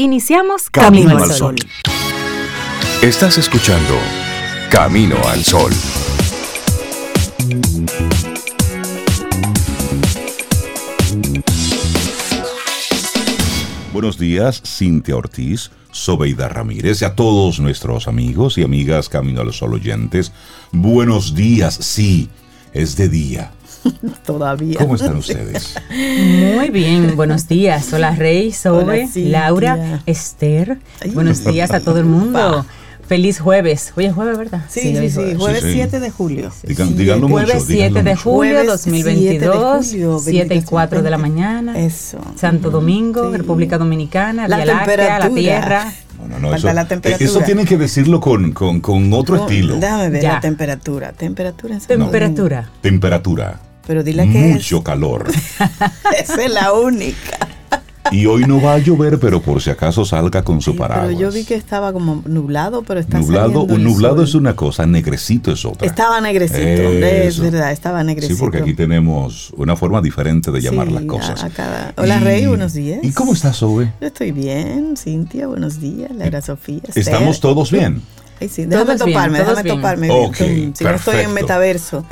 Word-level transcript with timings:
Iniciamos 0.00 0.70
Camino, 0.70 1.18
al 1.18 1.32
Sol. 1.32 1.56
Estás 3.02 3.36
escuchando 3.36 3.96
Camino 4.70 5.16
al 5.26 5.42
Sol. 5.42 5.72
Buenos 13.92 14.18
días, 14.20 14.62
Cintia 14.64 15.16
Ortiz, 15.16 15.72
Sobeida 15.90 16.48
Ramírez 16.48 17.02
y 17.02 17.04
a 17.04 17.16
todos 17.16 17.58
nuestros 17.58 18.06
amigos 18.06 18.56
y 18.56 18.62
amigas 18.62 19.08
Camino 19.08 19.40
al 19.40 19.52
Sol 19.52 19.74
oyentes. 19.74 20.30
Buenos 20.70 21.34
días, 21.34 21.74
sí, 21.74 22.28
es 22.72 22.96
de 22.96 23.08
día. 23.08 23.50
Todavía. 24.24 24.78
¿Cómo 24.78 24.94
están 24.94 25.16
ustedes? 25.16 25.74
Muy 25.90 26.70
bien, 26.70 27.16
buenos 27.16 27.48
días. 27.48 27.92
Hola 27.92 28.14
Rey, 28.14 28.52
Sobe, 28.52 29.08
Laura, 29.14 30.00
Esther. 30.06 30.78
buenos 31.14 31.44
días 31.44 31.70
a 31.70 31.80
todo 31.80 31.98
el 31.98 32.06
mundo. 32.06 32.64
Feliz 33.08 33.40
jueves. 33.40 33.94
Hoy 33.96 34.04
es 34.04 34.12
jueves, 34.12 34.36
¿verdad? 34.36 34.64
Sí, 34.68 34.94
sí, 34.94 35.08
sí. 35.08 35.34
Jueves 35.34 35.64
7 35.66 35.98
de 35.98 36.10
julio. 36.10 36.52
díganlo 36.62 37.26
jueves 37.28 37.54
mucho. 37.54 37.66
7 37.66 38.02
de 38.02 38.16
julio, 38.16 38.64
2022. 38.64 39.86
7, 40.22 40.54
y 40.54 40.62
4 40.62 41.02
de 41.02 41.10
la 41.10 41.16
mañana. 41.16 41.78
Eso. 41.78 42.18
Santo 42.36 42.70
Domingo, 42.70 43.30
República 43.30 43.78
Dominicana, 43.78 44.46
la 44.46 44.56
Vía 44.56 44.66
Láctea, 44.66 45.18
la 45.20 45.30
Tierra. 45.30 45.92
No, 46.18 46.28
no, 46.28 46.38
no, 46.38 46.54
eso, 46.54 46.70
la 46.70 46.86
temperatura. 46.86 47.30
eso 47.30 47.40
tiene 47.40 47.64
que 47.64 47.78
decirlo 47.78 48.20
con, 48.20 48.52
con, 48.52 48.80
con 48.80 49.10
otro 49.14 49.36
estilo. 49.36 49.76
Déjame 49.76 50.10
ver 50.10 50.24
la 50.24 50.40
temperatura. 50.40 51.12
Temperatura 51.12 51.74
en 51.76 51.80
Temperatura. 51.80 52.68
Temperatura. 52.82 53.67
Pero 53.88 54.04
dile 54.04 54.30
que 54.30 54.38
Mucho 54.38 54.84
calor. 54.84 55.26
Esa 56.20 56.44
es 56.44 56.52
la 56.52 56.74
única. 56.74 57.38
Y 58.10 58.26
hoy 58.26 58.44
no 58.44 58.60
va 58.60 58.74
a 58.74 58.78
llover, 58.78 59.18
pero 59.18 59.40
por 59.40 59.62
si 59.62 59.70
acaso 59.70 60.04
salga 60.04 60.42
con 60.42 60.60
su 60.60 60.76
paraguas. 60.76 61.08
Pero 61.08 61.18
yo 61.18 61.32
vi 61.32 61.44
que 61.44 61.54
estaba 61.54 61.90
como 61.92 62.22
nublado, 62.26 62.82
pero 62.82 63.00
está 63.00 63.18
Nublado, 63.18 63.62
un 63.62 63.82
nublado 63.82 64.22
es 64.22 64.34
una 64.34 64.54
cosa, 64.54 64.86
negrecito 64.86 65.52
es 65.52 65.64
otra. 65.64 65.86
Estaba 65.86 66.20
negrecito, 66.20 66.60
es 66.60 67.40
verdad, 67.40 67.72
estaba 67.72 68.04
negrecito. 68.04 68.34
Sí, 68.34 68.40
porque 68.40 68.58
aquí 68.58 68.74
tenemos 68.74 69.52
una 69.56 69.74
forma 69.74 70.02
diferente 70.02 70.50
de 70.50 70.60
llamar 70.60 70.92
las 70.92 71.04
cosas. 71.04 71.46
Hola 71.96 72.20
Rey, 72.20 72.46
buenos 72.46 72.74
días. 72.74 73.00
¿Y 73.02 73.12
cómo 73.12 73.32
estás, 73.32 73.62
Ove? 73.62 73.90
Yo 74.02 74.06
estoy 74.06 74.32
bien, 74.32 74.98
Cintia, 74.98 75.46
buenos 75.46 75.80
días, 75.80 76.10
Laura 76.14 76.42
Sofía. 76.42 76.82
¿Estamos 76.94 77.40
todos 77.40 77.70
bien? 77.70 78.02
sí, 78.50 78.66
déjame 78.66 78.96
toparme, 78.96 79.38
déjame 79.38 79.64
toparme. 79.64 80.08
si 80.74 80.84
no 80.84 80.90
estoy 80.90 81.20
en 81.20 81.32
metaverso. 81.32 82.04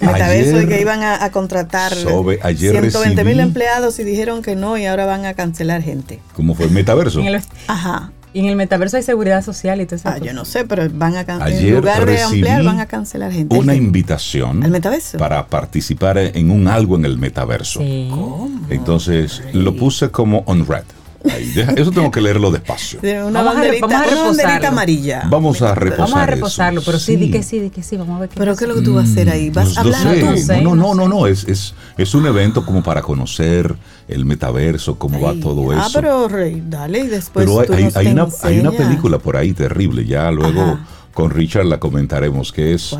Metaverso 0.00 0.58
de 0.58 0.68
que 0.68 0.80
iban 0.80 1.02
a, 1.02 1.30
contratar 1.30 1.94
120 1.94 3.24
mil 3.24 3.40
empleados 3.40 3.98
y 3.98 4.04
dijeron 4.04 4.42
que 4.42 4.56
no 4.56 4.76
y 4.76 4.86
ahora 4.86 5.06
van 5.06 5.24
a 5.24 5.34
cancelar 5.34 5.82
gente. 5.82 6.20
¿Cómo 6.34 6.54
fue 6.54 6.66
el 6.66 6.72
metaverso? 6.72 7.22
Ajá. 7.68 8.12
Y 8.34 8.40
en 8.40 8.46
el 8.46 8.56
metaverso 8.56 8.96
hay 8.96 9.02
seguridad 9.02 9.44
social 9.44 9.80
y 9.80 9.86
todo 9.86 9.96
eso. 9.96 10.08
Ah, 10.08 10.18
yo 10.18 10.32
no 10.32 10.46
sé, 10.46 10.64
pero 10.64 10.88
van 10.90 11.16
a 11.16 11.24
cancelar. 11.24 11.52
En 11.52 11.74
lugar 11.74 12.06
de 12.06 12.22
ampliar, 12.22 12.64
van 12.64 12.80
a 12.80 12.86
cancelar 12.86 13.30
gente. 13.30 13.54
Una 13.56 13.74
invitación 13.74 14.62
al 14.62 14.70
metaverso 14.70 15.18
para 15.18 15.46
participar 15.46 16.16
en 16.18 16.50
un 16.50 16.66
algo 16.66 16.96
en 16.96 17.04
el 17.04 17.18
metaverso. 17.18 17.80
¿Cómo? 17.80 18.50
Entonces 18.70 19.42
lo 19.52 19.76
puse 19.76 20.10
como 20.10 20.44
on 20.46 20.66
red 20.66 20.84
eso 21.24 21.90
tengo 21.90 22.10
que 22.10 22.20
leerlo 22.20 22.50
despacio. 22.50 23.00
Una 23.26 23.42
banderita, 23.42 23.86
vamos 23.86 24.38
a, 24.38 24.68
amarilla. 24.68 25.22
Vamos 25.28 25.62
a 25.62 25.74
reposar 25.74 25.98
Vamos 25.98 26.16
a 26.16 26.26
reposarlo, 26.26 26.82
pero 26.84 26.98
sí, 26.98 27.16
di 27.16 27.30
que 27.30 27.42
sí, 27.42 27.58
di 27.58 27.70
que 27.70 27.82
sí, 27.82 27.96
vamos 27.96 28.16
a 28.16 28.20
ver 28.20 28.28
qué 28.28 28.36
Pero 28.36 28.56
¿qué 28.56 28.64
es 28.64 28.68
lo 28.68 28.74
que 28.76 28.82
tú 28.82 28.94
vas 28.94 29.08
a 29.08 29.12
hacer 29.12 29.30
ahí? 29.30 29.50
¿Vas 29.50 29.76
a 29.76 29.80
hablar 29.80 30.02
tú? 30.02 30.52
No, 30.62 30.74
no, 30.74 30.94
no, 30.94 31.08
no, 31.08 31.26
es, 31.26 31.44
es, 31.44 31.74
es 31.96 32.14
un 32.14 32.26
evento 32.26 32.64
como 32.64 32.82
para 32.82 33.02
conocer 33.02 33.74
el 34.08 34.24
metaverso, 34.24 34.98
cómo 34.98 35.20
va 35.20 35.34
todo 35.34 35.70
ah, 35.70 35.74
eso. 35.74 35.82
Ah, 35.84 35.90
pero 35.92 36.28
Rey, 36.28 36.62
dale, 36.66 37.00
y 37.00 37.06
después 37.08 37.46
Pero 37.46 37.64
tú 37.64 37.72
hay, 37.72 37.84
nos 37.84 37.96
hay, 37.96 38.06
una, 38.08 38.28
hay 38.42 38.60
una 38.60 38.72
película 38.72 39.18
por 39.18 39.36
ahí 39.36 39.52
terrible, 39.52 40.04
ya 40.04 40.30
luego 40.30 40.78
con 41.12 41.30
Richard 41.30 41.66
la 41.66 41.78
comentaremos, 41.78 42.52
que 42.52 42.74
es 42.74 42.96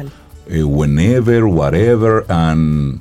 eh, 0.48 0.62
Whenever, 0.62 1.44
Whatever 1.44 2.24
and... 2.28 3.00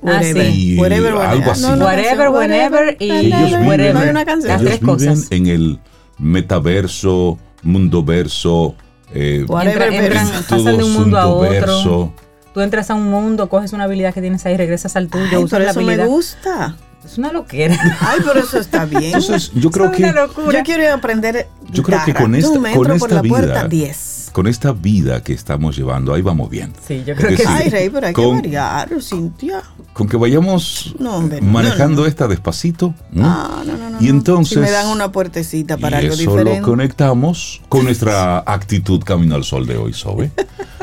Whatever. 0.00 0.46
Ah, 0.46 0.50
sí. 0.52 0.76
Whatever, 0.78 1.12
algo 1.14 1.50
así. 1.50 1.64
whatever, 1.64 2.28
whenever 2.30 2.96
y 3.00 3.10
ellos 3.10 3.52
whatever. 3.66 3.94
Viven, 3.94 4.08
una 4.10 4.24
canción. 4.24 4.52
Ellos 4.52 4.62
Las 4.62 4.78
tres 4.78 4.80
viven 4.80 4.94
cosas. 5.14 5.26
en 5.32 5.46
el 5.46 5.80
metaverso, 6.18 7.38
mundoverso, 7.62 8.74
eh, 9.14 9.44
Entra, 9.48 9.86
entran, 9.88 10.28
pasan 10.48 10.76
de 10.76 10.84
un 10.84 10.92
mundo 10.92 11.18
a 11.18 11.26
otro. 11.26 12.12
Tú 12.54 12.60
entras 12.60 12.90
a 12.90 12.94
un 12.94 13.04
mundo, 13.10 13.48
coges 13.48 13.72
una 13.72 13.84
habilidad 13.84 14.12
que 14.14 14.20
tienes 14.20 14.44
ahí, 14.46 14.56
regresas 14.56 14.96
al 14.96 15.08
tuyo, 15.08 15.24
Ay, 15.30 15.36
usas 15.36 15.50
pero 15.50 15.64
la 15.64 15.70
eso 15.70 15.80
habilidad. 15.80 16.04
me 16.04 16.10
gusta. 16.10 16.76
Es 17.04 17.16
una 17.16 17.32
loquera. 17.32 17.76
Ay, 18.00 18.18
pero 18.26 18.40
eso 18.40 18.58
está 18.58 18.84
bien. 18.84 19.04
Entonces, 19.04 19.52
yo 19.54 19.70
creo 19.70 19.86
es 19.86 19.96
que. 19.96 20.02
Yo 20.02 20.62
quiero 20.64 20.92
aprender. 20.92 21.46
Yo 21.70 21.82
creo 21.82 22.00
que 22.04 22.14
con 22.14 22.34
esta, 22.34 22.52
Tú 22.52 22.60
me 22.60 22.72
entro 22.72 22.88
con 22.90 22.98
por 22.98 23.08
esta 23.10 23.14
la 23.16 23.22
vida, 23.22 23.30
puerta 23.36 23.68
10. 23.68 24.17
Con 24.30 24.46
esta 24.46 24.72
vida 24.72 25.22
que 25.22 25.32
estamos 25.32 25.76
llevando, 25.76 26.14
ahí 26.14 26.22
vamos 26.22 26.48
bien. 26.50 26.72
Sí, 26.86 27.02
yo 27.06 27.14
Porque 27.14 27.34
creo 27.34 27.36
que 27.36 27.42
sí, 27.42 27.48
Ay, 27.48 27.70
Rey, 27.70 27.90
pero 27.90 28.06
hay 28.06 28.14
que 28.14 28.22
con- 28.22 28.36
variar, 28.36 28.88
Cintia. 29.02 29.62
Con 29.92 30.08
que 30.08 30.16
vayamos 30.16 30.94
No, 30.98 31.16
hombre, 31.16 31.40
manejando 31.40 31.96
no, 31.96 32.02
no. 32.02 32.06
esta 32.06 32.28
despacito. 32.28 32.94
¿no? 33.10 33.26
Ah, 33.26 33.62
no, 33.66 33.76
no, 33.76 33.90
no. 33.90 33.98
Y 34.00 34.08
entonces- 34.08 34.54
Si 34.54 34.60
me 34.60 34.70
dan 34.70 34.88
una 34.88 35.10
puertecita 35.10 35.76
para 35.76 35.98
y 36.00 36.04
algo 36.06 36.14
eso 36.14 36.30
diferente. 36.30 36.60
lo 36.60 36.66
conectamos 36.66 37.60
con 37.68 37.84
nuestra 37.84 38.38
actitud 38.46 39.02
Camino 39.02 39.34
al 39.34 39.44
Sol 39.44 39.66
de 39.66 39.76
hoy, 39.76 39.92
Sobe. 39.92 40.30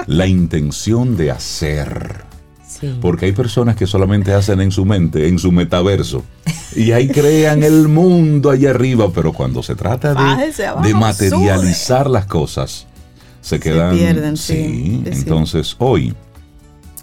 La 0.08 0.28
intención 0.28 1.16
de 1.16 1.32
hacer. 1.32 2.24
sí. 2.68 2.94
Porque 3.02 3.26
hay 3.28 3.32
personas 3.32 3.76
que 3.78 3.88
solamente 3.88 4.34
hacen 4.34 4.60
en 4.60 4.72
su 4.72 4.84
mente, 4.86 5.28
en 5.30 5.40
su 5.40 5.52
metaverso. 5.52 6.24
Y 6.76 6.92
ahí 6.92 7.08
crean 7.08 7.64
el 7.64 7.88
mundo 7.88 8.50
allá 8.50 8.72
arriba, 8.72 9.10
pero 9.16 9.32
cuando 9.32 9.64
se 9.64 9.76
trata 9.76 10.10
de, 10.10 10.16
Bájese 10.16 10.66
abajo, 10.66 10.86
de 10.86 10.94
materializar 10.94 12.10
las 12.10 12.26
cosas, 12.26 12.86
se 13.46 13.60
quedan... 13.60 13.96
pierden, 13.96 14.38
sí, 14.38 15.04
es 15.06 15.20
entonces 15.20 15.76
hoy, 15.78 16.16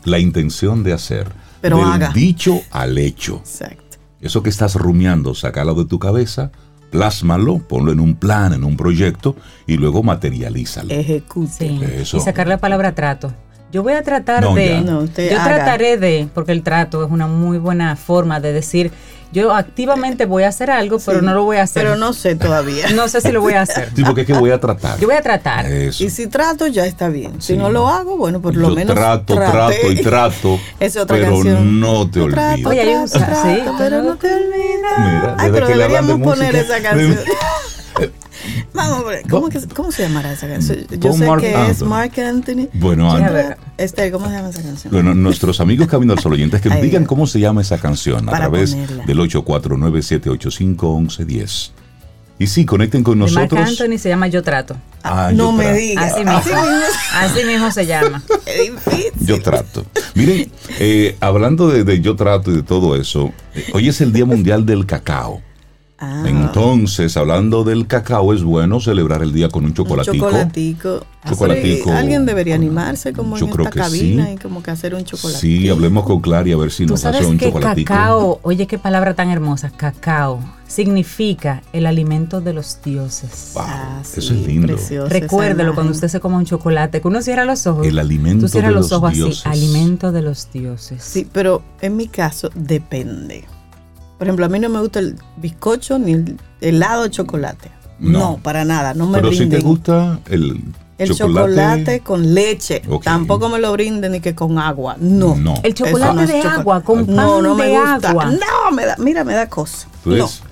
la 0.02 0.18
intención 0.18 0.82
de 0.82 0.92
hacer, 0.92 1.28
Pero 1.60 1.76
del 1.76 1.86
haga. 1.86 2.10
dicho 2.12 2.60
al 2.72 2.98
hecho. 2.98 3.36
Exacto. 3.36 3.98
Eso 4.20 4.42
que 4.42 4.50
estás 4.50 4.74
rumiando, 4.74 5.36
sácalo 5.36 5.74
de 5.74 5.84
tu 5.84 6.00
cabeza, 6.00 6.50
plásmalo, 6.90 7.58
ponlo 7.60 7.92
en 7.92 8.00
un 8.00 8.16
plan, 8.16 8.52
en 8.52 8.64
un 8.64 8.76
proyecto 8.76 9.36
y 9.68 9.76
luego 9.76 10.02
materialízalo. 10.02 10.92
Ejecute. 10.92 11.68
Sí. 11.68 11.80
Eso. 11.80 12.16
Y 12.16 12.20
sacar 12.20 12.48
la 12.48 12.58
palabra 12.58 12.92
trato. 12.92 13.32
Yo 13.72 13.82
voy 13.82 13.94
a 13.94 14.02
tratar 14.02 14.42
No, 14.42 14.54
de. 14.54 14.68
ya. 14.68 14.80
No, 14.82 14.98
usted 15.00 15.30
yo 15.30 15.40
haga. 15.40 15.54
trataré 15.56 15.96
de, 15.96 16.28
porque 16.34 16.52
el 16.52 16.62
trato 16.62 17.04
es 17.04 17.10
una 17.10 17.26
muy 17.26 17.56
buena 17.58 17.96
forma 17.96 18.38
de 18.38 18.52
decir, 18.52 18.92
yo 19.32 19.54
activamente 19.54 20.26
voy 20.26 20.42
a 20.42 20.48
hacer 20.48 20.70
algo, 20.70 20.98
pero 20.98 21.20
Sí, 21.20 21.24
no 21.24 21.32
lo 21.32 21.44
voy 21.44 21.56
a 21.56 21.62
hacer. 21.62 21.84
Pero 21.84 21.96
no 21.96 22.12
sé 22.12 22.34
todavía. 22.34 22.90
No 22.94 23.08
sé 23.08 23.22
si 23.22 23.32
lo 23.32 23.40
voy 23.40 23.54
a 23.54 23.62
hacer. 23.62 23.88
Sí, 23.96 24.04
porque 24.04 24.20
es 24.20 24.26
que 24.26 24.34
voy 24.34 24.50
a 24.50 24.60
tratar. 24.60 24.98
Yo 25.00 25.06
voy 25.06 25.16
a 25.16 25.22
tratar. 25.22 25.64
Eso. 25.64 26.04
Y 26.04 26.10
si 26.10 26.26
trato, 26.26 26.66
ya 26.66 26.84
está 26.84 27.08
bien. 27.08 27.40
Si 27.40 27.54
Sí. 27.54 27.56
no 27.58 27.70
lo 27.70 27.88
hago, 27.88 28.18
bueno, 28.18 28.42
por 28.42 28.54
lo 28.54 28.68
Yo 28.68 28.74
menos. 28.74 28.94
trato, 28.94 29.34
traté. 29.34 29.52
trato 29.52 29.90
y 29.92 30.02
trato, 30.02 30.60
Es 30.78 30.96
otra 30.98 31.16
pero 31.16 31.32
canción. 31.32 31.80
no 31.80 32.10
te 32.10 32.20
olvides. 32.20 32.66
Oye, 32.66 32.80
hay 32.82 32.94
un- 32.94 33.08
trato, 33.08 33.42
sí. 33.42 33.62
pero 33.78 34.02
no 34.02 34.16
te 34.16 34.34
olvidas. 34.34 34.98
Mira, 34.98 35.36
Ay, 35.38 35.50
pero 35.50 35.66
que 35.66 35.76
le 35.76 35.84
hablan 35.84 36.06
de 36.06 36.12
deberíamos 36.12 36.36
poner 36.36 36.54
música- 36.54 36.76
esa 36.76 36.82
canción. 36.90 37.18
Vamos 38.74 39.04
¿cómo, 39.28 39.48
que- 39.50 39.60
¿cómo 39.74 39.92
se 39.92 40.02
llamará 40.02 40.32
esa 40.32 40.48
canción? 40.48 40.78
Yo 40.90 40.98
Con 41.00 41.18
sé 41.18 41.26
Mark 41.26 41.40
que 41.42 41.50
es 41.50 41.56
Anthony. 41.82 41.86
Mark 41.88 42.20
Anthony. 42.20 42.68
Bueno, 42.72 43.12
ver. 43.30 43.58
Esther, 43.76 44.10
¿cómo 44.12 44.26
se 44.28 44.32
llama 44.32 44.48
esa 44.48 44.62
canción? 44.62 44.92
bueno, 44.92 45.14
nuestros 45.14 45.60
amigos 45.60 45.88
Camino 45.88 46.12
al 46.14 46.18
Sol 46.20 46.32
oyentes 46.32 46.60
que 46.60 46.68
nos 46.70 46.80
digan 46.80 47.04
cómo 47.04 47.26
se 47.26 47.38
llama 47.40 47.60
esa 47.60 47.76
canción 47.78 48.28
a 48.28 48.32
Para 48.32 48.48
través 48.48 48.70
ponerla. 48.72 49.04
del 49.04 49.18
849-785-1110. 49.20 51.72
Y 52.38 52.46
sí, 52.48 52.64
conecten 52.64 53.04
con 53.04 53.18
De 53.18 53.26
nosotros. 53.26 53.60
Anthony 53.68 53.98
se 53.98 54.08
llama 54.08 54.26
Yo 54.26 54.42
Trato. 54.42 54.74
Ah, 55.04 55.30
no 55.32 55.50
yo 55.50 55.52
me 55.52 55.72
digas. 55.74 56.12
Así 56.12 56.24
mismo. 56.24 56.62
Así 57.14 57.44
mismo 57.44 57.70
se 57.70 57.86
llama. 57.86 58.22
Yo 59.20 59.40
trato. 59.40 59.84
Miren, 60.14 60.50
eh, 60.80 61.16
hablando 61.20 61.68
de, 61.68 61.84
de 61.84 62.00
yo 62.00 62.16
trato 62.16 62.50
y 62.50 62.54
de 62.56 62.62
todo 62.64 62.96
eso, 62.96 63.32
eh, 63.54 63.64
hoy 63.74 63.88
es 63.88 64.00
el 64.00 64.12
Día 64.12 64.24
Mundial 64.24 64.66
del 64.66 64.86
Cacao. 64.86 65.40
Ah, 66.04 66.24
Entonces, 66.26 67.16
hablando 67.16 67.62
del 67.62 67.86
cacao, 67.86 68.32
es 68.34 68.42
bueno 68.42 68.80
celebrar 68.80 69.22
el 69.22 69.32
día 69.32 69.48
con 69.48 69.62
un 69.64 69.70
un 69.70 69.74
chocolatico. 69.74 70.16
chocolatico. 70.26 71.06
Chocolatico. 71.28 71.84
Sí, 71.90 71.96
Alguien 71.96 72.26
debería 72.26 72.56
animarse 72.56 73.12
como 73.12 73.36
Yo 73.38 73.46
en 73.46 73.52
creo 73.52 73.64
esta 73.66 73.72
que 73.74 73.78
cabina 73.78 74.26
sí. 74.26 74.32
y 74.32 74.36
como 74.36 74.64
que 74.64 74.72
hacer 74.72 74.96
un 74.96 75.04
chocolate. 75.04 75.38
Sí, 75.38 75.68
hablemos 75.68 76.04
con 76.04 76.20
Clary 76.20 76.50
a 76.50 76.56
ver 76.56 76.72
si 76.72 76.86
Tú 76.86 76.94
nos 76.94 77.04
hace 77.04 77.24
un 77.24 77.38
que 77.38 77.46
chocolatico. 77.46 77.86
cacao, 77.94 78.40
oye 78.42 78.66
qué 78.66 78.78
palabra 78.78 79.14
tan 79.14 79.30
hermosa, 79.30 79.70
cacao, 79.70 80.40
significa 80.66 81.62
el 81.72 81.86
alimento 81.86 82.40
de 82.40 82.52
los 82.52 82.80
dioses. 82.84 83.52
Wow, 83.54 83.62
Ah, 83.64 83.98
eso 84.02 84.18
es 84.20 84.30
lindo. 84.46 84.76
Recuérdelo 85.08 85.74
cuando 85.74 85.92
usted 85.92 86.08
se 86.08 86.18
coma 86.18 86.38
un 86.38 86.44
chocolate, 86.46 87.00
que 87.00 87.06
uno 87.06 87.22
cierra 87.22 87.44
los 87.44 87.64
ojos. 87.68 87.86
El 87.86 88.00
alimento 88.00 88.46
Tú 88.48 88.52
de 88.58 88.62
los 88.62 88.72
los 88.72 88.92
ojos 88.92 89.12
dioses. 89.12 89.46
así, 89.46 89.48
alimento 89.64 90.10
de 90.10 90.22
los 90.22 90.48
dioses. 90.52 91.02
Sí, 91.04 91.28
pero 91.32 91.62
en 91.80 91.96
mi 91.96 92.08
caso 92.08 92.50
depende. 92.56 93.44
Por 94.22 94.28
ejemplo, 94.28 94.46
a 94.46 94.48
mí 94.48 94.60
no 94.60 94.68
me 94.68 94.78
gusta 94.78 95.00
el 95.00 95.16
bizcocho 95.38 95.98
ni 95.98 96.12
el 96.12 96.38
helado 96.60 97.02
de 97.02 97.10
chocolate. 97.10 97.72
No. 97.98 98.18
No, 98.20 98.36
para 98.40 98.64
nada, 98.64 98.94
no 98.94 99.08
me 99.08 99.18
Pero 99.18 99.32
si 99.32 99.38
te 99.38 99.44
brinden. 99.46 99.62
gusta 99.64 100.20
el, 100.30 100.62
el 100.96 101.12
chocolate, 101.12 102.00
con 102.04 102.32
leche. 102.32 102.82
Tampoco 103.02 103.48
me 103.48 103.58
lo 103.58 103.72
brinden 103.72 104.12
ni 104.12 104.20
que 104.20 104.32
con 104.36 104.60
agua. 104.60 104.96
No. 105.00 105.34
No. 105.34 105.54
El 105.64 105.74
chocolate 105.74 106.14
no 106.14 106.20
de 106.20 106.26
chocolate. 106.34 106.48
agua, 106.60 106.80
con 106.82 107.04
pan 107.04 107.16
No, 107.16 107.42
no 107.42 107.56
de 107.56 107.64
me 107.64 107.76
gusta. 107.80 108.10
agua. 108.10 108.26
No, 108.26 108.70
me 108.72 108.86
da, 108.86 108.94
mira, 109.00 109.24
me 109.24 109.34
da 109.34 109.48
cosa. 109.48 109.88
No. 110.04 110.12
Entonces, 110.12 110.42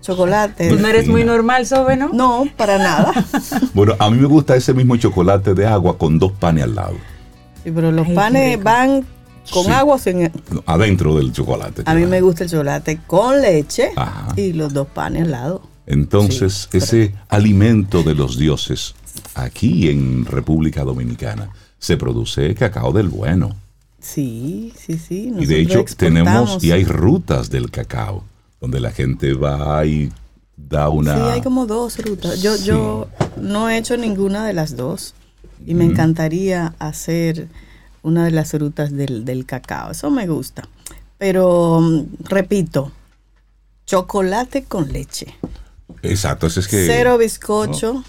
chocolate. 0.00 0.68
Tú 0.70 0.76
no 0.80 0.88
eres 0.88 1.06
muy 1.06 1.22
normal, 1.22 1.66
Sobe, 1.66 1.96
¿no? 1.96 2.08
No, 2.12 2.48
para 2.56 2.78
nada. 2.78 3.12
bueno, 3.74 3.94
a 4.00 4.10
mí 4.10 4.18
me 4.18 4.26
gusta 4.26 4.56
ese 4.56 4.74
mismo 4.74 4.96
chocolate 4.96 5.54
de 5.54 5.68
agua 5.68 5.96
con 5.98 6.18
dos 6.18 6.32
panes 6.32 6.64
al 6.64 6.74
lado. 6.74 6.94
Sí, 7.62 7.70
pero 7.72 7.92
los 7.92 8.08
panes 8.08 8.60
van 8.60 9.04
con 9.50 9.70
agua 9.70 9.96
o 9.96 9.98
sin... 9.98 10.30
Adentro 10.66 11.16
del 11.16 11.32
chocolate. 11.32 11.82
A 11.86 11.94
mí 11.94 12.06
me 12.06 12.20
gusta 12.20 12.44
el 12.44 12.50
chocolate 12.50 13.00
con 13.06 13.40
leche 13.40 13.90
y 14.36 14.52
los 14.52 14.72
dos 14.72 14.88
panes 14.88 15.22
al 15.22 15.30
lado. 15.30 15.62
Entonces, 15.86 16.68
ese 16.72 17.14
alimento 17.28 18.02
de 18.02 18.14
los 18.14 18.38
dioses, 18.38 18.94
aquí 19.34 19.90
en 19.90 20.24
República 20.24 20.82
Dominicana, 20.82 21.50
se 21.78 21.96
produce 21.96 22.54
cacao 22.54 22.92
del 22.92 23.08
bueno. 23.08 23.54
Sí, 24.00 24.72
sí, 24.78 24.98
sí. 24.98 25.32
y 25.38 25.46
de 25.46 25.60
hecho 25.60 25.84
tenemos 25.96 26.62
y 26.62 26.72
hay 26.72 26.84
rutas 26.84 27.48
del 27.48 27.70
cacao 27.70 28.24
donde 28.60 28.80
la 28.80 28.90
gente 28.92 29.34
va 29.34 29.84
y 29.84 30.10
da 30.56 30.88
una... 30.88 31.14
Sí, 31.14 31.20
hay 31.32 31.40
como 31.42 31.66
dos 31.66 31.98
rutas. 31.98 32.40
Yo, 32.40 32.56
yo 32.56 33.08
no 33.40 33.68
he 33.68 33.76
hecho 33.76 33.96
ninguna 33.96 34.46
de 34.46 34.54
las 34.54 34.76
dos 34.76 35.14
y 35.66 35.74
me 35.74 35.84
encantaría 35.84 36.74
hacer 36.78 37.48
una 38.04 38.24
de 38.24 38.30
las 38.30 38.54
rutas 38.54 38.92
del, 38.92 39.24
del 39.24 39.44
cacao. 39.46 39.90
Eso 39.90 40.10
me 40.10 40.28
gusta. 40.28 40.68
Pero, 41.18 41.80
mm, 41.80 42.04
repito, 42.28 42.92
chocolate 43.86 44.64
con 44.64 44.92
leche. 44.92 45.26
Exacto, 46.02 46.46
es 46.46 46.68
que... 46.68 46.86
Cero 46.86 47.18
bizcocho, 47.18 48.04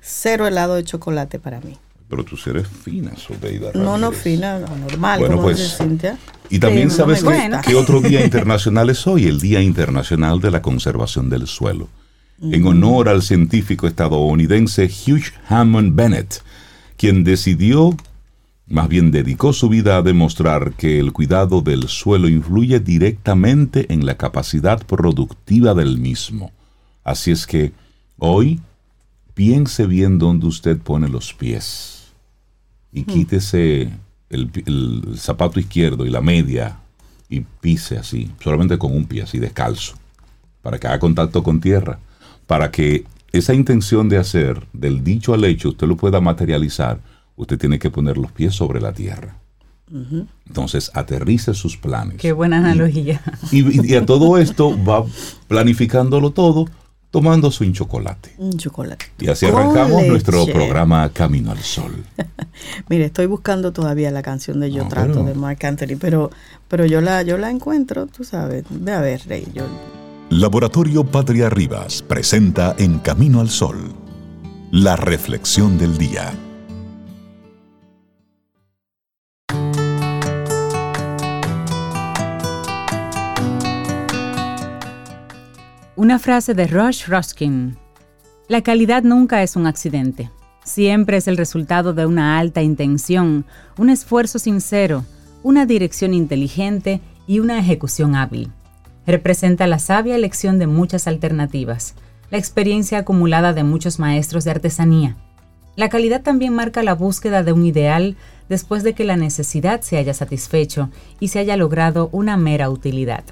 cero 0.00 0.46
helado 0.46 0.74
de 0.74 0.84
chocolate 0.84 1.38
para 1.38 1.60
mí. 1.60 1.78
Pero 2.08 2.24
tú 2.24 2.36
eres 2.46 2.66
fina, 2.66 3.14
Sobeida. 3.16 3.70
No, 3.74 3.98
no 3.98 4.12
fina, 4.12 4.58
normal, 4.58 5.20
bueno, 5.20 5.36
como 5.36 5.48
pues, 5.48 5.76
Cintia. 5.76 6.18
Y 6.48 6.58
también 6.58 6.90
sabes 6.90 7.22
que, 7.64 7.74
otro 7.74 8.00
día 8.00 8.24
internacional 8.24 8.88
es 8.88 9.06
hoy, 9.06 9.26
el 9.26 9.38
Día 9.38 9.60
Internacional 9.60 10.40
de 10.40 10.50
la 10.50 10.62
Conservación 10.62 11.28
del 11.28 11.46
Suelo. 11.46 11.88
En 12.40 12.66
honor 12.66 13.08
al 13.08 13.22
científico 13.22 13.86
estadounidense 13.86 14.86
Hugh 14.86 15.32
Hammond 15.48 15.94
Bennett, 15.94 16.42
quien 16.96 17.24
decidió, 17.24 17.94
más 18.68 18.88
bien 18.88 19.10
dedicó 19.10 19.52
su 19.52 19.68
vida 19.68 19.96
a 19.96 20.02
demostrar 20.02 20.72
que 20.74 20.98
el 20.98 21.12
cuidado 21.12 21.62
del 21.62 21.88
suelo 21.88 22.28
influye 22.28 22.80
directamente 22.80 23.92
en 23.92 24.04
la 24.04 24.16
capacidad 24.16 24.84
productiva 24.86 25.74
del 25.74 25.98
mismo. 25.98 26.52
Así 27.02 27.30
es 27.30 27.46
que 27.46 27.72
hoy 28.18 28.60
piense 29.32 29.86
bien 29.86 30.18
dónde 30.18 30.46
usted 30.46 30.78
pone 30.78 31.08
los 31.08 31.32
pies. 31.32 32.08
Y 32.92 33.04
quítese 33.04 33.90
el, 34.30 34.50
zapato 35.16 35.60
izquierdo 35.60 36.04
y 36.04 36.10
la 36.10 36.20
media 36.20 36.78
y 37.28 37.40
pise 37.40 37.98
así, 37.98 38.30
solamente 38.42 38.78
con 38.78 38.94
un 38.94 39.06
pie 39.06 39.22
así 39.22 39.38
descalzo, 39.38 39.94
para 40.62 40.78
que 40.78 40.86
haga 40.86 40.98
contacto 40.98 41.42
con 41.42 41.60
tierra, 41.60 41.98
para 42.46 42.70
que 42.70 43.04
esa 43.32 43.54
intención 43.54 44.08
de 44.08 44.16
hacer 44.16 44.66
del 44.72 45.04
dicho 45.04 45.34
al 45.34 45.44
hecho 45.44 45.70
usted 45.70 45.86
lo 45.86 45.96
pueda 45.96 46.20
materializar, 46.20 46.98
usted 47.38 47.58
tiene 47.58 47.78
que 47.78 47.90
poner 47.90 48.18
los 48.18 48.30
pies 48.32 48.54
sobre 48.54 48.80
la 48.80 48.92
tierra. 48.92 49.38
Entonces, 50.46 50.90
aterrice 50.92 51.54
sus 51.54 51.78
planes. 51.78 52.18
Qué 52.18 52.32
buena 52.32 52.58
analogía. 52.58 53.22
y, 53.50 53.94
a 53.94 54.04
todo 54.04 54.36
esto 54.36 54.76
va 54.84 55.04
planificándolo 55.46 56.30
todo 56.30 56.66
tomando 57.10 57.50
su 57.50 57.64
chocolate. 57.72 58.34
Un 58.36 58.52
chocolate. 58.58 59.06
Y 59.18 59.28
así 59.28 59.46
arrancamos 59.46 60.06
nuestro 60.06 60.44
programa 60.44 61.08
Camino 61.10 61.52
al 61.52 61.60
Sol. 61.60 62.04
Mire, 62.90 63.06
estoy 63.06 63.24
buscando 63.26 63.72
todavía 63.72 64.10
la 64.10 64.22
canción 64.22 64.60
de 64.60 64.70
Yo 64.70 64.86
Trato 64.88 65.24
de 65.24 65.34
Mark 65.34 65.64
Anthony, 65.64 65.96
pero, 65.98 66.30
pero 66.68 66.84
yo, 66.84 67.00
la, 67.00 67.22
yo 67.22 67.38
la 67.38 67.50
encuentro, 67.50 68.06
tú 68.06 68.24
sabes. 68.24 68.64
Ve 68.68 68.92
a 68.92 69.00
ver, 69.00 69.22
Rey. 69.26 69.46
Yo... 69.54 69.64
Laboratorio 70.28 71.04
Patria 71.04 71.48
Rivas 71.48 72.02
presenta 72.02 72.74
En 72.78 72.98
Camino 72.98 73.40
al 73.40 73.48
Sol, 73.48 73.78
la 74.70 74.96
reflexión 74.96 75.78
del 75.78 75.96
día. 75.96 76.34
Una 85.98 86.20
frase 86.20 86.54
de 86.54 86.68
Rush 86.68 87.08
Ruskin. 87.08 87.76
La 88.46 88.62
calidad 88.62 89.02
nunca 89.02 89.42
es 89.42 89.56
un 89.56 89.66
accidente. 89.66 90.30
Siempre 90.62 91.16
es 91.16 91.26
el 91.26 91.36
resultado 91.36 91.92
de 91.92 92.06
una 92.06 92.38
alta 92.38 92.62
intención, 92.62 93.44
un 93.76 93.90
esfuerzo 93.90 94.38
sincero, 94.38 95.04
una 95.42 95.66
dirección 95.66 96.14
inteligente 96.14 97.00
y 97.26 97.40
una 97.40 97.58
ejecución 97.58 98.14
hábil. 98.14 98.52
Representa 99.08 99.66
la 99.66 99.80
sabia 99.80 100.14
elección 100.14 100.60
de 100.60 100.68
muchas 100.68 101.08
alternativas, 101.08 101.96
la 102.30 102.38
experiencia 102.38 102.98
acumulada 102.98 103.52
de 103.52 103.64
muchos 103.64 103.98
maestros 103.98 104.44
de 104.44 104.52
artesanía. 104.52 105.16
La 105.74 105.88
calidad 105.88 106.22
también 106.22 106.54
marca 106.54 106.84
la 106.84 106.94
búsqueda 106.94 107.42
de 107.42 107.52
un 107.52 107.66
ideal 107.66 108.16
después 108.48 108.84
de 108.84 108.94
que 108.94 109.02
la 109.02 109.16
necesidad 109.16 109.80
se 109.80 109.96
haya 109.96 110.14
satisfecho 110.14 110.90
y 111.18 111.26
se 111.26 111.40
haya 111.40 111.56
logrado 111.56 112.08
una 112.12 112.36
mera 112.36 112.70
utilidad. 112.70 113.24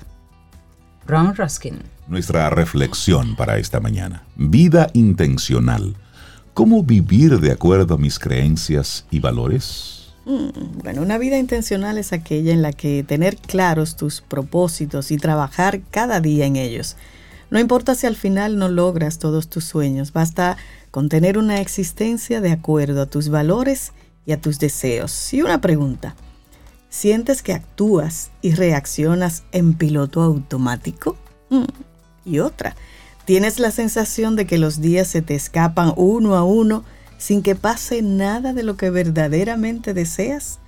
Ron 1.07 1.35
Ruskin 1.35 1.81
nuestra 2.09 2.51
reflexión 2.51 3.37
para 3.37 3.59
esta 3.59 3.81
mañana. 3.81 4.23
Vida 4.37 4.91
intencional. 4.93 5.97
¿Cómo 6.55 6.83
vivir 6.83 7.41
de 7.41 7.53
acuerdo 7.53 7.95
a 7.95 7.99
mis 7.99 8.19
creencias 8.19 9.07
y 9.11 9.21
valores? 9.21 10.15
Mm, 10.25 10.83
bueno, 10.83 11.03
una 11.03 11.19
vida 11.19 11.39
intencional 11.39 11.99
es 11.99 12.13
aquella 12.13 12.53
en 12.53 12.63
la 12.63 12.73
que 12.73 13.05
tener 13.05 13.37
claros 13.37 13.97
tus 13.97 14.21
propósitos 14.21 15.11
y 15.11 15.19
trabajar 15.19 15.81
cada 15.91 16.21
día 16.21 16.47
en 16.47 16.57
ellos. 16.57 16.97
No 17.51 17.61
importa 17.61 17.95
si 17.95 18.07
al 18.07 18.17
final 18.17 18.59
no 18.59 18.69
logras 18.69 19.19
todos 19.19 19.49
tus 19.49 19.65
sueños, 19.65 20.13
basta 20.13 20.57
con 20.91 21.09
tener 21.09 21.39
una 21.39 21.61
existencia 21.61 22.41
de 22.41 22.51
acuerdo 22.51 23.03
a 23.03 23.07
tus 23.07 23.29
valores 23.29 23.93
y 24.25 24.33
a 24.33 24.41
tus 24.41 24.59
deseos. 24.59 25.33
Y 25.33 25.43
una 25.43 25.61
pregunta, 25.61 26.17
¿sientes 26.97 27.43
que 27.43 27.53
actúas 27.53 28.31
y 28.41 28.55
reaccionas 28.55 29.43
en 29.53 29.75
piloto 29.75 30.23
automático? 30.23 31.19
Mm, 31.51 31.65
y 32.25 32.39
otra. 32.39 32.75
Tienes 33.27 33.59
la 33.59 33.71
sensación 33.71 34.35
de 34.35 34.47
que 34.47 34.57
los 34.57 34.81
días 34.81 35.07
se 35.07 35.21
te 35.21 35.35
escapan 35.35 35.93
uno 35.97 36.37
a 36.37 36.43
uno 36.43 36.85
sin 37.19 37.43
que 37.43 37.55
pase 37.55 38.01
nada 38.01 38.55
de 38.55 38.63
lo 38.63 38.79
que 38.79 38.89
verdaderamente 38.89 39.93
deseas. 39.93 40.59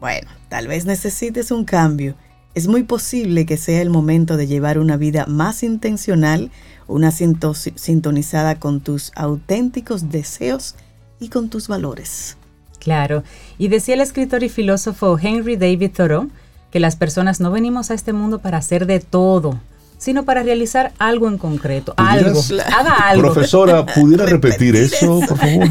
Bueno, 0.00 0.28
tal 0.48 0.66
vez 0.66 0.84
necesites 0.84 1.52
un 1.52 1.64
cambio. 1.64 2.16
Es 2.54 2.66
muy 2.66 2.82
posible 2.82 3.46
que 3.46 3.56
sea 3.56 3.82
el 3.82 3.90
momento 3.90 4.36
de 4.36 4.48
llevar 4.48 4.80
una 4.80 4.96
vida 4.96 5.26
más 5.26 5.62
intencional, 5.62 6.50
una 6.88 7.12
sintonizada 7.12 8.58
con 8.58 8.80
tus 8.80 9.12
auténticos 9.14 10.10
deseos 10.10 10.74
y 11.20 11.28
con 11.28 11.50
tus 11.50 11.68
valores. 11.68 12.36
Claro, 12.82 13.22
y 13.58 13.68
decía 13.68 13.94
el 13.94 14.00
escritor 14.00 14.42
y 14.42 14.48
filósofo 14.48 15.16
Henry 15.16 15.54
David 15.54 15.92
Thoreau 15.96 16.28
que 16.72 16.80
las 16.80 16.96
personas 16.96 17.38
no 17.38 17.52
venimos 17.52 17.92
a 17.92 17.94
este 17.94 18.12
mundo 18.12 18.40
para 18.40 18.58
hacer 18.58 18.86
de 18.86 18.98
todo, 18.98 19.60
sino 19.98 20.24
para 20.24 20.42
realizar 20.42 20.92
algo 20.98 21.28
en 21.28 21.38
concreto. 21.38 21.94
Algo. 21.96 22.40
Haga 22.74 23.08
algo. 23.08 23.32
Profesora, 23.32 23.86
¿pudiera 23.86 24.26
repetir 24.36 24.74
eso, 24.74 25.20
por 25.28 25.38
favor? 25.38 25.68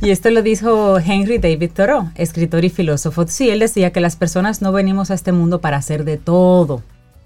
Y 0.00 0.08
esto 0.08 0.30
lo 0.30 0.40
dijo 0.40 0.98
Henry 0.98 1.36
David 1.36 1.72
Thoreau, 1.74 2.10
escritor 2.14 2.64
y 2.64 2.70
filósofo. 2.70 3.26
Sí, 3.26 3.50
él 3.50 3.58
decía 3.58 3.92
que 3.92 4.00
las 4.00 4.16
personas 4.16 4.62
no 4.62 4.72
venimos 4.72 5.10
a 5.10 5.14
este 5.14 5.32
mundo 5.32 5.60
para 5.60 5.76
hacer 5.76 6.04
de 6.04 6.16
todo, 6.16 6.82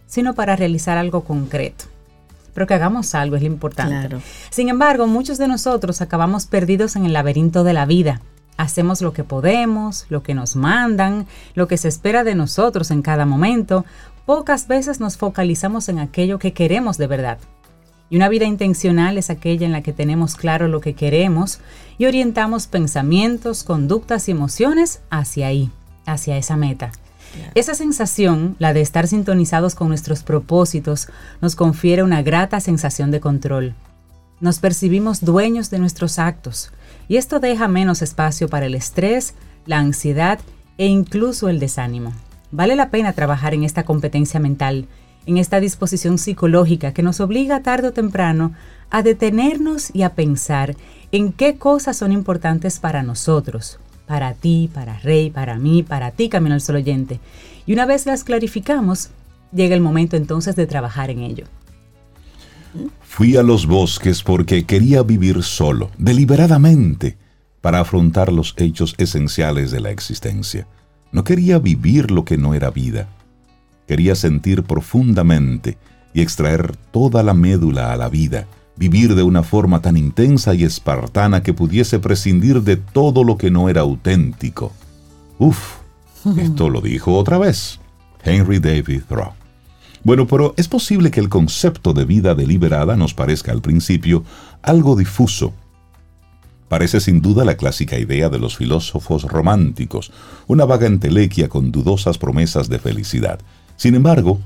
sino 0.09 0.35
para 0.35 0.57
realizar 0.57 0.99
algo 0.99 1.23
concreto. 1.23 1.85
Pero 2.54 2.66
que 2.66 2.75
hagamos 2.75 3.14
algo 3.14 3.37
es 3.37 3.43
lo 3.43 3.47
importante. 3.47 4.16
Sin 4.50 4.69
embargo, 4.69 5.07
muchos 5.07 5.38
de 5.38 5.47
nosotros 5.47 6.00
acabamos 6.00 6.47
perdidos 6.47 6.97
en 6.97 7.04
el 7.04 7.12
laberinto 7.12 7.62
de 7.62 7.73
la 7.73 7.87
vida. 7.87 8.21
Hacemos 8.56 9.02
lo 9.02 9.12
que 9.12 9.25
podemos, 9.25 10.06
lo 10.08 10.23
que 10.23 10.34
nos 10.34 10.56
mandan, 10.56 11.26
lo 11.54 11.66
que 11.66 11.76
se 11.76 11.88
espera 11.88 12.25
de 12.25 12.34
nosotros 12.34 12.90
en 12.90 13.02
cada 13.02 13.26
momento, 13.26 13.84
pocas 14.26 14.68
veces 14.68 15.00
nos 15.00 15.16
focalizamos 15.16 15.88
en 15.88 15.99
aquello 15.99 16.38
que 16.38 16.52
queremos 16.52 16.96
de 16.99 17.06
verdad. 17.06 17.38
Y 18.11 18.16
una 18.16 18.28
vida 18.28 18.44
intencional 18.44 19.18
es 19.18 19.30
aquella 19.30 19.66
en 19.66 19.73
la 19.73 19.82
que 19.82 19.92
tenemos 19.92 20.37
claro 20.37 20.68
lo 20.68 20.80
que 20.80 20.94
queremos 20.94 21.58
y 21.99 22.06
orientamos 22.06 22.66
pensamientos, 22.66 23.64
conductas 23.64 24.28
y 24.28 24.32
emociones 24.32 25.00
hacia 25.11 25.49
ahí, 25.49 25.70
hacia 26.06 26.37
esa 26.37 26.56
meta. 26.56 26.92
Esa 27.54 27.75
sensación, 27.75 28.56
la 28.58 28.73
de 28.73 28.80
estar 28.80 29.08
sintonizados 29.08 29.75
con 29.75 29.88
nuestros 29.88 30.23
propósitos, 30.23 31.08
nos 31.40 31.56
confiere 31.56 32.02
una 32.02 32.23
grata 32.23 32.61
sensación 32.61 33.11
de 33.11 33.20
control. 33.20 33.75
Nos 34.40 34.58
percibimos 34.58 35.24
dueños 35.24 35.70
de 35.70 35.78
nuestros 35.78 36.18
actos 36.18 36.72
y 37.08 37.16
esto 37.16 37.40
deja 37.40 37.68
menos 37.68 38.02
espacio 38.02 38.48
para 38.48 38.66
el 38.66 38.74
estrés, 38.74 39.34
la 39.66 39.78
ansiedad 39.78 40.40
e 40.76 40.86
incluso 40.86 41.48
el 41.48 41.60
desánimo. 41.60 42.12
Vale 42.50 42.76
la 42.76 42.90
pena 42.90 43.12
trabajar 43.12 43.54
en 43.54 43.64
esta 43.64 43.84
competencia 43.84 44.40
mental, 44.40 44.86
en 45.26 45.38
esta 45.38 45.60
disposición 45.60 46.18
psicológica 46.18 46.92
que 46.92 47.02
nos 47.02 47.20
obliga 47.20 47.62
tarde 47.62 47.88
o 47.88 47.92
temprano 47.92 48.52
a 48.90 49.02
detenernos 49.02 49.94
y 49.94 50.02
a 50.02 50.14
pensar 50.14 50.76
en 51.12 51.32
qué 51.32 51.56
cosas 51.56 51.96
son 51.96 52.12
importantes 52.12 52.78
para 52.80 53.02
nosotros, 53.02 53.78
para 54.06 54.34
ti, 54.34 54.68
para 54.72 54.98
Rey, 54.98 55.30
para 55.30 55.56
mí, 55.56 55.82
para 55.82 56.10
ti, 56.10 56.28
Camino 56.28 56.54
al 56.54 56.60
Sol 56.60 56.76
Oyente. 56.76 57.20
Y 57.66 57.72
una 57.72 57.86
vez 57.86 58.04
las 58.06 58.24
clarificamos, 58.24 59.10
llega 59.52 59.74
el 59.74 59.80
momento 59.80 60.16
entonces 60.16 60.56
de 60.56 60.66
trabajar 60.66 61.10
en 61.10 61.20
ello. 61.20 61.46
Fui 63.02 63.37
a 63.37 63.43
los 63.43 63.66
bosques 63.66 64.23
porque 64.23 64.64
quería 64.64 65.02
vivir 65.02 65.43
solo, 65.43 65.90
deliberadamente, 65.99 67.16
para 67.61 67.81
afrontar 67.81 68.33
los 68.33 68.54
hechos 68.57 68.95
esenciales 68.99 69.71
de 69.71 69.81
la 69.81 69.90
existencia. 69.90 70.66
No 71.12 71.25
quería 71.25 71.59
vivir 71.59 72.11
lo 72.11 72.25
que 72.25 72.37
no 72.37 72.54
era 72.54 72.71
vida. 72.71 73.09
Quería 73.87 74.14
sentir 74.16 74.64
profundamente 74.64 75.78
y 76.12 76.23
extraer 76.23 76.76
toda 76.90 77.23
la 77.23 77.35
médula 77.35 77.93
a 77.93 77.97
la 77.97 78.09
vida, 78.09 78.47
vivir 78.76 79.14
de 79.14 79.23
una 79.23 79.43
forma 79.43 79.81
tan 79.81 79.97
intensa 79.97 80.54
y 80.54 80.64
espartana 80.64 81.43
que 81.43 81.54
pudiese 81.54 81.99
prescindir 81.99 82.62
de 82.62 82.76
todo 82.76 83.25
lo 83.25 83.37
que 83.37 83.50
no 83.50 83.69
era 83.69 83.83
auténtico. 83.83 84.73
Uf, 85.38 85.76
esto 86.38 86.69
lo 86.69 86.81
dijo 86.81 87.16
otra 87.16 87.38
vez 87.38 87.78
Henry 88.25 88.59
David 88.59 89.02
Thoreau. 89.09 89.43
Bueno, 90.04 90.26
pero 90.26 90.52
es 90.58 90.68
posible 90.68 91.11
que 91.11 91.20
el 91.20 91.30
concepto 91.30 91.94
de 91.94 92.04
vida 92.04 92.34
deliberada 92.34 92.94
nos 92.94 93.14
parezca 93.14 93.52
al 93.52 93.62
principio 93.62 94.23
algo 94.62 94.96
difuso. 94.96 95.54
Parece 96.68 97.00
sin 97.00 97.23
duda 97.23 97.44
la 97.46 97.56
clásica 97.56 97.99
idea 97.99 98.28
de 98.28 98.38
los 98.38 98.56
filósofos 98.56 99.23
románticos, 99.23 100.12
una 100.46 100.66
vaga 100.66 100.87
entelequia 100.87 101.49
con 101.49 101.73
dudosas 101.73 102.18
promesas 102.18 102.68
de 102.68 102.78
felicidad. 102.78 103.40
Sin 103.76 103.94
embargo, 103.94 104.40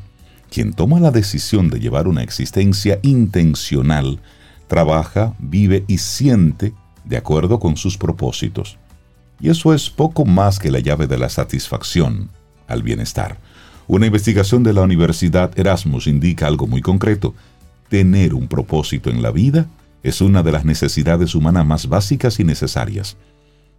quien 0.49 0.73
toma 0.73 1.01
la 1.01 1.11
decisión 1.11 1.71
de 1.71 1.81
llevar 1.81 2.07
una 2.07 2.23
existencia 2.23 3.01
intencional, 3.03 4.21
trabaja, 4.69 5.35
vive 5.41 5.85
y 5.89 5.99
siente 5.99 6.73
de 7.05 7.17
acuerdo 7.17 7.59
con 7.59 7.77
sus 7.77 7.99
propósitos. 7.99 8.79
Y 9.41 9.51
eso 9.51 9.75
es 9.75 9.91
poco 9.91 10.25
más 10.25 10.61
que 10.61 10.71
la 10.71 10.79
llave 10.79 11.09
de 11.09 11.19
la 11.19 11.29
satisfacción 11.29 12.31
al 12.69 12.83
bienestar. 12.83 13.39
Una 13.89 14.05
investigación 14.05 14.63
de 14.63 14.75
la 14.75 14.83
Universidad 14.83 15.59
Erasmus 15.59 16.09
indica 16.09 16.47
algo 16.47 16.67
muy 16.67 16.83
concreto. 16.83 17.35
Tener 17.89 18.35
un 18.35 18.47
propósito 18.47 19.09
en 19.09 19.23
la 19.23 19.31
vida 19.31 19.67
es 20.03 20.21
una 20.21 20.43
de 20.43 20.53
las 20.53 20.67
necesidades 20.67 21.35
humanas 21.35 21.67
más 21.67 21.89
básicas 21.89 22.39
y 22.39 22.45
necesarias. 22.45 23.17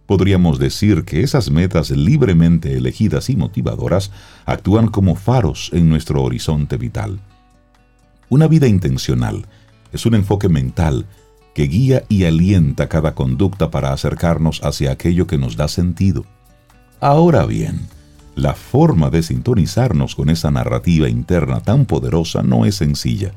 Podríamos 0.06 0.58
decir 0.58 1.04
que 1.04 1.22
esas 1.22 1.52
metas 1.52 1.92
libremente 1.92 2.76
elegidas 2.76 3.30
y 3.30 3.36
motivadoras 3.36 4.10
actúan 4.46 4.88
como 4.88 5.14
faros 5.14 5.70
en 5.72 5.88
nuestro 5.88 6.24
horizonte 6.24 6.76
vital. 6.76 7.20
Una 8.28 8.48
vida 8.48 8.66
intencional 8.66 9.46
es 9.92 10.06
un 10.06 10.16
enfoque 10.16 10.48
mental 10.48 11.06
que 11.54 11.68
guía 11.68 12.02
y 12.08 12.24
alienta 12.24 12.88
cada 12.88 13.14
conducta 13.14 13.70
para 13.70 13.92
acercarnos 13.92 14.60
hacia 14.64 14.90
aquello 14.90 15.28
que 15.28 15.38
nos 15.38 15.56
da 15.56 15.68
sentido. 15.68 16.24
Ahora 16.98 17.46
bien, 17.46 17.86
la 18.40 18.54
forma 18.54 19.10
de 19.10 19.22
sintonizarnos 19.22 20.14
con 20.14 20.30
esa 20.30 20.50
narrativa 20.50 21.08
interna 21.08 21.60
tan 21.60 21.84
poderosa 21.84 22.42
no 22.42 22.64
es 22.64 22.76
sencilla. 22.76 23.32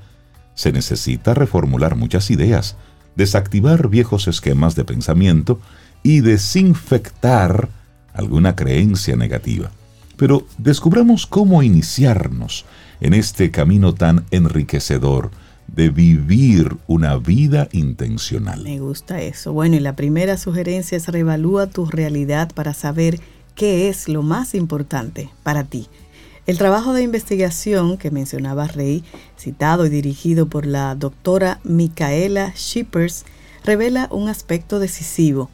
Se 0.55 0.71
necesita 0.71 1.33
reformular 1.33 1.95
muchas 1.95 2.31
ideas, 2.31 2.77
desactivar 3.15 3.89
viejos 3.89 4.27
esquemas 4.27 4.75
de 4.75 4.85
pensamiento 4.85 5.59
y 6.03 6.21
desinfectar 6.21 7.69
alguna 8.13 8.55
creencia 8.55 9.15
negativa. 9.15 9.71
Pero 10.15 10.47
descubramos 10.57 11.27
cómo 11.27 11.63
iniciarnos 11.63 12.65
en 13.01 13.13
este 13.13 13.51
camino 13.51 13.93
tan 13.93 14.25
enriquecedor 14.31 15.31
de 15.67 15.89
vivir 15.89 16.77
una 16.87 17.17
vida 17.17 17.67
intencional. 17.71 18.63
Me 18.63 18.79
gusta 18.79 19.21
eso. 19.21 19.53
Bueno, 19.53 19.75
y 19.75 19.79
la 19.79 19.95
primera 19.95 20.37
sugerencia 20.37 20.97
es 20.97 21.07
reevalúa 21.07 21.67
tu 21.67 21.85
realidad 21.85 22.51
para 22.53 22.73
saber 22.73 23.19
qué 23.55 23.89
es 23.89 24.07
lo 24.09 24.21
más 24.21 24.55
importante 24.55 25.29
para 25.43 25.63
ti. 25.63 25.87
El 26.45 26.57
trabajo 26.57 26.93
de 26.93 27.03
investigación 27.03 27.97
que 27.97 28.11
mencionaba 28.11 28.67
Rey, 28.67 29.03
citado 29.37 29.85
y 29.85 29.89
dirigido 29.89 30.47
por 30.47 30.65
la 30.65 30.93
doctora 30.95 31.59
Micaela 31.63 32.53
Shippers, 32.55 33.25
revela 33.63 34.09
un 34.11 34.27
aspecto 34.27 34.79
decisivo 34.79 35.49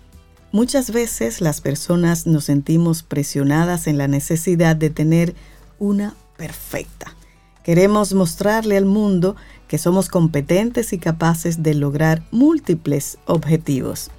Muchas 0.52 0.90
veces 0.90 1.42
las 1.42 1.62
personas 1.62 2.26
nos 2.26 2.46
sentimos 2.46 3.04
presionadas 3.04 3.86
en 3.86 4.00
la 4.00 4.08
necesidad 4.08 4.76
de 4.76 4.90
tener 4.90 5.36
una 5.78 6.16
perfecta. 6.38 7.16
Queremos 7.64 8.16
mostrarle 8.16 8.76
al 8.76 8.86
mundo 8.86 9.36
que 9.68 9.78
somos 9.78 10.08
competentes 10.08 10.92
y 10.92 10.98
capaces 10.98 11.62
de 11.62 11.76
lograr 11.76 12.24
múltiples 12.32 13.20
objetivos. 13.28 14.10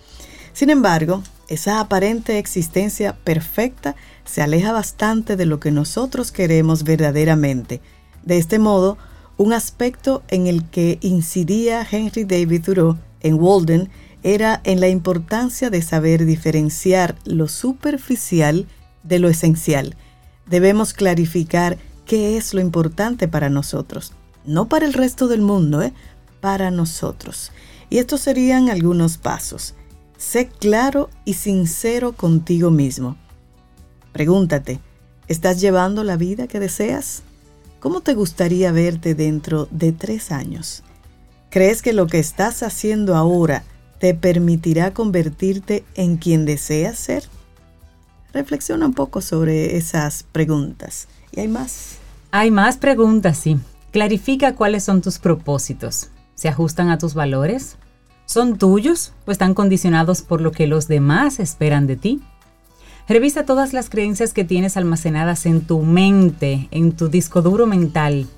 Sin 0.52 0.70
embargo, 0.70 1.24
esa 1.50 1.80
aparente 1.80 2.38
existencia 2.38 3.16
perfecta 3.24 3.96
se 4.24 4.40
aleja 4.40 4.72
bastante 4.72 5.36
de 5.36 5.46
lo 5.46 5.58
que 5.58 5.72
nosotros 5.72 6.30
queremos 6.30 6.84
verdaderamente. 6.84 7.80
De 8.22 8.38
este 8.38 8.60
modo, 8.60 8.98
un 9.36 9.52
aspecto 9.52 10.22
en 10.28 10.46
el 10.46 10.64
que 10.70 10.98
incidía 11.00 11.84
Henry 11.90 12.22
David 12.22 12.62
Thoreau 12.62 12.98
en 13.20 13.34
Walden 13.34 13.90
era 14.22 14.60
en 14.62 14.78
la 14.78 14.88
importancia 14.88 15.70
de 15.70 15.82
saber 15.82 16.24
diferenciar 16.24 17.16
lo 17.24 17.48
superficial 17.48 18.68
de 19.02 19.18
lo 19.18 19.28
esencial. 19.28 19.96
Debemos 20.46 20.92
clarificar 20.92 21.78
qué 22.06 22.36
es 22.36 22.54
lo 22.54 22.60
importante 22.60 23.26
para 23.26 23.50
nosotros, 23.50 24.12
no 24.44 24.68
para 24.68 24.86
el 24.86 24.92
resto 24.92 25.26
del 25.26 25.40
mundo, 25.40 25.82
¿eh? 25.82 25.92
para 26.40 26.70
nosotros. 26.70 27.50
Y 27.88 27.98
estos 27.98 28.20
serían 28.20 28.68
algunos 28.68 29.18
pasos. 29.18 29.74
Sé 30.20 30.48
claro 30.48 31.08
y 31.24 31.32
sincero 31.32 32.12
contigo 32.12 32.70
mismo. 32.70 33.16
Pregúntate, 34.12 34.78
¿estás 35.28 35.62
llevando 35.62 36.04
la 36.04 36.18
vida 36.18 36.46
que 36.46 36.60
deseas? 36.60 37.22
¿Cómo 37.80 38.02
te 38.02 38.12
gustaría 38.12 38.70
verte 38.70 39.14
dentro 39.14 39.66
de 39.70 39.92
tres 39.92 40.30
años? 40.30 40.82
¿Crees 41.48 41.80
que 41.80 41.94
lo 41.94 42.06
que 42.06 42.18
estás 42.18 42.62
haciendo 42.62 43.16
ahora 43.16 43.64
te 43.98 44.12
permitirá 44.12 44.92
convertirte 44.92 45.84
en 45.94 46.18
quien 46.18 46.44
deseas 46.44 46.98
ser? 46.98 47.24
Reflexiona 48.34 48.84
un 48.84 48.92
poco 48.92 49.22
sobre 49.22 49.78
esas 49.78 50.24
preguntas. 50.24 51.08
¿Y 51.32 51.40
hay 51.40 51.48
más? 51.48 51.96
Hay 52.30 52.50
más 52.50 52.76
preguntas, 52.76 53.38
sí. 53.38 53.58
Clarifica 53.90 54.54
cuáles 54.54 54.84
son 54.84 55.00
tus 55.00 55.18
propósitos. 55.18 56.10
¿Se 56.34 56.50
ajustan 56.50 56.90
a 56.90 56.98
tus 56.98 57.14
valores? 57.14 57.76
¿Son 58.30 58.58
tuyos 58.58 59.12
o 59.26 59.32
están 59.32 59.54
condicionados 59.54 60.22
por 60.22 60.40
lo 60.40 60.52
que 60.52 60.68
los 60.68 60.86
demás 60.86 61.40
esperan 61.40 61.88
de 61.88 61.96
ti? 61.96 62.20
Revisa 63.08 63.44
todas 63.44 63.72
las 63.72 63.90
creencias 63.90 64.32
que 64.32 64.44
tienes 64.44 64.76
almacenadas 64.76 65.46
en 65.46 65.62
tu 65.62 65.82
mente, 65.82 66.68
en 66.70 66.92
tu 66.92 67.08
disco 67.08 67.42
duro 67.42 67.66
mental 67.66 68.28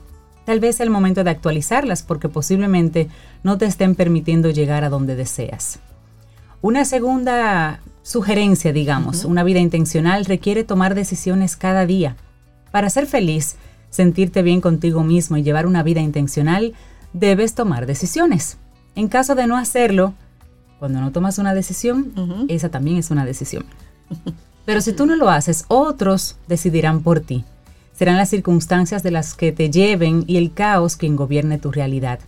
Tal 0.46 0.60
vez 0.60 0.76
es 0.76 0.80
el 0.80 0.88
momento 0.88 1.24
de 1.24 1.30
actualizarlas 1.30 2.02
porque 2.02 2.30
posiblemente 2.30 3.10
no 3.42 3.58
te 3.58 3.66
estén 3.66 3.94
permitiendo 3.94 4.48
llegar 4.48 4.82
a 4.82 4.88
donde 4.88 5.14
deseas. 5.14 5.78
Una 6.62 6.86
segunda 6.86 7.80
sugerencia, 8.02 8.72
digamos, 8.72 9.26
una 9.26 9.44
vida 9.44 9.58
intencional 9.58 10.24
requiere 10.24 10.64
tomar 10.64 10.94
decisiones 10.94 11.54
cada 11.54 11.84
día. 11.84 12.16
Para 12.70 12.88
ser 12.88 13.06
feliz, 13.06 13.56
sentirte 13.90 14.40
bien 14.40 14.62
contigo 14.62 15.04
mismo 15.04 15.36
y 15.36 15.42
llevar 15.42 15.66
una 15.66 15.82
vida 15.82 16.00
intencional, 16.00 16.72
debes 17.12 17.54
tomar 17.54 17.84
decisiones. 17.84 18.56
En 18.94 19.08
caso 19.08 19.34
de 19.34 19.46
no 19.46 19.56
hacerlo, 19.56 20.14
cuando 20.78 21.00
no 21.00 21.12
tomas 21.12 21.38
una 21.38 21.54
decisión, 21.54 22.12
esa 22.48 22.68
también 22.68 22.96
es 22.98 23.10
una 23.10 23.24
decisión. 23.24 23.64
Pero 24.64 24.80
si 24.80 24.92
tú 24.92 25.06
no 25.06 25.16
lo 25.16 25.28
haces, 25.30 25.64
otros 25.68 26.36
decidirán 26.48 27.02
por 27.02 27.20
ti 27.20 27.44
serán 28.02 28.16
las 28.16 28.30
circunstancias 28.30 29.04
de 29.04 29.10
las 29.12 29.34
que 29.34 29.52
te 29.52 29.70
lleven 29.70 30.24
y 30.26 30.36
el 30.36 30.52
caos 30.52 30.96
quien 30.96 31.14
gobierne 31.14 31.58
tu 31.58 31.70
realidad. 31.70 32.18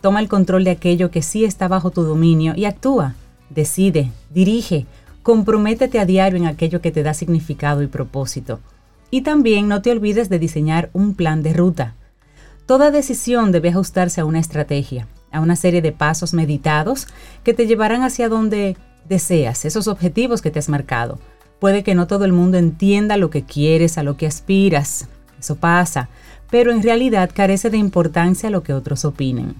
Toma 0.00 0.20
el 0.20 0.28
control 0.28 0.62
de 0.62 0.70
aquello 0.70 1.10
que 1.10 1.20
sí 1.20 1.44
está 1.44 1.68
bajo 1.68 1.90
tu 1.90 2.02
dominio 2.02 2.54
y 2.54 2.64
actúa. 2.64 3.14
Decide, 3.50 4.12
dirige, 4.32 4.86
comprométete 5.24 5.98
a 5.98 6.04
diario 6.04 6.38
en 6.38 6.46
aquello 6.46 6.80
que 6.80 6.92
te 6.92 7.02
da 7.02 7.12
significado 7.12 7.82
y 7.82 7.86
propósito. 7.86 8.60
Y 9.10 9.22
también 9.22 9.66
no 9.66 9.82
te 9.82 9.90
olvides 9.90 10.28
de 10.28 10.38
diseñar 10.38 10.90
un 10.92 11.14
plan 11.14 11.42
de 11.42 11.54
ruta. 11.54 11.94
Toda 12.66 12.90
decisión 12.90 13.52
debe 13.52 13.70
ajustarse 13.70 14.20
a 14.20 14.24
una 14.24 14.38
estrategia, 14.38 15.08
a 15.36 15.40
una 15.40 15.56
serie 15.56 15.82
de 15.82 15.92
pasos 15.92 16.32
meditados 16.32 17.06
que 17.44 17.54
te 17.54 17.66
llevarán 17.66 18.02
hacia 18.02 18.28
donde 18.28 18.76
deseas, 19.08 19.64
esos 19.64 19.86
objetivos 19.86 20.42
que 20.42 20.50
te 20.50 20.58
has 20.58 20.68
marcado. 20.68 21.18
Puede 21.60 21.82
que 21.82 21.94
no 21.94 22.06
todo 22.06 22.24
el 22.24 22.32
mundo 22.32 22.58
entienda 22.58 23.16
lo 23.16 23.30
que 23.30 23.44
quieres, 23.44 23.98
a 23.98 24.02
lo 24.02 24.16
que 24.16 24.26
aspiras. 24.26 25.08
Eso 25.38 25.56
pasa, 25.56 26.08
pero 26.50 26.72
en 26.72 26.82
realidad 26.82 27.30
carece 27.32 27.70
de 27.70 27.76
importancia 27.76 28.50
lo 28.50 28.62
que 28.62 28.72
otros 28.72 29.04
opinen. 29.04 29.54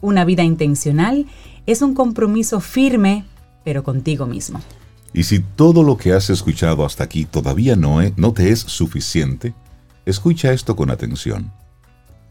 Una 0.00 0.24
vida 0.24 0.42
intencional 0.42 1.26
es 1.66 1.82
un 1.82 1.94
compromiso 1.94 2.60
firme, 2.60 3.24
pero 3.64 3.84
contigo 3.84 4.26
mismo. 4.26 4.60
Y 5.12 5.24
si 5.24 5.40
todo 5.40 5.82
lo 5.82 5.96
que 5.96 6.12
has 6.12 6.30
escuchado 6.30 6.84
hasta 6.84 7.04
aquí 7.04 7.24
todavía 7.26 7.76
no, 7.76 8.00
no 8.16 8.32
te 8.32 8.50
es 8.50 8.60
suficiente, 8.60 9.54
escucha 10.04 10.52
esto 10.52 10.74
con 10.74 10.90
atención. 10.90 11.52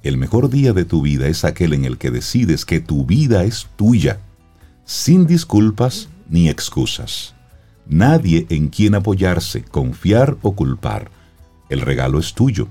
El 0.04 0.18
mejor 0.18 0.50
día 0.50 0.74
de 0.74 0.86
tu 0.86 1.02
vida 1.02 1.28
es 1.28 1.46
aquel 1.46 1.74
en 1.74 1.86
el 1.86 1.98
que 1.98 2.12
decides 2.12 2.66
que 2.66 2.80
tu 2.80 3.06
vida 3.06 3.44
es 3.44 3.68
tuya, 3.76 4.20
sin 4.86 5.28
disculpas 5.28 6.10
ni 6.30 6.50
excusas 6.50 7.36
nadie 7.92 8.48
en 8.50 8.70
quien 8.70 8.96
apoyarse, 8.96 9.64
confiar 9.64 10.38
o 10.42 10.54
culpar. 10.54 11.12
El 11.70 11.82
regalo 11.82 12.20
es 12.20 12.34
tuyo. 12.34 12.68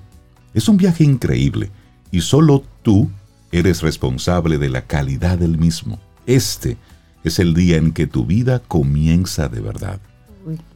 Es 0.54 0.68
un 0.68 0.76
viaje 0.76 1.04
increíble 1.04 1.70
y 2.10 2.22
solo 2.22 2.64
tú 2.82 3.08
eres 3.52 3.82
responsable 3.82 4.58
de 4.58 4.68
la 4.68 4.82
calidad 4.82 5.38
del 5.38 5.58
mismo. 5.58 6.00
Este 6.26 6.76
es 7.22 7.38
el 7.38 7.54
día 7.54 7.76
en 7.76 7.92
que 7.92 8.06
tu 8.06 8.26
vida 8.26 8.60
comienza 8.60 9.48
de 9.48 9.60
verdad. 9.60 10.00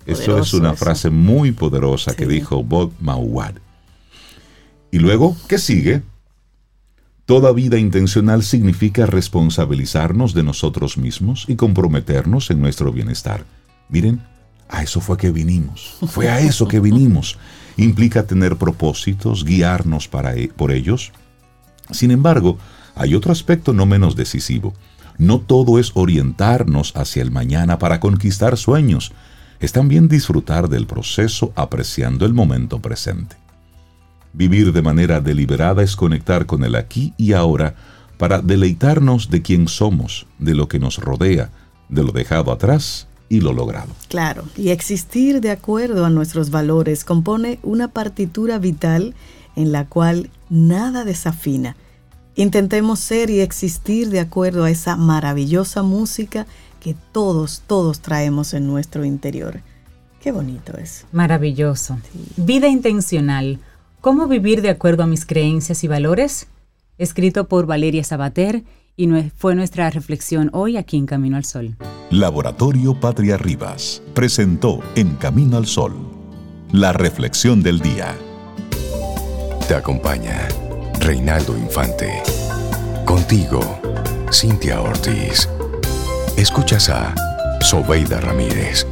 eso 0.07 0.39
es 0.39 0.53
una 0.55 0.75
frase 0.75 1.11
muy 1.11 1.53
poderosa 1.53 2.15
que 2.15 2.27
dijo 2.27 2.63
Bob 2.63 2.93
Mauad. 3.01 3.55
Y 4.91 4.99
luego, 4.99 5.37
¿qué 5.49 5.59
sigue? 5.59 6.03
Toda 7.27 7.53
vida 7.53 7.79
intencional 7.79 8.43
significa 8.43 9.07
responsabilizarnos 9.07 10.35
de 10.35 10.43
nosotros 10.43 10.99
mismos 10.99 11.47
y 11.49 11.57
comprometernos 11.57 12.51
en 12.51 12.61
nuestro 12.61 12.93
bienestar. 12.93 13.45
Miren, 13.89 14.21
a 14.69 14.83
eso 14.83 15.01
fue 15.01 15.17
que 15.17 15.31
vinimos. 15.31 15.97
Fue 16.07 16.29
a 16.29 16.41
eso 16.41 16.69
que 16.69 16.81
vinimos. 16.81 17.39
Implica 17.79 18.27
tener 18.27 18.57
propósitos, 18.57 19.43
guiarnos 19.43 20.07
para, 20.07 20.37
e, 20.37 20.49
por 20.49 20.71
ellos. 20.71 21.13
Sin 21.91 22.11
embargo, 22.11 22.59
hay 22.95 23.15
otro 23.15 23.33
aspecto 23.33 23.73
no 23.73 23.87
menos 23.87 24.17
decisivo. 24.17 24.75
No 25.17 25.41
todo 25.41 25.79
es 25.79 25.93
orientarnos 25.95 26.93
hacia 26.95 27.23
el 27.23 27.31
mañana 27.31 27.79
para 27.79 28.01
conquistar 28.01 28.59
sueños. 28.59 29.13
Es 29.61 29.73
también 29.73 30.09
disfrutar 30.09 30.69
del 30.69 30.87
proceso 30.87 31.55
apreciando 31.57 32.27
el 32.27 32.35
momento 32.35 32.83
presente. 32.83 33.37
Vivir 34.35 34.73
de 34.73 34.83
manera 34.83 35.21
deliberada 35.21 35.83
es 35.83 35.95
conectar 35.95 36.45
con 36.45 36.65
el 36.65 36.75
aquí 36.75 37.15
y 37.17 37.33
ahora 37.33 37.77
para 38.19 38.41
deleitarnos 38.41 39.31
de 39.31 39.43
quién 39.43 39.69
somos, 39.69 40.27
de 40.39 40.55
lo 40.55 40.69
que 40.69 40.81
nos 40.81 40.99
rodea, 40.99 41.51
de 41.89 42.03
lo 42.03 42.11
dejado 42.11 42.51
atrás 42.51 43.07
y 43.29 43.41
lo 43.41 43.53
logrado. 43.53 43.93
Claro, 44.09 44.45
y 44.57 44.71
existir 44.71 45.41
de 45.41 45.51
acuerdo 45.51 46.05
a 46.05 46.11
nuestros 46.11 46.51
valores 46.51 47.05
compone 47.05 47.61
una 47.63 47.89
partitura 47.89 48.59
vital 48.59 49.15
en 49.57 49.71
la 49.71 49.87
cual 49.87 50.31
nada 50.51 51.05
desafina. 51.05 51.77
Intentemos 52.35 52.99
ser 52.99 53.31
y 53.31 53.41
existir 53.41 54.11
de 54.11 54.19
acuerdo 54.19 54.65
a 54.65 54.71
esa 54.71 54.97
maravillosa 54.97 55.83
música 55.83 56.47
que 56.81 56.97
todos, 57.13 57.63
todos 57.69 58.01
traemos 58.01 58.53
en 58.53 58.67
nuestro 58.67 59.05
interior. 59.05 59.61
Qué 60.21 60.33
bonito 60.33 60.77
es. 60.77 61.07
Maravilloso. 61.13 61.99
Vida 62.37 62.67
intencional. 62.67 63.61
¿Cómo 64.05 64.27
vivir 64.27 64.61
de 64.61 64.69
acuerdo 64.69 65.03
a 65.03 65.07
mis 65.07 65.25
creencias 65.25 65.83
y 65.83 65.89
valores? 65.89 66.47
Escrito 66.99 67.49
por 67.49 67.65
Valeria 67.65 68.05
Sabater 68.05 68.63
y 68.99 69.09
fue 69.35 69.55
nuestra 69.55 69.89
reflexión 69.89 70.51
hoy 70.53 70.77
aquí 70.77 70.99
en 70.99 71.07
Camino 71.07 71.39
al 71.39 71.47
Sol. 71.47 71.75
Laboratorio 72.11 73.01
Patria 73.01 73.39
Rivas 73.39 74.03
presentó 74.13 74.81
En 74.95 75.15
Camino 75.15 75.57
al 75.57 75.65
Sol 75.65 75.95
la 76.71 76.93
reflexión 76.93 77.63
del 77.63 77.81
día. 77.81 78.15
Te 79.69 79.75
acompaña 79.75 80.49
Reinaldo 81.01 81.57
Infante. 81.57 82.13
Contigo, 83.07 83.81
Cintia 84.31 84.83
Ortiz. 84.83 85.49
Escuchas 86.37 86.91
a 86.91 87.15
Sobeida 87.63 88.21
Ramírez. 88.21 88.87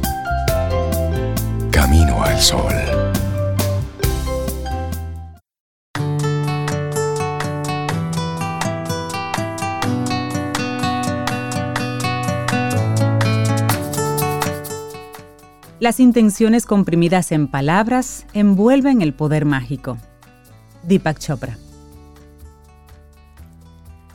Camino 1.69 2.23
al 2.23 2.39
Sol. 2.39 3.02
Las 15.83 15.99
intenciones 15.99 16.65
comprimidas 16.65 17.33
en 17.33 17.49
palabras 17.49 18.25
envuelven 18.33 19.01
el 19.01 19.13
poder 19.13 19.43
mágico. 19.43 19.97
Deepak 20.83 21.19
Chopra. 21.19 21.57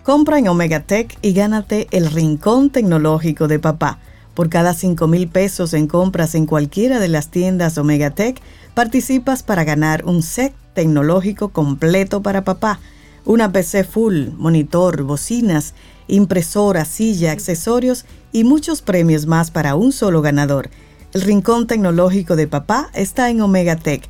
Compra 0.03 0.39
en 0.39 0.49
Omegatech 0.49 1.19
y 1.21 1.35
gánate 1.35 1.87
el 1.91 2.11
rincón 2.11 2.71
tecnológico 2.71 3.49
de 3.49 3.59
papá. 3.59 3.99
Por 4.33 4.49
cada 4.49 4.73
5 4.73 5.09
mil 5.09 5.29
pesos 5.29 5.75
en 5.75 5.89
compras 5.89 6.35
en 6.35 6.47
cualquiera 6.47 7.01
de 7.01 7.09
las 7.09 7.29
tiendas 7.29 7.77
Omegatech, 7.77 8.41
participas 8.73 9.43
para 9.43 9.65
ganar 9.65 10.07
un 10.07 10.23
set 10.23 10.55
tecnológico 10.73 11.51
completo 11.51 12.23
para 12.23 12.45
papá, 12.45 12.81
una 13.27 13.53
PC 13.53 13.85
full, 13.85 14.29
monitor, 14.39 15.03
bocinas, 15.03 15.75
impresora, 16.07 16.87
silla, 16.87 17.33
accesorios 17.33 18.07
y 18.33 18.45
muchos 18.45 18.81
premios 18.81 19.27
más 19.27 19.51
para 19.51 19.75
un 19.75 19.93
solo 19.93 20.23
ganador. 20.23 20.71
El 21.15 21.23
Rincón 21.23 21.67
Tecnológico 21.67 22.37
de 22.37 22.47
Papá 22.47 22.91
está 22.93 23.31
en 23.31 23.41
Omega 23.41 23.77
Tech. 23.77 24.07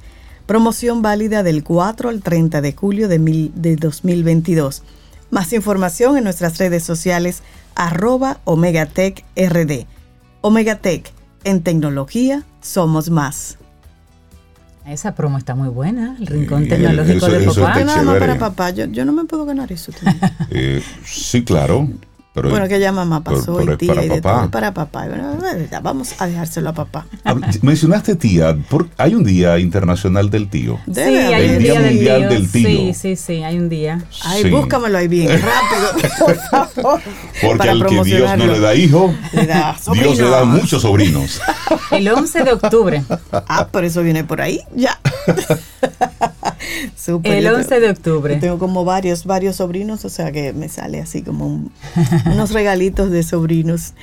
Promoción 0.46 1.00
válida 1.00 1.44
del 1.44 1.62
4 1.62 2.08
al 2.08 2.22
30 2.22 2.60
de 2.60 2.72
julio 2.72 3.06
de, 3.06 3.76
2022. 3.76 4.82
Más 5.30 5.52
información 5.52 6.16
en 6.16 6.24
nuestras 6.24 6.58
redes 6.58 6.82
sociales 6.82 7.42
arroba 7.76 8.40
Tech 8.92 9.24
RD. 9.36 9.86
Tech, 10.80 11.12
en 11.44 11.62
tecnología 11.62 12.42
somos 12.60 13.10
más. 13.10 13.58
Esa 14.84 15.14
promo 15.14 15.38
está 15.38 15.54
muy 15.54 15.68
buena, 15.68 16.16
el 16.18 16.26
rincón 16.26 16.66
tecnológico 16.66 17.28
de 17.28 17.46
papá. 17.46 17.84
Nada 17.84 18.02
más 18.02 18.18
para 18.18 18.38
papá, 18.38 18.70
yo, 18.70 18.86
yo, 18.86 19.04
no 19.04 19.12
me 19.12 19.24
puedo 19.24 19.44
ganar 19.44 19.70
eso. 19.70 19.92
Eh, 20.50 20.82
sí, 21.04 21.44
claro 21.44 21.88
bueno, 22.42 22.68
que 22.68 22.80
ya 22.80 22.92
mamá 22.92 23.22
pasó 23.22 23.60
y 23.62 23.76
tía 23.76 23.94
para 23.94 24.04
y 24.04 24.20
papá. 24.20 24.50
para 24.50 24.74
papá. 24.74 25.06
vamos 25.82 26.14
a 26.18 26.26
dejárselo 26.26 26.70
a 26.70 26.72
papá. 26.72 27.06
Mencionaste 27.62 28.16
tía, 28.16 28.56
hay 28.96 29.14
un 29.14 29.24
día 29.24 29.58
internacional 29.58 30.30
del 30.30 30.48
tío. 30.48 30.78
sí, 30.92 31.00
hay 31.00 31.50
un 31.50 31.58
día, 31.58 31.80
mundial 31.80 32.28
del 32.28 32.50
tío. 32.50 32.68
Sí, 32.68 32.94
sí, 32.94 33.16
sí, 33.16 33.42
hay 33.42 33.58
un 33.58 33.68
día. 33.68 34.04
Ay, 34.24 34.50
búscamelo 34.50 34.98
ahí 34.98 35.08
bien, 35.08 35.28
rápido, 35.28 36.08
por 36.18 36.36
favor. 36.36 37.00
Porque 37.42 37.68
al 37.68 37.86
que 37.86 38.02
Dios 38.04 38.36
no 38.36 38.46
le 38.46 38.60
da 38.60 38.74
hijo, 38.74 39.14
Dios 39.92 40.18
le 40.18 40.28
da 40.28 40.44
muchos 40.44 40.82
sobrinos. 40.82 41.40
El 41.90 42.08
11 42.08 42.44
de 42.44 42.52
octubre. 42.52 43.04
Ah, 43.32 43.68
por 43.70 43.84
eso 43.84 44.02
viene 44.02 44.24
por 44.24 44.40
ahí, 44.40 44.60
ya. 44.74 44.98
el 47.22 47.46
11 47.46 47.80
de 47.80 47.90
octubre. 47.90 48.36
tengo 48.36 48.58
como 48.58 48.84
varios, 48.84 49.24
varios 49.24 49.56
sobrinos, 49.56 50.04
o 50.04 50.08
sea 50.08 50.32
que 50.32 50.52
me 50.52 50.68
sale 50.68 51.00
así 51.00 51.22
como 51.22 51.70
unos 52.30 52.52
regalitos 52.52 53.10
de 53.10 53.22
sobrinos. 53.22 53.94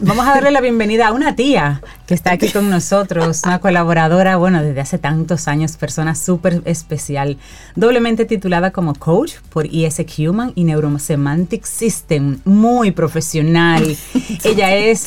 Vamos 0.00 0.26
a 0.26 0.34
darle 0.34 0.50
la 0.50 0.60
bienvenida 0.60 1.08
a 1.08 1.12
una 1.12 1.34
tía 1.34 1.80
que 2.06 2.14
está 2.14 2.32
aquí 2.32 2.50
con 2.50 2.70
nosotros, 2.70 3.42
una 3.44 3.58
colaboradora, 3.58 4.36
bueno, 4.36 4.62
desde 4.62 4.80
hace 4.80 4.98
tantos 4.98 5.48
años, 5.48 5.76
persona 5.76 6.14
súper 6.14 6.62
especial, 6.64 7.38
doblemente 7.74 8.24
titulada 8.24 8.70
como 8.70 8.94
coach 8.94 9.34
por 9.50 9.66
ESEC 9.66 10.12
Human 10.18 10.52
y 10.54 10.64
Neurosemantic 10.64 11.64
System, 11.64 12.38
muy 12.44 12.90
profesional. 12.92 13.96
Ella 14.44 14.74
es 14.74 15.06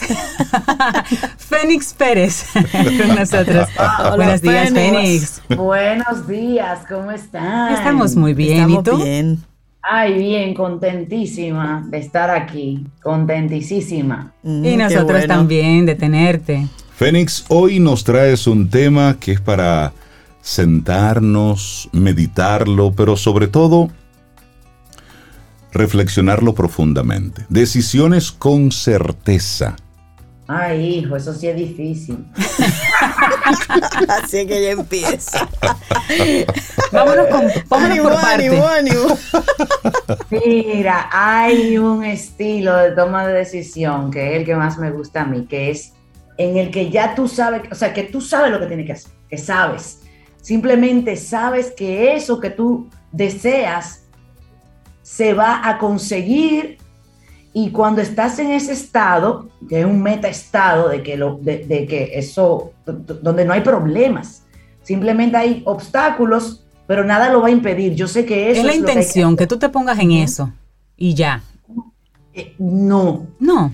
Fénix 1.38 1.94
Pérez 1.94 2.46
con 2.52 3.16
nosotros. 3.16 3.68
Buenos 4.16 4.42
días, 4.42 4.72
Fénix. 4.72 5.42
Buenos 5.56 6.28
días, 6.28 6.80
¿cómo 6.90 7.12
están? 7.12 7.74
Estamos 7.74 8.16
muy 8.16 8.34
bien. 8.34 8.70
¿Y 8.70 8.84
tú? 8.84 8.98
bien. 8.98 9.55
Ay, 9.88 10.18
bien, 10.18 10.56
contentísima 10.56 11.86
de 11.88 12.00
estar 12.00 12.32
aquí, 12.32 12.88
contentísima. 13.04 14.34
Mm, 14.42 14.66
y 14.66 14.78
nosotros 14.78 15.28
también 15.28 15.86
de 15.86 15.94
tenerte. 15.94 16.68
Fénix, 16.96 17.46
hoy 17.50 17.80
nos 17.80 18.04
traes 18.04 18.48
un 18.48 18.70
tema 18.70 19.18
que 19.20 19.34
es 19.34 19.42
para 19.42 19.94
sentarnos, 20.42 21.88
meditarlo, 21.92 22.94
pero 22.94 23.16
sobre 23.16 23.48
todo 23.48 23.90
reflexionarlo 25.72 26.56
profundamente. 26.56 27.46
Decisiones 27.50 28.32
con 28.32 28.72
certeza. 28.72 29.76
Ay, 30.48 31.00
hijo, 31.00 31.16
eso 31.16 31.34
sí 31.34 31.48
es 31.48 31.56
difícil. 31.56 32.24
Así 34.08 34.46
que 34.46 34.62
ya 34.62 34.72
empieza. 34.72 35.50
vámonos 36.92 37.28
con, 37.28 37.48
vámonos 37.68 38.00
por 38.00 38.14
parte. 38.22 38.52
Mira, 40.30 41.10
hay 41.12 41.78
un 41.80 42.04
estilo 42.04 42.76
de 42.78 42.92
toma 42.92 43.26
de 43.26 43.34
decisión 43.34 44.12
que 44.12 44.34
es 44.34 44.40
el 44.40 44.46
que 44.46 44.56
más 44.56 44.78
me 44.78 44.92
gusta 44.92 45.22
a 45.22 45.26
mí, 45.26 45.48
que 45.48 45.72
es 45.72 45.94
en 46.38 46.58
el 46.58 46.70
que 46.70 46.92
ya 46.92 47.16
tú 47.16 47.28
sabes, 47.28 47.64
o 47.72 47.76
sea, 47.76 47.94
que 47.94 48.04
tú 48.04 48.22
sabes 48.22 48.52
lo 48.52 48.60
que 48.60 48.68
tienes 48.68 48.86
que 48.86 48.94
hacer, 48.94 49.12
que 49.28 49.38
sabes. 49.40 50.02
Simplemente 50.42 51.16
sabes 51.18 51.72
que 51.72 52.16
eso 52.16 52.40
que 52.40 52.52
tú 52.52 52.88
deseas 53.12 54.04
se 55.02 55.34
va 55.34 55.68
a 55.68 55.80
conseguir 55.80 56.78
y 57.58 57.72
cuando 57.72 58.02
estás 58.02 58.38
en 58.40 58.52
ese 58.52 58.74
estado, 58.74 59.48
que 59.70 59.80
es 59.80 59.86
un 59.86 60.04
meta 60.04 60.28
estado 60.28 60.90
de 60.90 61.02
que, 61.02 61.16
lo, 61.16 61.38
de, 61.38 61.88
que 61.90 62.12
eso, 62.14 62.74
donde 62.86 63.46
no 63.46 63.54
hay 63.54 63.62
problemas, 63.62 64.44
simplemente 64.82 65.38
hay 65.38 65.64
obstáculos, 65.66 66.66
pero 66.86 67.06
nada 67.06 67.32
lo 67.32 67.40
va 67.40 67.48
a 67.48 67.52
impedir. 67.52 67.96
Yo 67.96 68.10
sé 68.10 68.26
que 68.26 68.52
eso 68.52 68.60
es 68.60 68.68
la 68.68 68.76
intención, 68.76 69.38
que, 69.38 69.48
tú 69.48 69.58
te 69.58 69.70
pongas 69.70 69.98
en 70.00 70.12
eso 70.12 70.52
y 70.98 71.14
ya. 71.14 71.44
Eh, 72.34 72.56
no. 72.60 73.26
No. 73.40 73.74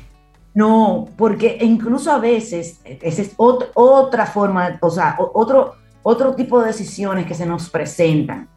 No, 0.54 1.10
porque 1.18 1.58
incluso 1.62 2.12
a 2.12 2.20
veces, 2.20 2.82
esa 2.86 3.22
es 3.24 3.32
otra 3.36 4.28
forma, 4.28 4.78
o 4.80 4.92
sea, 4.92 5.18
otro, 5.34 5.74
otro 6.04 6.36
tipo 6.36 6.62
de 6.62 6.68
decisiones 6.68 7.26
que 7.26 7.34
se 7.34 7.48
nos 7.48 7.68
presentan, 7.72 8.48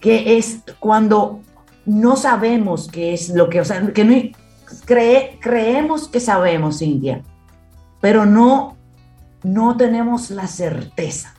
que 0.00 0.36
es 0.36 0.62
cuando 0.80 1.38
no 1.86 2.16
sabemos 2.16 2.88
qué 2.90 3.14
es 3.14 3.28
lo 3.28 3.48
que, 3.48 3.60
o 3.60 3.64
sea, 3.64 3.86
que 3.92 4.04
no 4.04 4.14
creemos 4.82 6.08
que 6.08 6.20
sabemos, 6.20 6.82
India, 6.82 7.22
pero 8.00 8.26
no, 8.26 8.76
no 9.42 9.76
tenemos 9.76 10.30
la 10.30 10.46
certeza. 10.46 11.34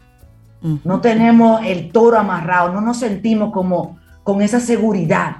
No 0.84 1.00
tenemos 1.00 1.62
el 1.63 1.91
toro 1.91 2.17
amarrado, 2.17 2.74
no 2.74 2.82
nos 2.82 2.98
sentimos 2.98 3.54
como 3.54 4.00
con 4.24 4.41
esa 4.41 4.60
seguridad. 4.60 5.36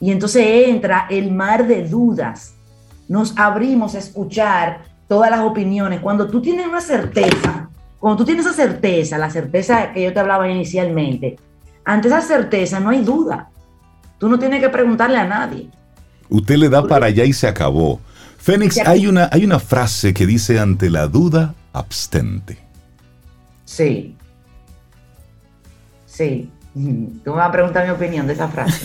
Y 0.00 0.10
entonces 0.10 0.68
entra 0.68 1.06
el 1.10 1.30
mar 1.32 1.66
de 1.66 1.86
dudas. 1.86 2.54
Nos 3.06 3.36
abrimos 3.36 3.94
a 3.94 3.98
escuchar 3.98 4.84
todas 5.06 5.30
las 5.30 5.40
opiniones. 5.40 6.00
Cuando 6.00 6.28
tú 6.28 6.40
tienes 6.40 6.66
una 6.66 6.80
certeza, 6.80 7.68
cuando 7.98 8.16
tú 8.16 8.24
tienes 8.24 8.46
esa 8.46 8.54
certeza, 8.54 9.18
la 9.18 9.28
certeza 9.28 9.92
que 9.92 10.02
yo 10.02 10.12
te 10.14 10.20
hablaba 10.20 10.48
inicialmente, 10.48 11.36
ante 11.84 12.08
esa 12.08 12.22
certeza 12.22 12.80
no 12.80 12.88
hay 12.88 13.04
duda. 13.04 13.50
Tú 14.18 14.28
no 14.30 14.38
tienes 14.38 14.62
que 14.62 14.70
preguntarle 14.70 15.18
a 15.18 15.26
nadie. 15.26 15.68
Usted 16.34 16.56
le 16.56 16.68
da 16.68 16.84
para 16.84 17.06
allá 17.06 17.24
y 17.24 17.32
se 17.32 17.46
acabó. 17.46 18.00
Fénix, 18.38 18.78
hay 18.78 19.06
una, 19.06 19.28
hay 19.30 19.44
una 19.44 19.60
frase 19.60 20.12
que 20.12 20.26
dice 20.26 20.58
ante 20.58 20.90
la 20.90 21.06
duda, 21.06 21.54
abstente. 21.72 22.58
Sí. 23.64 24.16
Sí. 26.06 26.50
Tú 26.74 27.30
me 27.30 27.36
vas 27.36 27.48
a 27.50 27.52
preguntar 27.52 27.84
mi 27.86 27.92
opinión 27.92 28.26
de 28.26 28.32
esa 28.32 28.48
frase. 28.48 28.84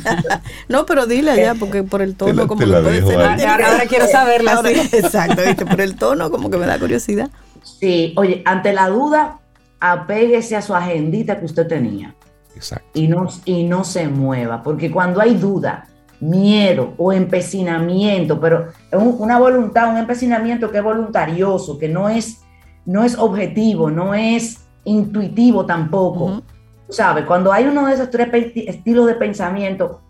no, 0.70 0.86
pero 0.86 1.04
dile 1.04 1.36
ya, 1.36 1.54
porque 1.54 1.82
por 1.82 2.00
el 2.00 2.16
tono 2.16 2.48
como 2.48 2.58
que 2.58 2.66
puede 2.66 3.06
ser. 3.06 3.20
Ahora, 3.20 3.82
quiero 3.86 4.06
saberla. 4.08 4.62
Exacto, 4.92 5.42
¿viste? 5.46 5.66
por 5.66 5.82
el 5.82 5.94
tono 5.96 6.30
como 6.30 6.48
que 6.48 6.56
me 6.56 6.64
da 6.64 6.78
curiosidad. 6.78 7.28
Sí, 7.62 8.14
oye, 8.16 8.42
ante 8.46 8.72
la 8.72 8.88
duda, 8.88 9.40
apéguese 9.78 10.56
a 10.56 10.62
su 10.62 10.74
agendita 10.74 11.38
que 11.38 11.44
usted 11.44 11.66
tenía. 11.66 12.14
Exacto. 12.56 12.88
Y 12.94 13.08
no, 13.08 13.28
y 13.44 13.64
no 13.64 13.84
se 13.84 14.08
mueva, 14.08 14.62
porque 14.62 14.90
cuando 14.90 15.20
hay 15.20 15.34
duda, 15.34 15.86
miedo 16.22 16.94
o 16.98 17.12
empecinamiento, 17.12 18.40
pero 18.40 18.68
es 18.90 18.98
una 18.98 19.38
voluntad, 19.38 19.90
un 19.90 19.98
empecinamiento 19.98 20.70
que 20.70 20.78
es 20.78 20.84
voluntarioso, 20.84 21.78
que 21.78 21.88
no 21.88 22.08
es, 22.08 22.42
no 22.86 23.02
es 23.02 23.18
objetivo, 23.18 23.90
no 23.90 24.14
es 24.14 24.64
intuitivo 24.84 25.66
tampoco. 25.66 26.42
¿Sabes? 26.88 27.24
Cuando 27.24 27.52
hay 27.52 27.64
uno 27.64 27.86
de 27.86 27.94
esos 27.94 28.10
tres 28.10 28.28
estilos 28.54 29.06
de 29.06 29.14
pensamiento, 29.14 30.00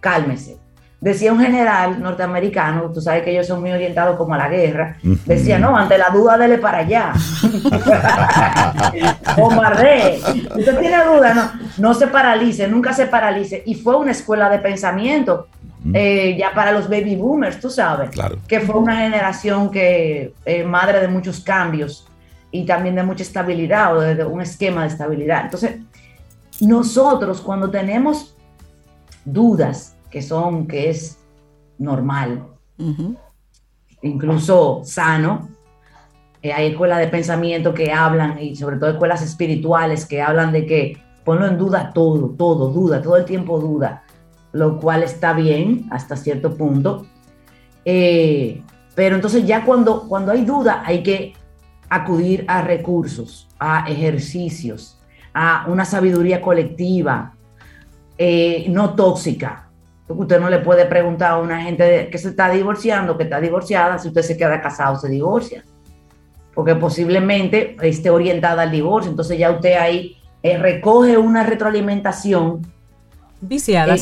cálmese. 0.00 0.61
Decía 1.02 1.32
un 1.32 1.40
general 1.40 2.00
norteamericano, 2.00 2.92
tú 2.92 3.00
sabes 3.00 3.24
que 3.24 3.32
ellos 3.32 3.44
son 3.44 3.60
muy 3.60 3.72
orientados 3.72 4.16
como 4.16 4.34
a 4.34 4.38
la 4.38 4.48
guerra, 4.48 4.98
decía, 5.26 5.58
no, 5.58 5.76
ante 5.76 5.98
la 5.98 6.10
duda, 6.10 6.38
dele 6.38 6.58
para 6.58 6.78
allá. 6.78 7.12
Bombardee. 9.36 10.20
Usted 10.56 10.78
tiene 10.78 11.04
duda, 11.04 11.34
no, 11.34 11.50
no 11.78 11.94
se 11.94 12.06
paralice, 12.06 12.68
nunca 12.68 12.92
se 12.92 13.06
paralice. 13.06 13.64
Y 13.66 13.74
fue 13.74 13.96
una 13.96 14.12
escuela 14.12 14.48
de 14.48 14.60
pensamiento. 14.60 15.48
Eh, 15.92 16.36
ya 16.38 16.54
para 16.54 16.70
los 16.70 16.88
baby 16.88 17.16
boomers, 17.16 17.58
tú 17.58 17.68
sabes, 17.68 18.10
que 18.46 18.60
fue 18.60 18.76
una 18.76 18.98
generación 18.98 19.72
que 19.72 20.32
eh, 20.44 20.62
madre 20.62 21.00
de 21.00 21.08
muchos 21.08 21.40
cambios 21.40 22.06
y 22.52 22.64
también 22.64 22.94
de 22.94 23.02
mucha 23.02 23.24
estabilidad 23.24 23.96
o 23.96 24.00
de, 24.00 24.24
un 24.24 24.40
esquema 24.40 24.82
de 24.82 24.88
estabilidad. 24.88 25.46
Entonces, 25.46 25.80
nosotros 26.60 27.40
cuando 27.40 27.68
tenemos 27.68 28.36
dudas, 29.24 29.96
que 30.12 30.22
son, 30.22 30.66
que 30.68 30.90
es 30.90 31.18
normal, 31.78 32.46
incluso 34.02 34.82
sano, 34.84 35.48
eh, 36.42 36.52
hay 36.52 36.68
escuelas 36.68 36.98
de 36.98 37.08
pensamiento 37.08 37.72
que 37.72 37.92
hablan, 37.92 38.38
y 38.38 38.54
sobre 38.56 38.76
todo 38.76 38.90
escuelas 38.90 39.22
espirituales 39.22 40.04
que 40.04 40.20
hablan 40.20 40.52
de 40.52 40.66
que 40.66 41.02
ponlo 41.24 41.46
en 41.46 41.56
duda 41.56 41.92
todo, 41.94 42.30
todo, 42.30 42.68
duda, 42.68 43.00
todo 43.00 43.16
el 43.16 43.24
tiempo 43.24 43.58
duda, 43.58 44.02
lo 44.52 44.78
cual 44.78 45.02
está 45.02 45.32
bien 45.32 45.86
hasta 45.90 46.16
cierto 46.16 46.56
punto. 46.56 47.06
Eh, 47.84 48.62
pero 48.94 49.14
entonces 49.14 49.46
ya 49.46 49.64
cuando, 49.64 50.06
cuando 50.08 50.32
hay 50.32 50.44
duda 50.44 50.82
hay 50.84 51.02
que 51.02 51.32
acudir 51.88 52.44
a 52.48 52.60
recursos, 52.60 53.48
a 53.58 53.88
ejercicios, 53.88 54.98
a 55.32 55.64
una 55.68 55.84
sabiduría 55.84 56.42
colectiva, 56.42 57.34
eh, 58.18 58.66
no 58.68 58.94
tóxica. 58.94 59.71
Usted 60.08 60.40
no 60.40 60.50
le 60.50 60.58
puede 60.58 60.84
preguntar 60.86 61.32
a 61.32 61.38
una 61.38 61.62
gente 61.62 62.08
que 62.10 62.18
se 62.18 62.30
está 62.30 62.50
divorciando, 62.50 63.16
que 63.16 63.24
está 63.24 63.40
divorciada, 63.40 63.98
si 63.98 64.08
usted 64.08 64.22
se 64.22 64.36
queda 64.36 64.60
casado, 64.60 64.96
se 64.96 65.08
divorcia. 65.08 65.64
Porque 66.54 66.74
posiblemente 66.74 67.76
esté 67.80 68.10
orientada 68.10 68.62
al 68.62 68.70
divorcio. 68.70 69.10
Entonces 69.10 69.38
ya 69.38 69.50
usted 69.50 69.74
ahí 69.74 70.16
eh, 70.42 70.58
recoge 70.58 71.16
una 71.16 71.44
retroalimentación. 71.44 72.62
Viciada, 73.40 73.94
eh, 73.94 73.98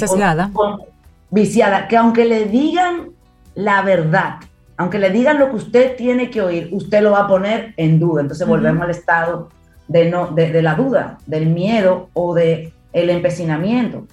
viciada, 1.31 1.89
que 1.89 1.97
aunque 1.97 2.25
le 2.25 2.47
digan 2.47 3.11
la 3.55 3.83
verdad, 3.83 4.37
aunque 4.77 4.99
le 4.99 5.11
digan 5.11 5.39
lo 5.39 5.51
que 5.51 5.57
usted 5.57 5.97
tiene 5.97 6.31
que 6.31 6.41
oír, 6.41 6.71
usted 6.73 7.03
lo 7.03 7.13
va 7.13 7.21
a 7.21 7.29
poner 7.29 7.75
en 7.77 7.99
duda. 8.01 8.23
Entonces 8.23 8.47
volvemos 8.47 8.83
al 8.83 8.91
estado 8.91 9.51
de, 9.89 10.09
no, 10.09 10.29
de, 10.29 10.63
la 10.63 10.75
duda, 10.75 11.19
del 11.27 11.47
miedo 11.47 12.09
o 12.15 12.35
de 12.35 12.73
el 12.93 13.11
empecinamiento. 13.11 14.07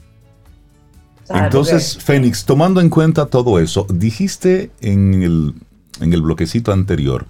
Entonces, 1.29 1.97
Fénix, 1.97 2.45
tomando 2.45 2.81
en 2.81 2.89
cuenta 2.89 3.25
todo 3.25 3.59
eso, 3.59 3.85
dijiste 3.89 4.71
en 4.81 5.23
el, 5.23 5.53
en 5.99 6.13
el 6.13 6.21
bloquecito 6.21 6.71
anterior 6.71 7.25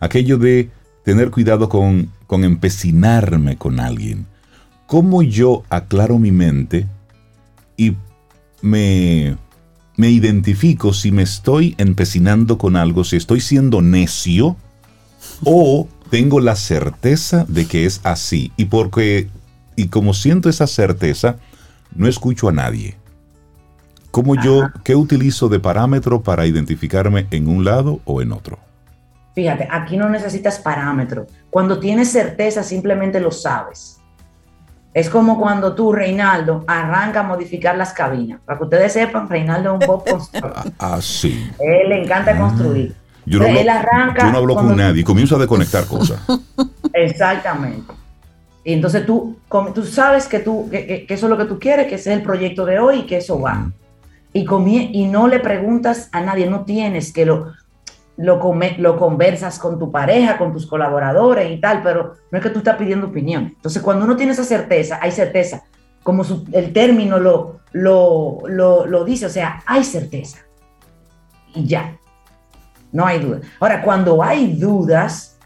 aquello 0.00 0.38
de 0.38 0.70
tener 1.04 1.30
cuidado 1.30 1.68
con, 1.68 2.10
con 2.26 2.44
empecinarme 2.44 3.56
con 3.56 3.80
alguien. 3.80 4.26
¿Cómo 4.86 5.22
yo 5.22 5.64
aclaro 5.70 6.18
mi 6.18 6.32
mente 6.32 6.86
y 7.76 7.96
me 8.60 9.36
me 9.98 10.10
identifico 10.10 10.94
si 10.94 11.10
me 11.10 11.22
estoy 11.22 11.74
empecinando 11.76 12.56
con 12.56 12.76
algo, 12.76 13.02
si 13.02 13.16
estoy 13.16 13.40
siendo 13.40 13.82
necio 13.82 14.56
o 15.44 15.88
tengo 16.08 16.38
la 16.38 16.54
certeza 16.54 17.44
de 17.48 17.66
que 17.66 17.84
es 17.84 18.00
así. 18.04 18.52
Y 18.56 18.66
porque, 18.66 19.28
y 19.74 19.88
como 19.88 20.14
siento 20.14 20.48
esa 20.48 20.68
certeza, 20.68 21.38
no 21.96 22.06
escucho 22.06 22.48
a 22.48 22.52
nadie. 22.52 22.96
¿Cómo 24.10 24.34
yo, 24.36 24.68
qué 24.84 24.96
utilizo 24.96 25.48
de 25.48 25.60
parámetro 25.60 26.22
para 26.22 26.46
identificarme 26.46 27.26
en 27.30 27.48
un 27.48 27.64
lado 27.64 28.00
o 28.04 28.22
en 28.22 28.32
otro? 28.32 28.58
Fíjate, 29.34 29.68
aquí 29.70 29.96
no 29.96 30.08
necesitas 30.08 30.58
parámetro. 30.58 31.26
Cuando 31.50 31.78
tienes 31.78 32.10
certeza, 32.10 32.62
simplemente 32.62 33.20
lo 33.20 33.30
sabes. 33.30 34.00
Es 34.94 35.08
como 35.10 35.38
cuando 35.38 35.74
tú, 35.74 35.92
Reinaldo, 35.92 36.64
arranca 36.66 37.20
a 37.20 37.22
modificar 37.22 37.76
las 37.76 37.92
cabinas. 37.92 38.40
Para 38.44 38.58
que 38.58 38.64
ustedes 38.64 38.92
sepan, 38.92 39.28
Reinaldo 39.28 39.76
es 39.76 39.80
un 39.80 39.86
poco 39.86 40.10
constructor. 40.10 40.72
ah, 40.78 40.98
sí. 41.00 41.48
Él 41.60 41.90
le 41.90 42.02
encanta 42.02 42.32
ah. 42.32 42.38
construir. 42.38 42.94
Yo 43.26 43.38
no, 43.38 43.46
hablo, 43.46 43.60
él 43.60 43.68
arranca 43.68 44.24
yo 44.24 44.32
no 44.32 44.38
hablo 44.38 44.54
con 44.54 44.74
nadie, 44.74 45.04
comienzo 45.04 45.36
a 45.36 45.38
desconectar 45.38 45.84
cosas. 45.84 46.18
Exactamente. 46.94 47.92
Y 48.64 48.72
entonces 48.72 49.04
tú, 49.04 49.36
tú 49.74 49.84
sabes 49.84 50.26
que, 50.26 50.40
tú, 50.40 50.68
que, 50.70 51.06
eso 51.08 51.26
es 51.26 51.30
lo 51.30 51.36
que 51.36 51.44
tú 51.44 51.58
quieres, 51.58 51.86
que 51.86 51.94
ese 51.94 52.12
es 52.12 52.18
el 52.18 52.22
proyecto 52.22 52.64
de 52.64 52.78
hoy 52.78 53.00
y 53.00 53.02
que 53.06 53.18
eso 53.18 53.40
va. 53.40 53.70
Y, 54.32 54.46
y 54.92 55.06
no 55.06 55.28
le 55.28 55.40
preguntas 55.40 56.08
a 56.12 56.20
nadie, 56.20 56.48
no 56.48 56.64
tienes 56.64 57.12
que 57.12 57.26
lo 57.26 57.52
lo, 58.18 58.40
lo 58.78 58.96
conversas 58.98 59.58
con 59.58 59.78
tu 59.78 59.90
pareja, 59.90 60.36
con 60.36 60.52
tus 60.52 60.66
colaboradores 60.66 61.50
y 61.50 61.60
tal, 61.60 61.82
pero 61.82 62.16
no 62.30 62.38
es 62.38 62.44
que 62.44 62.50
tú 62.50 62.58
estás 62.58 62.76
pidiendo 62.76 63.06
opinión. 63.06 63.52
Entonces, 63.54 63.80
cuando 63.80 64.04
uno 64.04 64.16
tiene 64.16 64.32
esa 64.32 64.44
certeza, 64.44 64.98
hay 65.00 65.12
certeza, 65.12 65.62
como 66.02 66.24
el 66.52 66.72
término 66.72 67.18
lo, 67.18 67.60
lo, 67.72 68.42
lo, 68.46 69.04
dice, 69.04 69.26
o 69.26 69.30
sea, 69.30 69.62
hay 69.66 69.84
certeza. 69.84 70.38
Y 71.54 71.66
ya, 71.66 71.96
no 72.92 73.06
hay 73.06 73.20
duda. 73.20 73.40
Ahora, 73.60 73.82
cuando 73.82 74.22
hay 74.22 74.54
dudas, 74.54 75.38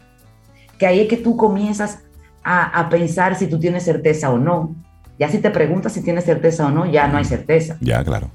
que 0.79 0.87
ahí 0.87 1.01
es 1.01 1.07
que 1.07 1.17
tú 1.17 1.37
comienzas 1.37 1.99
a, 2.43 2.89
pensar 2.89 3.35
si 3.35 3.47
tú 3.47 3.59
tienes 3.59 3.83
certeza 3.83 4.31
o 4.31 4.37
no. 4.37 4.75
Ya 5.23 5.29
si 5.29 5.37
te 5.37 5.51
preguntas 5.51 5.93
si 5.93 6.03
tienes 6.03 6.25
certeza 6.25 6.67
o 6.67 6.69
no, 6.69 6.85
ya 6.85 7.07
no 7.07 7.17
hay 7.17 7.23
certeza. 7.23 7.77
Ya, 7.79 8.03
claro. 8.03 8.29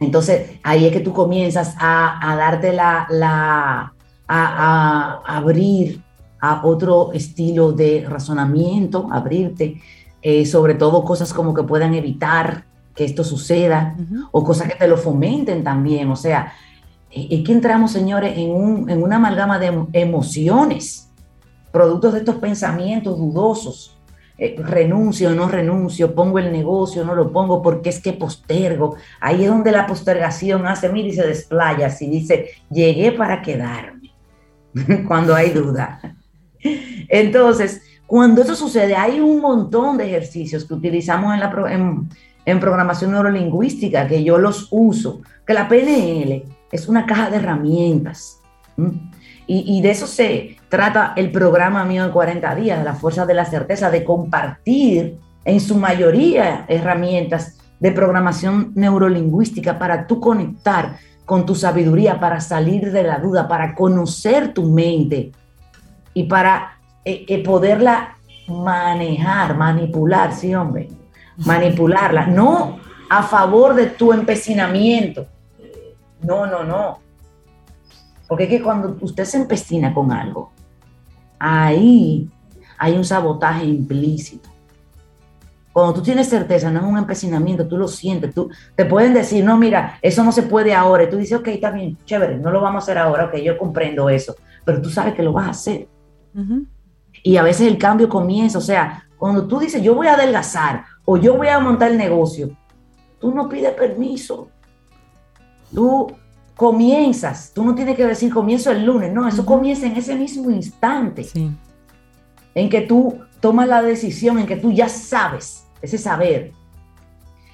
Entonces, 0.00 0.58
ahí 0.62 0.84
es 0.84 0.92
que 0.92 1.00
tú 1.00 1.14
comienzas 1.14 1.74
a, 1.78 2.36
darte 2.36 2.74
la, 2.74 3.06
la 3.08 3.94
a, 4.28 5.22
abrir 5.24 6.02
a 6.42 6.66
otro 6.66 7.14
estilo 7.14 7.72
de 7.72 8.04
razonamiento, 8.06 9.08
abrirte, 9.10 9.80
eh, 10.20 10.44
sobre 10.44 10.74
todo 10.74 11.04
cosas 11.04 11.32
como 11.32 11.54
que 11.54 11.62
puedan 11.62 11.94
evitar 11.94 12.66
que 12.94 13.06
esto 13.06 13.24
suceda 13.24 13.96
o 14.30 14.44
cosas 14.44 14.68
que 14.68 14.74
te 14.74 14.86
lo 14.86 14.98
fomenten 14.98 15.64
también. 15.64 16.10
O 16.10 16.16
sea, 16.16 16.52
eh, 17.10 17.28
es 17.30 17.44
que 17.46 17.52
entramos, 17.52 17.92
señores, 17.92 18.36
en, 18.36 18.50
un, 18.50 18.90
en 18.90 19.02
una 19.02 19.16
amalgama 19.16 19.58
de 19.58 19.86
emociones, 19.94 21.08
productos 21.72 22.12
de 22.12 22.18
estos 22.18 22.34
pensamientos 22.34 23.16
dudosos 23.16 23.96
eh, 24.44 24.56
renuncio 24.58 25.30
o 25.30 25.34
no 25.34 25.46
renuncio, 25.46 26.16
pongo 26.16 26.40
el 26.40 26.50
negocio, 26.50 27.04
no 27.04 27.14
lo 27.14 27.30
pongo 27.32 27.62
porque 27.62 27.90
es 27.90 28.02
que 28.02 28.12
postergo. 28.12 28.96
Ahí 29.20 29.44
es 29.44 29.48
donde 29.48 29.70
la 29.70 29.86
postergación 29.86 30.66
hace, 30.66 30.88
mira, 30.88 31.06
y 31.06 31.12
se 31.12 31.24
desplaya, 31.24 31.86
así 31.86 32.10
dice, 32.10 32.48
llegué 32.68 33.12
para 33.12 33.40
quedarme, 33.40 34.12
cuando 35.06 35.32
hay 35.32 35.50
duda. 35.50 36.16
Entonces, 37.08 37.82
cuando 38.04 38.42
eso 38.42 38.56
sucede, 38.56 38.96
hay 38.96 39.20
un 39.20 39.40
montón 39.40 39.96
de 39.96 40.06
ejercicios 40.06 40.64
que 40.64 40.74
utilizamos 40.74 41.32
en, 41.34 41.38
la, 41.38 42.08
en 42.44 42.58
programación 42.58 43.12
neurolingüística, 43.12 44.08
que 44.08 44.24
yo 44.24 44.38
los 44.38 44.66
uso, 44.72 45.22
que 45.46 45.54
la 45.54 45.68
PNL 45.68 46.42
es 46.72 46.88
una 46.88 47.06
caja 47.06 47.30
de 47.30 47.36
herramientas. 47.36 48.40
Y, 49.46 49.78
y, 49.78 49.82
de 49.82 49.90
eso 49.92 50.08
se 50.08 50.56
trata 50.72 51.12
el 51.16 51.30
programa 51.30 51.84
mío 51.84 52.06
de 52.06 52.10
40 52.10 52.54
días, 52.54 52.78
de 52.78 52.84
la 52.86 52.94
fuerza 52.94 53.26
de 53.26 53.34
la 53.34 53.44
certeza, 53.44 53.90
de 53.90 54.04
compartir 54.04 55.18
en 55.44 55.60
su 55.60 55.76
mayoría 55.76 56.64
herramientas 56.66 57.58
de 57.78 57.92
programación 57.92 58.72
neurolingüística 58.74 59.78
para 59.78 60.06
tú 60.06 60.18
conectar 60.18 60.96
con 61.26 61.44
tu 61.44 61.54
sabiduría, 61.54 62.18
para 62.18 62.40
salir 62.40 62.90
de 62.90 63.02
la 63.02 63.18
duda, 63.18 63.48
para 63.48 63.74
conocer 63.74 64.54
tu 64.54 64.62
mente 64.70 65.32
y 66.14 66.24
para 66.24 66.78
eh, 67.04 67.26
eh, 67.28 67.44
poderla 67.44 68.16
manejar, 68.48 69.54
manipular, 69.54 70.32
sí, 70.32 70.54
hombre, 70.54 70.88
manipularla, 71.36 72.28
no 72.28 72.78
a 73.10 73.22
favor 73.22 73.74
de 73.74 73.88
tu 73.88 74.10
empecinamiento. 74.14 75.26
No, 76.22 76.46
no, 76.46 76.64
no. 76.64 76.98
Porque 78.26 78.44
es 78.44 78.48
que 78.48 78.62
cuando 78.62 78.96
usted 79.02 79.26
se 79.26 79.36
empecina 79.36 79.92
con 79.92 80.10
algo, 80.10 80.51
ahí 81.42 82.30
hay 82.78 82.96
un 82.96 83.04
sabotaje 83.04 83.64
implícito. 83.64 84.48
Cuando 85.72 85.94
tú 85.94 86.02
tienes 86.02 86.28
certeza, 86.28 86.70
no 86.70 86.80
es 86.80 86.86
un 86.86 86.98
empecinamiento, 86.98 87.66
tú 87.66 87.76
lo 87.76 87.88
sientes, 87.88 88.32
tú 88.32 88.50
te 88.76 88.84
pueden 88.84 89.14
decir, 89.14 89.44
no, 89.44 89.56
mira, 89.56 89.98
eso 90.02 90.22
no 90.22 90.30
se 90.30 90.42
puede 90.42 90.72
ahora. 90.72 91.04
Y 91.04 91.10
tú 91.10 91.16
dices, 91.16 91.38
ok, 91.38 91.48
está 91.48 91.70
bien, 91.70 91.98
chévere, 92.04 92.36
no 92.36 92.50
lo 92.50 92.60
vamos 92.60 92.82
a 92.82 92.84
hacer 92.84 92.98
ahora, 92.98 93.24
ok, 93.24 93.36
yo 93.36 93.58
comprendo 93.58 94.08
eso, 94.08 94.36
pero 94.64 94.80
tú 94.80 94.90
sabes 94.90 95.14
que 95.14 95.22
lo 95.22 95.32
vas 95.32 95.46
a 95.46 95.50
hacer. 95.50 95.88
Y 97.24 97.36
a 97.36 97.42
veces 97.42 97.66
el 97.66 97.78
cambio 97.78 98.08
comienza, 98.08 98.58
o 98.58 98.62
sea, 98.62 99.08
cuando 99.18 99.46
tú 99.48 99.58
dices, 99.58 99.82
yo 99.82 99.94
voy 99.94 100.06
a 100.06 100.14
adelgazar 100.14 100.84
o 101.04 101.16
yo 101.16 101.36
voy 101.36 101.48
a 101.48 101.58
montar 101.58 101.90
el 101.90 101.98
negocio, 101.98 102.56
tú 103.18 103.34
no 103.34 103.48
pides 103.48 103.72
permiso. 103.72 104.48
Tú 105.74 106.12
comienzas, 106.56 107.52
tú 107.54 107.64
no 107.64 107.74
tienes 107.74 107.96
que 107.96 108.06
decir 108.06 108.32
comienzo 108.32 108.70
el 108.70 108.84
lunes, 108.84 109.12
no, 109.12 109.26
eso 109.26 109.44
comienza 109.44 109.86
en 109.86 109.96
ese 109.96 110.14
mismo 110.14 110.50
instante. 110.50 111.26
En 112.54 112.68
que 112.68 112.82
tú 112.82 113.20
tomas 113.40 113.68
la 113.68 113.82
decisión, 113.82 114.38
en 114.38 114.46
que 114.46 114.56
tú 114.56 114.70
ya 114.70 114.88
sabes 114.88 115.66
ese 115.80 115.98
saber. 115.98 116.52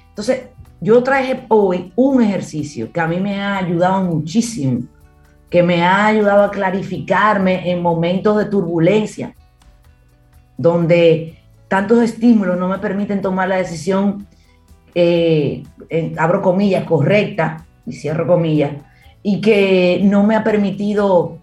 Entonces, 0.09 0.49
yo 0.81 1.01
traje 1.03 1.45
hoy 1.49 1.91
un 1.95 2.21
ejercicio 2.21 2.91
que 2.91 2.99
a 2.99 3.07
mí 3.07 3.19
me 3.19 3.41
ha 3.41 3.57
ayudado 3.57 4.03
muchísimo, 4.03 4.81
que 5.49 5.63
me 5.63 5.83
ha 5.83 6.05
ayudado 6.05 6.43
a 6.43 6.51
clarificarme 6.51 7.71
en 7.71 7.81
momentos 7.81 8.37
de 8.37 8.45
turbulencia, 8.45 9.35
donde 10.57 11.39
tantos 11.67 12.03
estímulos 12.03 12.57
no 12.57 12.67
me 12.67 12.79
permiten 12.79 13.21
tomar 13.21 13.47
la 13.47 13.57
decisión, 13.57 14.27
eh, 14.93 15.63
abro 16.17 16.41
comillas, 16.41 16.83
correcta, 16.83 17.65
y 17.89 17.93
cierro 17.93 18.27
comillas, 18.27 18.71
y 19.21 19.41
que 19.41 20.01
no 20.03 20.23
me 20.23 20.35
ha 20.35 20.43
permitido 20.43 21.39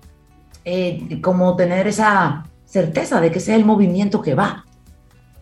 eh, 0.64 1.20
como 1.20 1.56
tener 1.56 1.86
esa 1.86 2.46
certeza 2.64 3.20
de 3.20 3.30
que 3.30 3.38
ese 3.38 3.52
es 3.52 3.58
el 3.58 3.64
movimiento 3.64 4.22
que 4.22 4.34
va. 4.34 4.64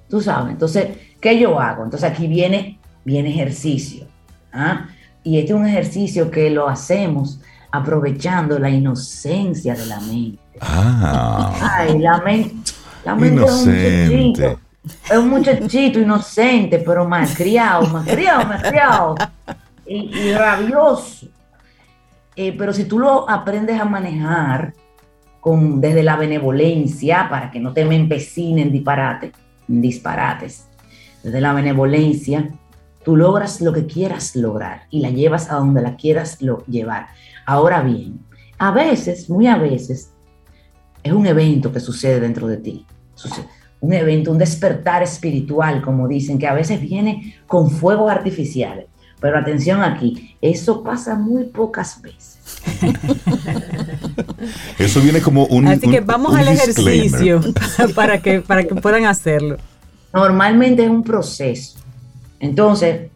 Tú 0.08 0.20
sabes, 0.20 0.52
entonces 0.52 0.88
¿Qué 1.24 1.38
yo 1.38 1.58
hago? 1.58 1.84
Entonces 1.84 2.10
aquí 2.10 2.26
viene, 2.26 2.78
viene 3.02 3.30
ejercicio. 3.30 4.06
¿ah? 4.52 4.88
Y 5.22 5.38
este 5.38 5.54
es 5.54 5.58
un 5.58 5.66
ejercicio 5.66 6.30
que 6.30 6.50
lo 6.50 6.68
hacemos 6.68 7.40
aprovechando 7.70 8.58
la 8.58 8.68
inocencia 8.68 9.74
de 9.74 9.86
la 9.86 10.00
mente. 10.00 10.38
Ah. 10.60 11.78
Ay, 11.78 11.98
la 11.98 12.18
mente, 12.18 12.54
la 13.06 13.14
mente 13.14 13.42
es 13.42 13.52
un 13.52 13.70
muchachito. 13.70 14.60
Es 15.10 15.16
un 15.16 15.30
muchachito 15.30 15.98
inocente, 15.98 16.78
pero 16.80 17.08
malcriado, 17.08 17.86
malcriado, 17.86 18.44
malcriado. 18.44 19.14
Y, 19.86 20.32
rabioso. 20.32 21.28
Eh, 22.36 22.54
pero 22.56 22.72
si 22.72 22.84
tú 22.84 22.98
lo 22.98 23.28
aprendes 23.28 23.80
a 23.80 23.84
manejar 23.84 24.74
con, 25.40 25.80
desde 25.80 26.02
la 26.02 26.16
benevolencia, 26.16 27.28
para 27.28 27.50
que 27.50 27.60
no 27.60 27.72
te 27.72 27.84
me 27.84 27.96
empecinen 27.96 28.72
disparate, 28.72 29.32
disparates, 29.68 30.68
desde 31.22 31.40
la 31.40 31.52
benevolencia, 31.52 32.50
tú 33.04 33.16
logras 33.16 33.60
lo 33.60 33.72
que 33.72 33.86
quieras 33.86 34.34
lograr 34.34 34.82
y 34.90 35.00
la 35.00 35.10
llevas 35.10 35.50
a 35.50 35.56
donde 35.56 35.82
la 35.82 35.96
quieras 35.96 36.38
llevar. 36.66 37.08
Ahora 37.46 37.82
bien, 37.82 38.20
a 38.58 38.70
veces, 38.70 39.28
muy 39.28 39.46
a 39.46 39.56
veces, 39.56 40.12
es 41.02 41.12
un 41.12 41.26
evento 41.26 41.70
que 41.70 41.80
sucede 41.80 42.20
dentro 42.20 42.46
de 42.48 42.56
ti. 42.56 42.86
un 43.80 43.92
evento, 43.92 44.30
un 44.30 44.38
despertar 44.38 45.02
espiritual, 45.02 45.82
como 45.82 46.08
dicen, 46.08 46.38
que 46.38 46.46
a 46.46 46.54
veces 46.54 46.80
viene 46.80 47.36
con 47.46 47.70
fuegos 47.70 48.10
artificiales. 48.10 48.86
Pero 49.24 49.38
atención 49.38 49.82
aquí, 49.82 50.36
eso 50.42 50.82
pasa 50.82 51.14
muy 51.14 51.44
pocas 51.44 52.02
veces. 52.02 52.38
eso 54.78 55.00
viene 55.00 55.22
como 55.22 55.46
un. 55.46 55.66
Así 55.66 55.88
que 55.88 56.00
vamos 56.00 56.36
al 56.36 56.46
ejercicio 56.46 57.40
para 57.94 58.20
que, 58.20 58.42
para 58.42 58.64
que 58.64 58.74
puedan 58.74 59.06
hacerlo. 59.06 59.56
Normalmente 60.12 60.84
es 60.84 60.90
un 60.90 61.02
proceso. 61.02 61.78
Entonces, 62.38 63.08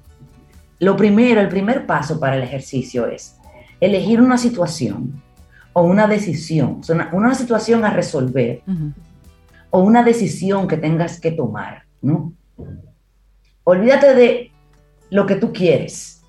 lo 0.79 0.97
primero, 0.97 1.43
el 1.43 1.49
primer 1.49 1.85
paso 1.85 2.19
para 2.19 2.37
el 2.37 2.43
ejercicio 2.43 3.07
es 3.07 3.37
elegir 3.79 4.23
una 4.23 4.39
situación 4.39 5.23
o 5.75 5.83
una 5.83 6.07
decisión, 6.07 6.81
una, 7.13 7.35
situación 7.35 7.85
a 7.85 7.91
resolver 7.91 8.63
o 9.69 9.81
una 9.81 10.03
decisión 10.03 10.69
que 10.69 10.79
tengas 10.79 11.21
que 11.21 11.33
tomar, 11.33 11.83
¿no? 12.01 12.33
Olvídate 13.65 14.15
de 14.15 14.53
lo 15.11 15.27
que 15.27 15.37
tú 15.37 15.53
quieres. 15.53 16.23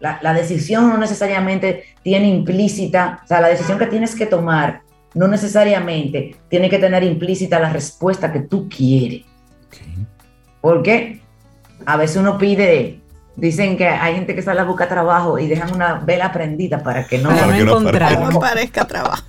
La, 0.00 0.18
la, 0.22 0.34
decisión 0.34 0.88
no 0.88 0.98
necesariamente 0.98 1.84
tiene 2.02 2.26
implícita, 2.26 3.20
o 3.24 3.26
sea, 3.28 3.40
la 3.40 3.48
decisión 3.48 3.78
que 3.78 3.86
tienes 3.86 4.16
que 4.16 4.26
tomar 4.26 4.82
no 5.14 5.28
necesariamente 5.28 6.36
tiene 6.48 6.68
que 6.68 6.78
tener 6.78 7.04
implícita 7.04 7.60
la 7.60 7.72
respuesta 7.72 8.32
que 8.32 8.40
tú 8.40 8.68
quieres. 8.68 9.22
Porque 10.60 11.20
a 11.86 11.96
veces 11.96 12.16
uno 12.16 12.38
pide, 12.38 13.00
dicen 13.36 13.76
que 13.76 13.86
hay 13.88 14.14
gente 14.14 14.34
que 14.34 14.42
sale 14.42 14.60
a 14.60 14.64
buscar 14.64 14.88
trabajo 14.88 15.38
y 15.38 15.46
dejan 15.46 15.74
una 15.74 15.94
vela 15.94 16.32
prendida 16.32 16.82
para 16.82 17.06
que 17.06 17.18
no, 17.18 17.30
parezca 18.40 18.84
trabajo. 18.84 19.22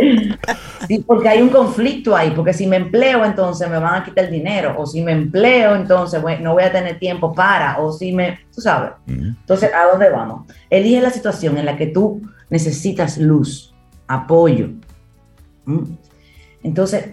sí, 0.88 1.04
porque 1.06 1.28
hay 1.28 1.42
un 1.42 1.48
conflicto 1.48 2.16
ahí, 2.16 2.30
porque 2.30 2.52
si 2.52 2.66
me 2.66 2.76
empleo 2.76 3.24
entonces 3.24 3.68
me 3.68 3.78
van 3.78 4.02
a 4.02 4.04
quitar 4.04 4.26
el 4.26 4.30
dinero, 4.30 4.74
o 4.78 4.86
si 4.86 5.02
me 5.02 5.12
empleo 5.12 5.74
entonces 5.74 6.22
no 6.40 6.52
voy 6.52 6.62
a 6.62 6.72
tener 6.72 6.98
tiempo 6.98 7.34
para, 7.34 7.78
o 7.78 7.92
si 7.92 8.12
me, 8.12 8.40
tú 8.54 8.60
sabes. 8.60 8.92
Entonces, 9.06 9.70
¿a 9.74 9.86
dónde 9.90 10.10
vamos? 10.10 10.46
Elige 10.70 11.00
la 11.00 11.10
situación 11.10 11.58
en 11.58 11.66
la 11.66 11.76
que 11.76 11.88
tú 11.88 12.22
necesitas 12.50 13.18
luz, 13.18 13.74
apoyo. 14.06 14.70
Entonces, 16.62 17.06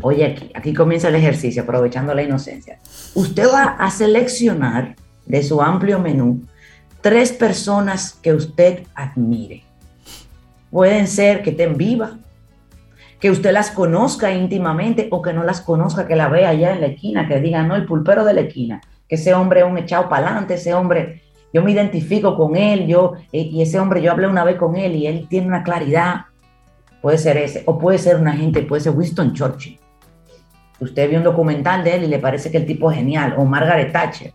Oye, 0.00 0.24
aquí, 0.24 0.50
aquí 0.54 0.72
comienza 0.74 1.08
el 1.08 1.16
ejercicio, 1.16 1.62
aprovechando 1.62 2.14
la 2.14 2.22
inocencia. 2.22 2.78
Usted 3.14 3.48
va 3.52 3.64
a 3.80 3.90
seleccionar 3.90 4.94
de 5.28 5.42
su 5.42 5.62
amplio 5.62 5.98
menú 5.98 6.42
tres 7.00 7.32
personas 7.32 8.12
que 8.22 8.32
usted 8.32 8.82
admire. 8.94 9.62
Pueden 10.70 11.06
ser 11.06 11.42
que 11.42 11.50
estén 11.50 11.76
vivas, 11.76 12.12
que 13.20 13.30
usted 13.30 13.52
las 13.52 13.70
conozca 13.70 14.32
íntimamente 14.32 15.08
o 15.10 15.22
que 15.22 15.32
no 15.32 15.44
las 15.44 15.60
conozca, 15.60 16.06
que 16.06 16.16
la 16.16 16.28
vea 16.28 16.50
allá 16.50 16.72
en 16.72 16.80
la 16.80 16.88
esquina, 16.88 17.26
que 17.26 17.40
diga, 17.40 17.62
no, 17.62 17.76
el 17.76 17.86
pulpero 17.86 18.24
de 18.24 18.34
la 18.34 18.42
esquina, 18.42 18.80
que 19.08 19.14
ese 19.14 19.34
hombre 19.34 19.60
es 19.60 19.66
un 19.66 19.78
echado 19.78 20.08
para 20.08 20.26
adelante, 20.26 20.54
ese 20.54 20.74
hombre, 20.74 21.22
yo 21.52 21.62
me 21.62 21.72
identifico 21.72 22.36
con 22.36 22.56
él, 22.56 22.86
yo, 22.86 23.14
eh, 23.32 23.40
y 23.40 23.62
ese 23.62 23.80
hombre, 23.80 24.02
yo 24.02 24.12
hablé 24.12 24.28
una 24.28 24.44
vez 24.44 24.56
con 24.56 24.76
él 24.76 24.94
y 24.94 25.06
él 25.06 25.26
tiene 25.28 25.46
una 25.46 25.62
claridad, 25.62 26.26
puede 27.00 27.18
ser 27.18 27.38
ese, 27.38 27.62
o 27.66 27.78
puede 27.78 27.98
ser 27.98 28.16
una 28.16 28.32
gente, 28.32 28.62
puede 28.62 28.82
ser 28.82 28.92
Winston 28.92 29.32
Churchill, 29.32 29.80
usted 30.78 31.08
vio 31.08 31.18
un 31.18 31.24
documental 31.24 31.82
de 31.82 31.96
él 31.96 32.04
y 32.04 32.08
le 32.08 32.18
parece 32.18 32.50
que 32.50 32.58
el 32.58 32.66
tipo 32.66 32.90
es 32.90 32.98
genial, 32.98 33.34
o 33.38 33.44
Margaret 33.44 33.90
Thatcher, 33.92 34.32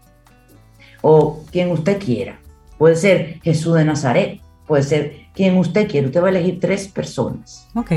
o 1.04 1.44
quien 1.52 1.70
usted 1.70 2.00
quiera. 2.00 2.40
Puede 2.78 2.96
ser 2.96 3.42
Jesús 3.44 3.76
de 3.76 3.86
Nazaret, 3.86 4.42
puede 4.66 4.84
ser 4.84 5.28
quien 5.36 5.58
usted 5.58 5.88
quiera. 5.88 6.08
Usted 6.08 6.24
va 6.24 6.28
a 6.28 6.32
elegir 6.32 6.60
tres 6.60 6.88
personas. 6.88 7.68
Ok. 7.76 7.92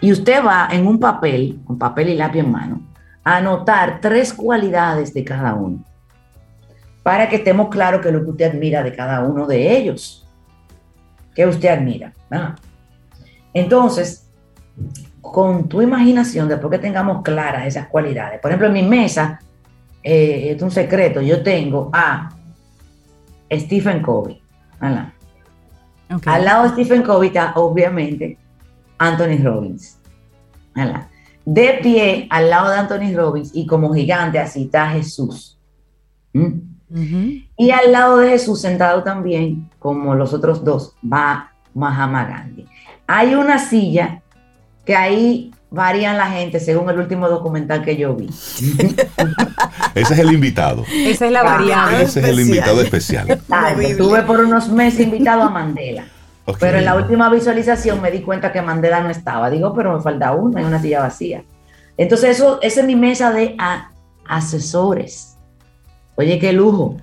Y 0.00 0.12
usted 0.12 0.44
va 0.44 0.68
en 0.70 0.86
un 0.86 0.98
papel, 0.98 1.60
con 1.64 1.78
papel 1.78 2.10
y 2.10 2.16
lápiz 2.16 2.40
en 2.40 2.50
mano, 2.50 2.82
a 3.24 3.36
anotar 3.38 4.00
tres 4.00 4.34
cualidades 4.34 5.14
de 5.14 5.24
cada 5.24 5.54
uno, 5.54 5.84
para 7.02 7.28
que 7.28 7.36
estemos 7.36 7.68
claros 7.68 8.00
que 8.00 8.12
lo 8.12 8.22
que 8.24 8.30
usted 8.30 8.50
admira 8.50 8.82
de 8.82 8.94
cada 8.94 9.24
uno 9.24 9.46
de 9.46 9.76
ellos. 9.76 10.26
¿Qué 11.34 11.46
usted 11.46 11.68
admira? 11.68 12.12
Entonces, 13.54 14.28
con 15.20 15.68
tu 15.68 15.82
imaginación, 15.82 16.48
después 16.48 16.72
que 16.72 16.78
tengamos 16.78 17.22
claras 17.22 17.66
esas 17.66 17.86
cualidades. 17.86 18.40
Por 18.40 18.50
ejemplo, 18.50 18.66
en 18.66 18.72
mi 18.72 18.82
mesa, 18.82 19.40
eh, 20.02 20.52
es 20.54 20.62
un 20.62 20.70
secreto, 20.70 21.20
yo 21.20 21.42
tengo 21.42 21.90
a 21.92 22.30
Stephen 23.50 24.02
Covey. 24.02 24.40
Al 24.80 26.44
lado 26.44 26.64
de 26.64 26.70
Stephen 26.70 27.02
Covey 27.02 27.28
está, 27.28 27.52
obviamente, 27.56 28.38
Anthony 28.98 29.42
Robbins. 29.42 29.98
De 31.44 31.78
pie, 31.82 32.26
al 32.30 32.50
lado 32.50 32.70
de 32.70 32.76
Anthony 32.76 33.16
Robbins, 33.16 33.50
y 33.54 33.66
como 33.66 33.92
gigante, 33.92 34.38
así 34.38 34.64
está 34.64 34.90
Jesús. 34.90 35.58
Y 37.56 37.70
al 37.70 37.92
lado 37.92 38.18
de 38.18 38.30
Jesús, 38.30 38.60
sentado 38.60 39.02
también, 39.02 39.68
como 39.78 40.14
los 40.14 40.32
otros 40.32 40.64
dos, 40.64 40.94
va 41.04 41.52
Mahatma 41.74 42.24
Gandhi. 42.24 42.66
Hay 43.06 43.34
una 43.34 43.58
silla 43.58 44.22
que 44.84 44.94
ahí 44.94 45.50
varían 45.70 46.16
la 46.16 46.30
gente 46.30 46.60
según 46.60 46.88
el 46.90 46.98
último 46.98 47.28
documental 47.28 47.84
que 47.84 47.96
yo 47.96 48.14
vi. 48.14 48.26
Ese 49.94 50.14
es 50.14 50.18
el 50.18 50.32
invitado. 50.32 50.84
Esa 50.90 51.26
es 51.26 51.32
la 51.32 51.42
variable. 51.42 52.02
Ese 52.02 52.20
es 52.20 52.26
el 52.26 52.40
invitado 52.40 52.80
especial. 52.80 53.40
Estuve 53.80 54.22
por 54.22 54.40
unos 54.40 54.68
meses 54.68 55.00
invitado 55.00 55.42
a 55.42 55.50
Mandela. 55.50 56.04
Pero 56.58 56.78
en 56.78 56.86
la 56.86 56.94
última 56.94 57.28
visualización 57.28 58.00
me 58.00 58.10
di 58.10 58.22
cuenta 58.22 58.52
que 58.52 58.62
Mandela 58.62 59.00
no 59.00 59.10
estaba. 59.10 59.50
Digo, 59.50 59.74
pero 59.74 59.94
me 59.94 60.02
falta 60.02 60.32
una, 60.32 60.60
hay 60.60 60.66
una 60.66 60.80
silla 60.80 61.00
vacía. 61.00 61.44
Entonces, 61.98 62.36
eso, 62.36 62.58
esa 62.62 62.80
es 62.80 62.86
mi 62.86 62.96
mesa 62.96 63.32
de 63.32 63.54
asesores. 64.26 65.36
Oye, 66.14 66.38
qué 66.38 66.52
lujo. 66.52 66.96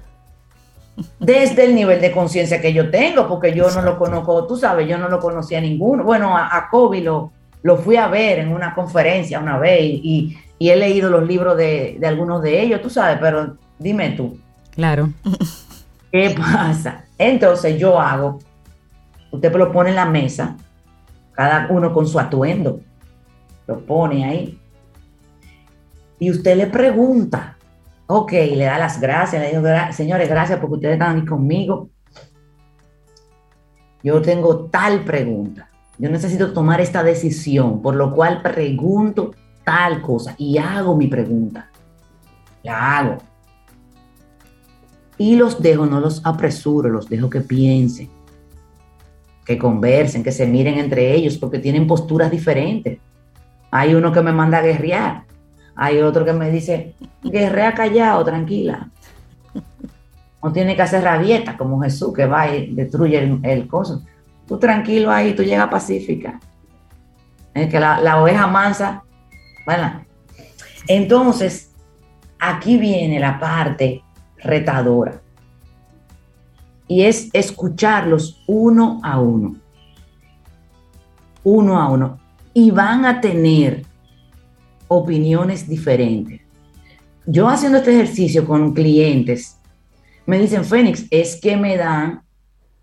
Desde 1.20 1.66
el 1.66 1.76
nivel 1.76 2.02
de 2.02 2.12
conciencia 2.12 2.60
que 2.60 2.74
yo 2.74 2.90
tengo, 2.90 3.28
porque 3.28 3.54
yo 3.54 3.70
no 3.70 3.82
lo 3.82 4.00
conozco, 4.00 4.48
tú 4.48 4.58
sabes, 4.58 4.88
yo 4.88 4.98
no 4.98 5.10
lo 5.10 5.20
conocía 5.20 5.62
ninguno. 5.62 6.04
Bueno, 6.04 6.36
a, 6.36 6.56
a 6.56 6.70
Kobe 6.70 7.02
lo, 7.02 7.32
lo 7.66 7.78
fui 7.78 7.98
a 7.98 8.08
ver 8.08 8.38
en 8.38 8.54
una 8.54 8.76
conferencia 8.76 9.40
una 9.40 9.58
vez 9.58 9.80
y, 9.82 10.38
he 10.60 10.76
leído 10.76 11.10
los 11.10 11.28
libros 11.28 11.58
de, 11.58 12.00
algunos 12.06 12.44
de 12.44 12.62
ellos, 12.62 12.80
tú 12.80 12.92
sabes, 12.92 13.18
pero 13.20 13.58
dime 13.80 14.12
tú. 14.12 14.38
Claro. 14.70 15.10
¿Qué 16.12 16.36
pasa? 16.38 17.06
Entonces 17.18 17.80
yo 17.80 18.00
hago, 18.00 18.38
usted 19.32 19.52
lo 19.56 19.72
pone 19.72 19.90
en 19.90 19.96
la 19.96 20.06
mesa, 20.06 20.56
cada 21.32 21.66
uno 21.72 21.92
con 21.92 22.08
su 22.08 22.20
atuendo, 22.20 22.82
lo 23.66 23.80
pone 23.80 24.26
ahí, 24.26 24.60
y 26.20 26.30
usted 26.30 26.56
le 26.58 26.68
pregunta, 26.68 27.58
ok, 28.06 28.32
le 28.32 28.66
da 28.66 28.78
las 28.78 29.02
gracias, 29.02 29.42
le 29.42 29.58
digo, 29.58 29.68
señores, 29.92 30.30
gracias 30.30 30.60
porque 30.60 30.76
ustedes 30.76 30.94
están 30.94 31.18
aquí 31.18 31.26
conmigo. 31.26 31.90
Yo 34.04 34.22
tengo 34.22 34.66
tal 34.66 35.00
pregunta 35.04 35.72
yo 35.98 36.10
necesito 36.10 36.52
tomar 36.52 36.82
esta 36.82 37.04
decisión, 37.04 37.82
por 37.82 37.96
lo 37.96 38.14
cual 38.14 38.42
pregunto 38.42 39.32
tal 39.64 40.02
cosa 40.02 40.36
y 40.38 40.58
hago 40.58 40.96
mi 40.96 41.08
pregunta. 41.08 41.70
La 42.64 43.00
hago. 43.00 43.18
Y 45.18 45.38
los 45.38 45.62
dejo, 45.62 45.86
no 45.86 46.02
los 46.02 46.26
apresuro, 46.26 46.90
los 46.90 47.08
dejo 47.08 47.30
que 47.30 47.40
piensen, 47.40 48.10
que 49.46 49.58
conversen, 49.58 50.24
que 50.24 50.34
se 50.34 50.46
miren 50.46 50.78
entre 50.78 51.14
ellos, 51.14 51.38
porque 51.38 51.60
tienen 51.60 51.88
posturas 51.88 52.30
diferentes. 52.30 53.00
Hay 53.72 53.96
uno 53.96 54.12
que 54.12 54.22
me 54.22 54.34
manda 54.34 54.58
a 54.58 54.62
guerrear, 54.62 55.24
hay 55.76 56.00
otro 56.00 56.26
que 56.26 56.34
me 56.34 56.52
dice, 56.52 56.96
guerrea 57.24 57.74
callado, 57.74 58.26
tranquila. 58.26 58.90
No 60.44 60.52
tiene 60.52 60.76
que 60.76 60.82
hacer 60.82 61.04
rabieta 61.04 61.56
como 61.56 61.82
Jesús, 61.82 62.14
que 62.14 62.26
va 62.26 62.54
y 62.54 62.76
destruye 62.76 63.18
el, 63.18 63.40
el 63.44 63.68
coso 63.68 64.04
tú 64.48 64.60
tranquilo 64.60 65.12
ahí, 65.12 65.34
tú 65.34 65.44
llegas 65.44 65.70
pacífica. 65.70 66.40
Es 67.54 67.70
que 67.70 67.80
la, 67.80 68.22
oveja 68.22 68.48
mansa, 68.48 69.04
bueno. 69.66 70.06
Entonces, 70.88 71.72
aquí 72.40 72.78
viene 72.78 73.20
la 73.20 73.40
parte 73.40 74.04
retadora. 74.38 75.22
Y 76.88 77.04
es 77.04 77.30
escucharlos 77.34 78.44
uno 78.46 79.00
a 79.04 79.20
uno. 79.20 79.56
Uno 81.44 81.80
a 81.80 81.90
uno. 81.90 82.20
Y 82.54 82.72
van 82.72 83.06
a 83.06 83.22
tener 83.22 83.84
opiniones 84.88 85.68
diferentes. 85.68 86.42
Yo 87.26 87.50
haciendo 87.50 87.80
este 87.80 87.94
ejercicio 87.94 88.46
con 88.46 88.74
clientes, 88.74 89.58
me 90.28 90.38
dicen, 90.38 90.66
Fénix, 90.66 91.06
es 91.10 91.40
que 91.40 91.58
me 91.58 91.78
dan 91.78 92.25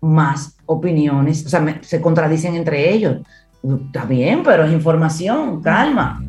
más 0.03 0.57
opiniones, 0.65 1.45
o 1.45 1.49
sea, 1.49 1.79
se 1.81 2.01
contradicen 2.01 2.55
entre 2.55 2.91
ellos. 2.91 3.21
Está 3.63 4.03
bien, 4.03 4.43
pero 4.43 4.65
es 4.65 4.73
información, 4.73 5.61
calma, 5.61 6.21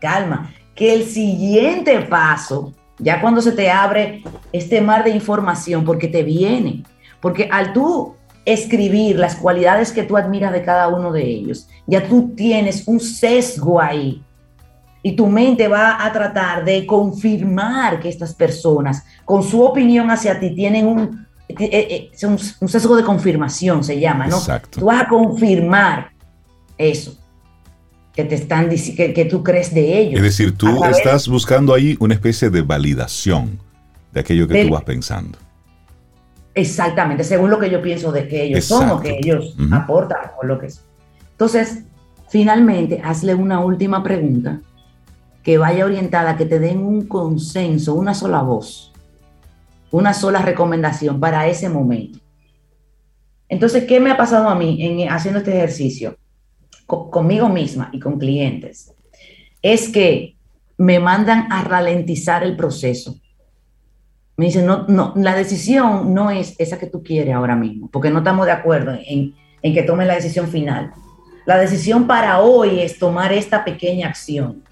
calma. 0.00 0.50
Que 0.74 0.92
el 0.92 1.04
siguiente 1.04 2.00
paso, 2.00 2.72
ya 2.98 3.20
cuando 3.20 3.40
se 3.40 3.52
te 3.52 3.70
abre 3.70 4.24
este 4.52 4.80
mar 4.80 5.04
de 5.04 5.10
información, 5.10 5.84
porque 5.84 6.08
te 6.08 6.24
viene, 6.24 6.82
porque 7.20 7.48
al 7.50 7.72
tú 7.72 8.16
escribir 8.44 9.18
las 9.18 9.36
cualidades 9.36 9.92
que 9.92 10.02
tú 10.02 10.16
admiras 10.16 10.52
de 10.52 10.64
cada 10.64 10.88
uno 10.88 11.12
de 11.12 11.22
ellos, 11.22 11.68
ya 11.86 12.06
tú 12.08 12.32
tienes 12.34 12.88
un 12.88 12.98
sesgo 12.98 13.80
ahí 13.80 14.20
y 15.00 15.12
tu 15.12 15.28
mente 15.28 15.68
va 15.68 16.04
a 16.04 16.12
tratar 16.12 16.64
de 16.64 16.84
confirmar 16.84 18.00
que 18.00 18.08
estas 18.08 18.34
personas, 18.34 19.04
con 19.24 19.44
su 19.44 19.62
opinión 19.62 20.10
hacia 20.10 20.40
ti, 20.40 20.54
tienen 20.54 20.88
un, 20.88 21.23
es 21.48 21.60
eh, 21.60 21.68
eh, 21.72 22.10
eh, 22.12 22.26
un, 22.26 22.68
sesgo 22.68 22.96
de 22.96 23.04
confirmación, 23.04 23.84
se 23.84 24.00
llama, 24.00 24.26
¿no? 24.26 24.38
Exacto. 24.38 24.80
Tú 24.80 24.86
vas 24.86 25.02
a 25.02 25.08
confirmar 25.08 26.12
eso 26.78 27.18
que 28.14 28.24
te 28.24 28.36
están 28.36 28.70
que, 28.70 29.12
que 29.12 29.24
tú 29.24 29.42
crees 29.42 29.74
de 29.74 29.98
ellos. 29.98 30.16
Es 30.16 30.22
decir, 30.22 30.56
tú 30.56 30.84
estás 30.84 31.28
buscando 31.28 31.74
ahí 31.74 31.96
una 32.00 32.14
especie 32.14 32.48
de 32.48 32.62
validación 32.62 33.58
de 34.12 34.20
aquello 34.20 34.48
que 34.48 34.64
tú 34.64 34.70
vas 34.70 34.84
pensando. 34.84 35.38
Exactamente, 36.54 37.24
según 37.24 37.50
lo 37.50 37.58
que 37.58 37.68
yo 37.68 37.82
pienso 37.82 38.12
de 38.12 38.28
que 38.28 38.44
ellos 38.44 38.64
son 38.64 38.88
o 38.90 39.00
que 39.00 39.18
ellos 39.18 39.56
aportan 39.72 40.30
o 40.40 40.46
lo 40.46 40.58
que 40.60 40.66
es. 40.66 40.84
Entonces, 41.32 41.82
finalmente, 42.28 43.02
hazle 43.04 43.34
una 43.34 43.58
última 43.58 44.04
pregunta 44.04 44.60
que 45.42 45.58
vaya 45.58 45.84
orientada 45.84 46.30
a 46.30 46.36
que 46.36 46.46
te 46.46 46.60
den 46.60 46.78
un 46.78 47.06
consenso, 47.06 47.94
una 47.94 48.14
sola 48.14 48.42
voz 48.42 48.93
una 49.94 50.12
sola 50.12 50.42
recomendación 50.42 51.20
para 51.20 51.46
ese 51.46 51.68
momento. 51.68 52.18
Entonces, 53.48 53.84
¿qué 53.84 54.00
me 54.00 54.10
ha 54.10 54.16
pasado 54.16 54.48
a 54.48 54.56
mí 54.56 54.84
en, 54.84 55.08
haciendo 55.08 55.38
este 55.38 55.56
ejercicio 55.56 56.18
conmigo 56.86 57.48
misma 57.48 57.90
y 57.92 58.00
con 58.00 58.18
clientes? 58.18 58.92
Es 59.62 59.88
que 59.88 60.36
me 60.76 60.98
mandan 60.98 61.46
a 61.52 61.62
ralentizar 61.62 62.42
el 62.42 62.56
proceso. 62.56 63.20
Me 64.36 64.46
dicen, 64.46 64.66
no, 64.66 64.84
no, 64.88 65.12
la 65.14 65.36
decisión 65.36 66.12
no 66.12 66.28
es 66.32 66.56
esa 66.58 66.76
que 66.76 66.88
tú 66.88 67.04
quieres 67.04 67.32
ahora 67.32 67.54
mismo, 67.54 67.88
porque 67.88 68.10
no 68.10 68.18
estamos 68.18 68.46
de 68.46 68.52
acuerdo 68.52 68.98
en, 69.06 69.36
en 69.62 69.74
que 69.74 69.84
tomen 69.84 70.08
la 70.08 70.16
decisión 70.16 70.48
final. 70.48 70.92
La 71.46 71.56
decisión 71.56 72.08
para 72.08 72.40
hoy 72.40 72.80
es 72.80 72.98
tomar 72.98 73.32
esta 73.32 73.64
pequeña 73.64 74.08
acción. 74.08 74.64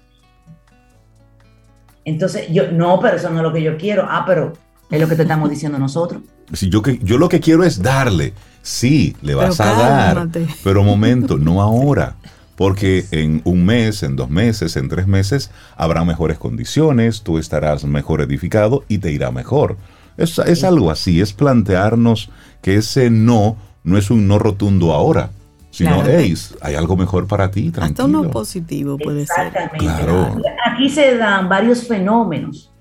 Entonces, 2.03 2.49
yo, 2.51 2.69
no, 2.73 2.99
pero 2.99 3.15
eso 3.15 3.29
no 3.29 3.37
es 3.37 3.43
lo 3.43 3.53
que 3.53 3.61
yo 3.61 3.77
quiero. 3.77 4.05
Ah, 4.09 4.25
pero 4.27 4.51
es 4.93 5.01
lo 5.01 5.07
que 5.07 5.15
te 5.15 5.23
estamos 5.23 5.49
diciendo 5.49 5.79
nosotros. 5.79 6.21
Si 6.53 6.69
yo, 6.69 6.81
que, 6.81 6.99
yo 6.99 7.17
lo 7.17 7.29
que 7.29 7.39
quiero 7.39 7.63
es 7.63 7.81
darle. 7.81 8.33
Sí, 8.61 9.15
le 9.21 9.35
vas 9.35 9.59
a 9.59 9.73
dar. 9.73 10.29
Pero 10.63 10.83
momento, 10.85 11.37
no 11.37 11.61
ahora. 11.61 12.15
Porque 12.55 13.05
en 13.11 13.41
un 13.43 13.65
mes, 13.65 14.03
en 14.03 14.15
dos 14.15 14.29
meses, 14.29 14.75
en 14.75 14.87
tres 14.87 15.07
meses, 15.07 15.49
habrá 15.75 16.05
mejores 16.05 16.37
condiciones, 16.37 17.23
tú 17.23 17.39
estarás 17.39 17.83
mejor 17.85 18.21
edificado 18.21 18.83
y 18.87 18.99
te 18.99 19.11
irá 19.11 19.31
mejor. 19.31 19.77
Es, 20.17 20.37
es 20.37 20.63
algo 20.63 20.91
así, 20.91 21.19
es 21.19 21.33
plantearnos 21.33 22.29
que 22.61 22.75
ese 22.75 23.09
no 23.09 23.57
no 23.83 23.97
es 23.97 24.09
un 24.09 24.27
no 24.27 24.39
rotundo 24.39 24.93
ahora, 24.93 25.31
sino, 25.71 26.03
hey, 26.05 26.33
hay 26.61 26.75
algo 26.75 26.95
mejor 26.95 27.27
para 27.27 27.51
ti, 27.51 27.71
tranquilo. 27.71 28.05
Hasta 28.05 28.05
uno 28.05 28.29
positivo 28.31 28.97
puede 28.97 29.25
ser. 29.25 29.51
Claro. 29.77 30.37
Aquí 30.65 30.89
se 30.89 31.17
dan 31.17 31.49
varios 31.49 31.87
fenómenos 31.87 32.71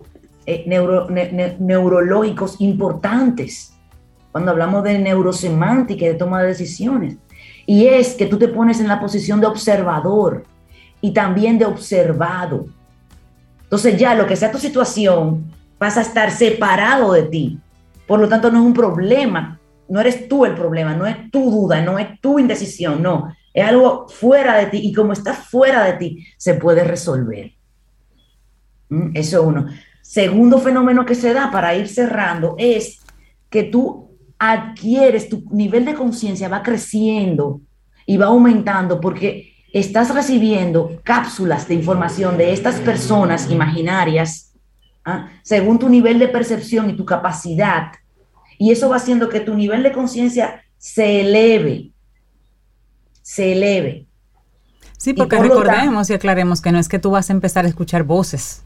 eh, 0.47 1.57
neurológicos 1.59 2.61
importantes 2.61 3.75
cuando 4.33 4.51
hablamos 4.51 4.83
de 4.85 4.99
neurosemántica 4.99 6.05
y 6.05 6.09
de 6.09 6.15
toma 6.15 6.43
de 6.43 6.49
decisiones. 6.49 7.17
Y 7.67 7.87
es 7.87 8.15
que 8.15 8.27
tú 8.27 8.39
te 8.39 8.49
pones 8.49 8.81
en 8.81 8.89
la 8.89 9.01
posición 9.01 9.41
de 9.41 9.47
observador 9.47 10.45
y 11.01 11.13
también 11.13 11.59
de 11.59 11.67
observado. 11.67 12.67
Entonces 13.63 13.99
ya 13.99 14.15
lo 14.15 14.27
que 14.27 14.37
sea 14.37 14.51
tu 14.51 14.59
situación 14.59 15.51
vas 15.79 15.97
a 15.97 16.03
estar 16.03 16.31
separado 16.31 17.13
de 17.13 17.23
ti. 17.25 17.59
Por 18.07 18.21
lo 18.21 18.29
tanto, 18.29 18.51
no 18.51 18.59
es 18.59 18.65
un 18.65 18.75
problema. 18.75 19.59
No 19.89 20.01
eres 20.01 20.29
tú 20.29 20.45
el 20.45 20.55
problema, 20.55 20.95
no 20.95 21.07
es 21.07 21.31
tu 21.31 21.51
duda, 21.51 21.83
no 21.83 21.99
es 21.99 22.21
tu 22.21 22.39
indecisión, 22.39 23.03
no. 23.03 23.35
Es 23.53 23.67
algo 23.67 24.09
fuera 24.09 24.57
de 24.57 24.67
ti 24.67 24.81
y 24.83 24.93
como 24.93 25.13
está 25.13 25.35
fuera 25.35 25.85
de 25.85 25.93
ti, 25.95 26.27
se 26.39 26.55
puede 26.55 26.85
resolver. 26.85 27.53
¿Mm? 28.89 29.11
Eso 29.15 29.41
es 29.41 29.47
uno. 29.47 29.67
Segundo 30.03 30.59
fenómeno 30.59 31.07
que 31.07 31.15
se 31.15 31.33
da 31.33 31.51
para 31.51 31.75
ir 31.75 31.89
cerrando 31.89 32.57
es 32.59 33.01
que 33.49 33.63
tú 33.63 34.11
adquieres, 34.39 35.29
tu 35.29 35.45
nivel 35.53 35.85
de 35.85 35.95
conciencia 35.95 36.49
va 36.49 36.63
creciendo 36.63 37.61
y 38.05 38.17
va 38.17 38.27
aumentando 38.27 39.01
porque 39.01 39.55
estás 39.73 40.13
recibiendo 40.13 41.01
cápsulas 41.05 41.69
de 41.69 41.75
información 41.75 42.37
de 42.37 42.53
estas 42.53 42.81
personas 42.81 43.51
imaginarias 43.51 44.53
¿ah? 45.05 45.29
según 45.43 45.79
tu 45.79 45.89
nivel 45.89 46.19
de 46.19 46.29
percepción 46.29 46.91
y 46.91 46.97
tu 46.97 47.05
capacidad. 47.05 47.93
Y 48.59 48.73
eso 48.73 48.89
va 48.89 48.97
haciendo 48.97 49.29
que 49.29 49.41
tu 49.41 49.55
nivel 49.55 49.83
de 49.83 49.93
conciencia 49.93 50.63
se 50.77 51.21
eleve, 51.21 51.93
se 53.23 53.53
eleve. 53.53 54.07
Sí, 54.99 55.15
porque 55.15 55.39
recordemos 55.39 56.11
y 56.11 56.15
aclaremos 56.15 56.61
que 56.61 56.71
no 56.71 56.79
es 56.79 56.89
que 56.89 56.99
tú 56.99 57.11
vas 57.11 57.31
a 57.31 57.33
empezar 57.33 57.65
a 57.65 57.69
escuchar 57.69 58.03
voces 58.03 58.63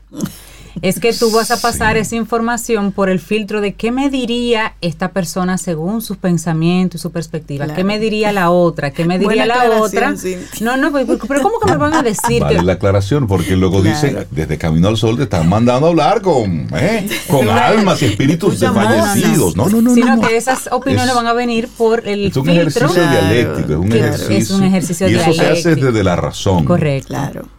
es 0.82 1.00
que 1.00 1.12
tú 1.12 1.30
vas 1.30 1.50
a 1.50 1.60
pasar 1.60 1.96
esa 1.96 2.16
información 2.16 2.92
por 2.92 3.08
el 3.08 3.20
filtro 3.20 3.60
de 3.60 3.74
qué 3.74 3.92
me 3.92 4.10
diría 4.10 4.74
esta 4.80 5.10
persona 5.10 5.58
según 5.58 6.02
sus 6.02 6.16
pensamientos 6.16 7.00
y 7.00 7.02
su 7.02 7.10
perspectiva, 7.10 7.66
qué 7.74 7.84
me 7.84 7.98
diría 7.98 8.32
la 8.32 8.50
otra, 8.50 8.90
qué 8.90 9.04
me 9.04 9.18
diría 9.18 9.46
la 9.46 9.80
otra. 9.80 10.14
No, 10.60 10.76
no, 10.76 10.92
pero, 10.92 11.42
¿cómo 11.42 11.58
que 11.60 11.70
me 11.70 11.76
van 11.76 11.94
a 11.94 12.02
decir? 12.02 12.42
Vale 12.42 12.62
la 12.62 12.74
aclaración, 12.74 13.26
porque 13.26 13.56
luego 13.56 13.82
dicen, 13.82 14.26
desde 14.30 14.58
Camino 14.58 14.88
al 14.88 14.96
Sol 14.96 15.16
te 15.16 15.24
están 15.24 15.48
mandando 15.48 15.86
a 15.86 15.90
hablar 15.90 16.20
con, 16.22 16.68
¿eh? 16.74 17.08
con 17.28 17.48
almas 17.48 18.02
y 18.02 18.06
espíritus 18.06 18.60
de 18.60 18.70
fallecidos. 18.70 19.56
No, 19.56 19.68
no, 19.68 19.80
no. 19.80 19.94
Sino 19.94 20.20
que 20.20 20.36
esas 20.36 20.68
opiniones 20.70 21.14
van 21.14 21.26
a 21.26 21.32
venir 21.32 21.68
por 21.76 22.06
el 22.06 22.26
es 22.26 22.36
un 22.36 22.48
ejercicio 22.48 23.08
dialéctico, 23.08 23.72
es 23.72 23.78
un 23.78 23.92
ejercicio. 23.92 24.36
Es 24.36 24.50
un 24.50 24.64
ejercicio 24.64 25.08
y 25.08 25.14
eso 25.14 25.32
se 25.32 25.46
hace 25.46 25.76
desde 25.76 26.04
la 26.04 26.16
razón. 26.16 26.64
Correcto. 26.64 27.08
Claro. 27.08 27.55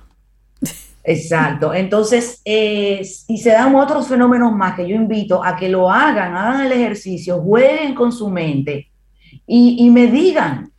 Exacto. 1.08 1.74
Entonces, 1.74 2.42
y 2.44 3.38
se 3.38 3.50
dan 3.50 3.74
otros 3.76 4.10
fenómenos 4.10 4.54
más 4.54 4.76
que 4.76 4.86
yo 4.86 4.94
invito 4.94 5.42
a 5.42 5.56
que 5.56 5.70
lo 5.70 5.90
hagan, 5.90 6.36
hagan 6.36 6.66
el 6.66 6.72
ejercicio, 6.74 7.40
jueguen 7.40 7.96
con 7.96 8.12
su 8.12 8.30
mente 8.30 8.92
y, 9.48 9.90
me 9.90 10.08
digan 10.08 10.70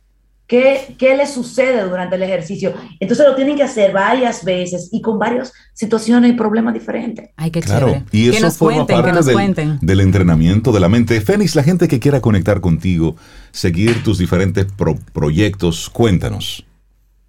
qué, 0.45 0.93
qué 0.99 1.17
les 1.17 1.31
sucede 1.31 1.81
durante 1.81 2.15
el 2.15 2.21
ejercicio. 2.21 2.75
Entonces 2.99 3.25
lo 3.25 3.35
tienen 3.35 3.57
que 3.57 3.63
hacer 3.63 3.91
varias 3.91 4.45
veces 4.45 4.89
y 4.91 5.01
con 5.01 5.17
varias 5.17 5.51
situaciones 5.73 6.29
y 6.29 6.33
problemas 6.33 6.75
diferentes. 6.75 7.31
Ay, 7.35 7.49
qué 7.49 7.61
claro. 7.61 8.03
Y 8.11 8.29
eso 8.29 8.51
forma 8.51 8.85
parte 8.85 9.23
del, 9.23 9.79
del, 9.81 9.99
entrenamiento 9.99 10.71
de 10.71 10.79
la 10.79 10.89
mente. 10.89 11.19
Fénix, 11.21 11.55
la 11.55 11.63
gente 11.63 11.87
que 11.87 11.99
quiera 11.99 12.21
conectar 12.21 12.61
contigo, 12.61 13.15
seguir 13.49 14.03
tus 14.03 14.19
diferentes 14.19 14.67
proyectos, 15.11 15.89
cuéntanos. 15.89 16.67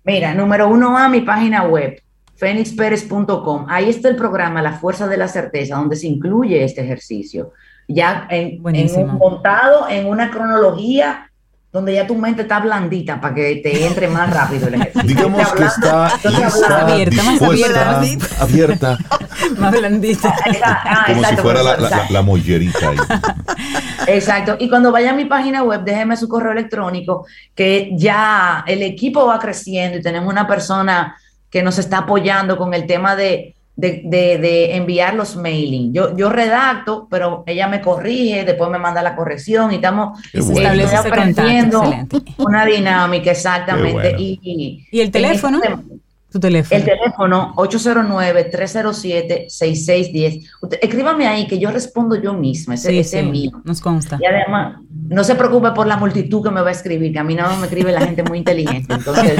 Mira, 0.04 0.34
número 0.34 0.68
uno 0.68 0.98
a 0.98 1.08
mi 1.08 1.22
página 1.22 1.62
web, 1.62 1.98
fenixperez.com. 2.40 3.66
Ahí 3.68 3.90
está 3.90 4.08
el 4.08 4.16
programa 4.16 4.62
La 4.62 4.72
Fuerza 4.72 5.06
de 5.06 5.18
la 5.18 5.28
Certeza, 5.28 5.76
donde 5.76 5.94
se 5.94 6.06
incluye 6.06 6.64
este 6.64 6.80
ejercicio. 6.80 7.52
Ya 7.86 8.26
en, 8.30 8.60
un 8.64 9.18
montado 9.18 9.88
en 9.88 10.06
una 10.06 10.30
cronología 10.30 11.30
donde 11.70 11.94
ya 11.94 12.06
tu 12.06 12.16
mente 12.16 12.42
está 12.42 12.58
blandita 12.58 13.20
para 13.20 13.34
que 13.34 13.56
te 13.56 13.86
entre 13.86 14.08
más 14.08 14.32
rápido 14.32 14.68
el 14.68 14.74
ejercicio. 14.74 15.06
Digamos 15.06 15.52
que 15.52 15.64
está, 15.64 16.06
abierta, 16.06 17.22
más 17.22 17.42
abierta, 17.42 18.02
abierta. 18.40 18.98
más 19.58 19.70
blandita. 19.72 20.34
Ah, 20.62 21.04
Como 21.08 21.24
si 21.24 21.36
fuera 21.36 21.62
la, 21.62 22.06
la, 22.08 22.22
mollerita. 22.22 22.92
Exacto. 24.06 24.56
Y 24.58 24.68
cuando 24.68 24.90
vaya 24.90 25.10
a 25.10 25.14
mi 25.14 25.26
página 25.26 25.62
web, 25.62 25.82
déjeme 25.84 26.16
su 26.16 26.26
correo 26.26 26.52
electrónico, 26.52 27.26
que 27.54 27.90
ya 27.92 28.64
el 28.66 28.82
equipo 28.82 29.26
va 29.26 29.38
creciendo 29.38 29.98
y 29.98 30.02
tenemos 30.02 30.32
una 30.32 30.48
persona 30.48 31.16
que 31.50 31.62
nos 31.62 31.78
está 31.78 31.98
apoyando 31.98 32.56
con 32.56 32.74
el 32.74 32.86
tema 32.86 33.16
de, 33.16 33.54
de, 33.76 34.76
enviar 34.76 35.14
los 35.14 35.36
mailing. 35.36 35.92
Yo, 35.92 36.16
yo 36.16 36.30
redacto, 36.30 37.06
pero 37.10 37.44
ella 37.46 37.68
me 37.68 37.80
corrige, 37.80 38.44
después 38.44 38.70
me 38.70 38.78
manda 38.78 39.02
la 39.02 39.16
corrección 39.16 39.72
y 39.72 39.76
estamos 39.76 40.18
eh, 40.32 40.86
aprendiendo 40.96 41.82
una 42.38 42.64
dinámica 42.64 43.30
exactamente. 43.30 44.14
Y, 44.18 44.86
el 44.92 45.10
teléfono? 45.10 45.60
Este 45.62 46.00
tu 46.30 46.38
teléfono. 46.38 46.78
El 46.78 46.84
teléfono 46.84 47.52
809-307-6610. 47.56 50.46
Escríbame 50.80 51.26
ahí 51.26 51.48
que 51.48 51.58
yo 51.58 51.72
respondo 51.72 52.14
yo 52.14 52.34
misma, 52.34 52.74
ese, 52.74 53.00
es 53.00 53.12
mío. 53.24 53.60
Nos 53.64 53.80
consta. 53.80 54.16
Y 54.20 54.26
además, 54.26 54.76
no 55.08 55.24
se 55.24 55.34
preocupe 55.34 55.72
por 55.72 55.88
la 55.88 55.96
multitud 55.96 56.44
que 56.44 56.52
me 56.52 56.60
va 56.60 56.68
a 56.68 56.72
escribir, 56.72 57.12
que 57.12 57.18
a 57.18 57.24
mí 57.24 57.34
no 57.34 57.56
me 57.56 57.66
escribe 57.66 57.90
la 57.90 58.02
gente 58.02 58.22
muy 58.22 58.38
inteligente. 58.38 58.94
Entonces, 58.94 59.32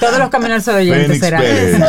Todos 0.00 0.18
los 0.18 0.30
caminos 0.30 0.66
oyentes 0.66 1.20
serán. 1.20 1.42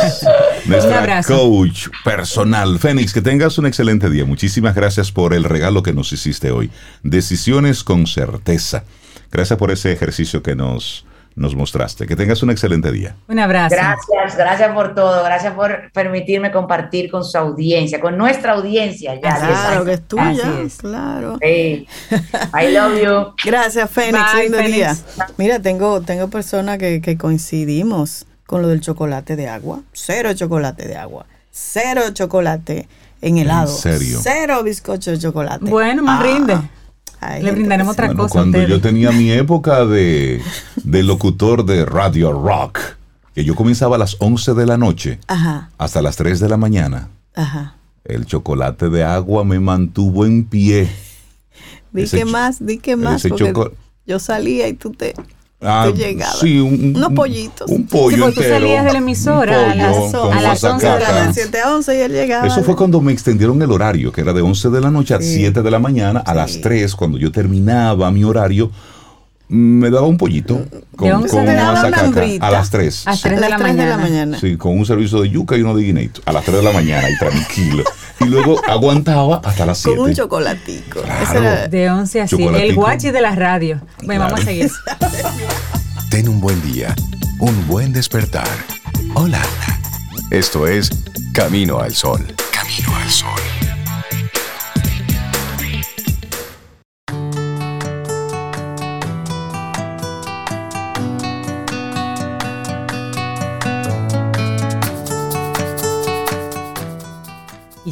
nuestra 0.66 1.22
coach 1.22 1.88
personal. 2.04 2.78
Fénix, 2.78 3.12
que 3.12 3.22
tengas 3.22 3.58
un 3.58 3.66
excelente 3.66 4.10
día. 4.10 4.24
Muchísimas 4.24 4.74
gracias 4.74 5.10
por 5.10 5.34
el 5.34 5.44
regalo 5.44 5.82
que 5.82 5.92
nos 5.92 6.12
hiciste 6.12 6.50
hoy. 6.50 6.70
Decisiones 7.02 7.82
con 7.82 8.06
certeza. 8.06 8.84
Gracias 9.30 9.58
por 9.58 9.70
ese 9.70 9.92
ejercicio 9.92 10.42
que 10.42 10.54
nos 10.54 11.06
nos 11.34 11.54
mostraste. 11.54 12.06
Que 12.06 12.16
tengas 12.16 12.42
un 12.42 12.50
excelente 12.50 12.90
día. 12.92 13.16
Un 13.28 13.38
abrazo. 13.38 13.74
Gracias, 13.74 14.36
gracias 14.36 14.72
por 14.72 14.94
todo. 14.94 15.24
Gracias 15.24 15.54
por 15.54 15.90
permitirme 15.92 16.50
compartir 16.50 17.10
con 17.10 17.24
su 17.24 17.36
audiencia, 17.38 18.00
con 18.00 18.16
nuestra 18.16 18.52
audiencia. 18.52 19.14
Ya, 19.14 19.36
claro, 19.36 19.84
que 19.84 19.92
es 19.94 20.08
tuya. 20.08 20.52
Claro. 20.78 21.38
I 21.42 21.86
love 22.72 23.02
you. 23.02 23.34
Gracias, 23.44 23.90
Fénix. 23.90 24.34
Lindo 24.34 24.58
día. 24.58 24.96
Mira, 25.36 25.60
tengo, 25.60 26.00
tengo 26.02 26.28
personas 26.28 26.78
que, 26.78 27.00
que 27.00 27.16
coincidimos 27.16 28.26
con 28.46 28.62
lo 28.62 28.68
del 28.68 28.80
chocolate 28.80 29.36
de 29.36 29.48
agua. 29.48 29.80
Cero 29.92 30.34
chocolate 30.34 30.86
de 30.86 30.96
agua. 30.96 31.26
Cero 31.50 32.02
chocolate 32.12 32.88
en 33.20 33.38
helado. 33.38 33.70
¿En 33.70 33.78
serio? 33.78 34.18
Cero 34.22 34.62
bizcocho 34.62 35.12
de 35.12 35.18
chocolate. 35.18 35.64
Bueno, 35.64 36.02
más 36.02 36.20
ah. 36.20 36.24
rinde. 36.24 36.58
Le 37.40 37.52
brindaremos 37.52 37.92
otra 37.92 38.12
cosa. 38.14 38.32
Cuando 38.32 38.62
yo 38.62 38.80
tenía 38.80 39.12
mi 39.12 39.30
época 39.32 39.84
de, 39.86 40.42
locutor 40.84 41.64
de 41.64 41.84
Radio 41.84 42.32
Rock, 42.32 42.80
que 43.34 43.44
yo 43.44 43.54
comenzaba 43.54 43.96
a 43.96 43.98
las 43.98 44.16
11 44.18 44.54
de 44.54 44.66
la 44.66 44.76
noche 44.76 45.18
hasta 45.78 46.02
las 46.02 46.16
3 46.16 46.40
de 46.40 46.48
la 46.48 46.56
mañana, 46.56 47.08
el 48.04 48.26
chocolate 48.26 48.90
de 48.90 49.04
agua 49.04 49.44
me 49.44 49.60
mantuvo 49.60 50.26
en 50.26 50.44
pie. 50.44 50.90
Di 51.92 52.08
que 52.08 52.24
más, 52.24 52.64
di 52.64 52.78
que 52.78 52.96
más. 52.96 53.22
Yo 54.04 54.18
salía 54.18 54.68
y 54.68 54.72
tú 54.74 54.90
te... 54.90 55.14
Ah, 55.64 55.92
sí, 56.40 56.58
un, 56.58 56.96
unos 56.96 57.12
pollitos. 57.12 57.70
Un 57.70 57.86
pollo 57.86 58.28
sí, 58.28 58.34
tú 58.34 58.42
salías 58.42 58.84
de 58.84 58.92
la 58.92 58.98
emisora 58.98 59.70
a 59.70 59.74
las, 59.74 60.14
a 60.14 60.40
las 60.40 60.64
11 60.64 60.86
de 60.86 61.00
la 61.00 61.26
noche. 61.26 61.40
7 61.42 61.60
a 61.60 61.74
11 61.76 61.96
y 61.96 62.00
él 62.00 62.12
llegaba. 62.12 62.46
Eso 62.46 62.62
fue 62.64 62.74
cuando 62.74 63.00
me 63.00 63.12
extendieron 63.12 63.62
el 63.62 63.70
horario, 63.70 64.10
que 64.10 64.22
era 64.22 64.32
de 64.32 64.42
11 64.42 64.70
de 64.70 64.80
la 64.80 64.90
noche 64.90 65.14
a 65.14 65.20
7 65.20 65.62
de 65.62 65.70
la 65.70 65.78
mañana. 65.78 66.20
A 66.20 66.34
las 66.34 66.60
3, 66.60 66.94
cuando 66.96 67.16
yo 67.16 67.30
terminaba 67.30 68.10
mi 68.10 68.24
horario, 68.24 68.70
me 69.52 69.90
daba 69.90 70.06
un 70.06 70.16
pollito 70.16 70.64
con, 70.96 71.28
con 71.28 71.40
una 71.40 71.72
mazacaca 71.72 72.22
a 72.40 72.50
las 72.50 72.70
3. 72.70 73.06
A 73.06 73.10
las 73.10 73.20
3 73.20 73.38
de, 73.38 73.48
la, 73.50 73.58
mañana. 73.98 74.38
Sí, 74.40 74.56
con 74.56 74.78
un 74.78 74.86
servicio 74.86 75.20
de 75.20 75.28
yuca 75.28 75.58
y 75.58 75.60
uno 75.60 75.76
de 75.76 75.84
guineito. 75.84 76.22
A 76.24 76.32
las 76.32 76.42
3 76.42 76.56
de 76.56 76.62
la 76.62 76.72
mañana 76.72 77.10
y 77.10 77.18
tranquilo. 77.18 77.84
y 78.20 78.24
luego 78.24 78.62
aguantaba 78.68 79.42
hasta 79.44 79.66
las 79.66 79.78
7. 79.78 79.98
Con 79.98 80.08
un 80.08 80.14
chocolatico. 80.14 81.02
De 81.70 81.90
11 81.90 82.20
a 82.22 82.28
7. 82.28 82.66
El 82.66 82.74
guachi 82.74 83.10
de 83.10 83.20
la 83.20 83.34
radio. 83.34 83.82
Bueno, 84.04 84.24
vamos 84.24 84.40
a 84.40 84.44
seguir. 84.44 84.70
Ten 86.10 86.28
un 86.28 86.40
buen 86.40 86.60
día, 86.72 86.94
un 87.38 87.66
buen 87.66 87.92
despertar. 87.92 88.48
Hola. 89.14 89.42
Esto 90.30 90.66
es 90.66 90.90
Camino 91.34 91.78
al 91.78 91.92
Sol. 91.92 92.24
Camino 92.50 92.96
al 92.96 93.10
Sol. 93.10 93.71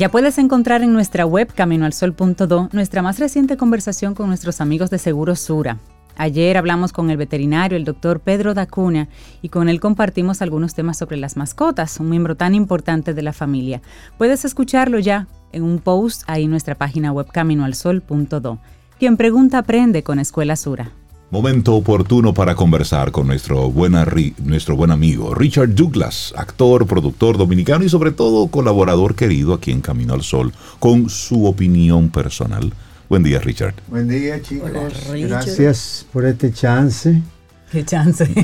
Ya 0.01 0.11
puedes 0.11 0.39
encontrar 0.39 0.83
en 0.83 0.95
nuestra 0.95 1.27
web 1.27 1.53
caminoalsol.do 1.55 2.71
nuestra 2.73 3.03
más 3.03 3.19
reciente 3.19 3.59
conversación 3.59 4.15
con 4.15 4.29
nuestros 4.29 4.63
amigos 4.63 4.89
de 4.89 4.97
Seguro 4.97 5.37
Sura. 5.37 5.77
Ayer 6.17 6.57
hablamos 6.57 6.95
con 6.95 7.11
el 7.11 7.19
veterinario, 7.19 7.77
el 7.77 7.85
doctor 7.85 8.21
Pedro 8.21 8.55
Dacuna, 8.55 9.11
y 9.43 9.51
con 9.51 9.69
él 9.69 9.79
compartimos 9.79 10.41
algunos 10.41 10.73
temas 10.73 10.97
sobre 10.97 11.19
las 11.19 11.37
mascotas, 11.37 12.01
un 12.01 12.09
miembro 12.09 12.35
tan 12.35 12.55
importante 12.55 13.13
de 13.13 13.21
la 13.21 13.35
familia. 13.35 13.83
Puedes 14.17 14.47
escucharlo 14.47 14.99
ya 15.01 15.27
en 15.53 15.65
un 15.65 15.79
post 15.79 16.23
ahí 16.29 16.45
en 16.45 16.51
nuestra 16.51 16.77
página 16.77 17.13
web 17.13 17.27
caminoalsol.do. 17.31 18.59
Quien 18.99 19.19
pregunta 19.19 19.59
aprende 19.59 20.03
con 20.03 20.19
Escuela 20.19 20.57
Sura. 20.57 20.93
Momento 21.31 21.77
oportuno 21.77 22.35
para 22.35 22.57
conversar 22.57 23.13
con 23.13 23.29
nuestro, 23.29 23.71
buena, 23.71 24.05
nuestro 24.43 24.75
buen 24.75 24.91
amigo 24.91 25.33
Richard 25.33 25.77
Douglas, 25.77 26.35
actor, 26.37 26.89
productor 26.89 27.39
dominicano 27.39 27.85
y 27.85 27.89
sobre 27.89 28.11
todo 28.11 28.49
colaborador 28.49 29.15
querido 29.15 29.55
aquí 29.55 29.71
en 29.71 29.81
Camino 29.81 30.15
al 30.15 30.23
Sol, 30.23 30.53
con 30.81 31.09
su 31.09 31.47
opinión 31.47 32.11
personal. 32.11 32.73
Buen 33.09 33.23
día, 33.23 33.39
Richard. 33.39 33.75
Buen 33.87 34.09
día, 34.09 34.43
chicos. 34.43 34.73
Gracias 35.13 36.05
por 36.13 36.25
este 36.25 36.53
chance. 36.53 37.23
¿Qué 37.71 37.85
chance? 37.85 38.25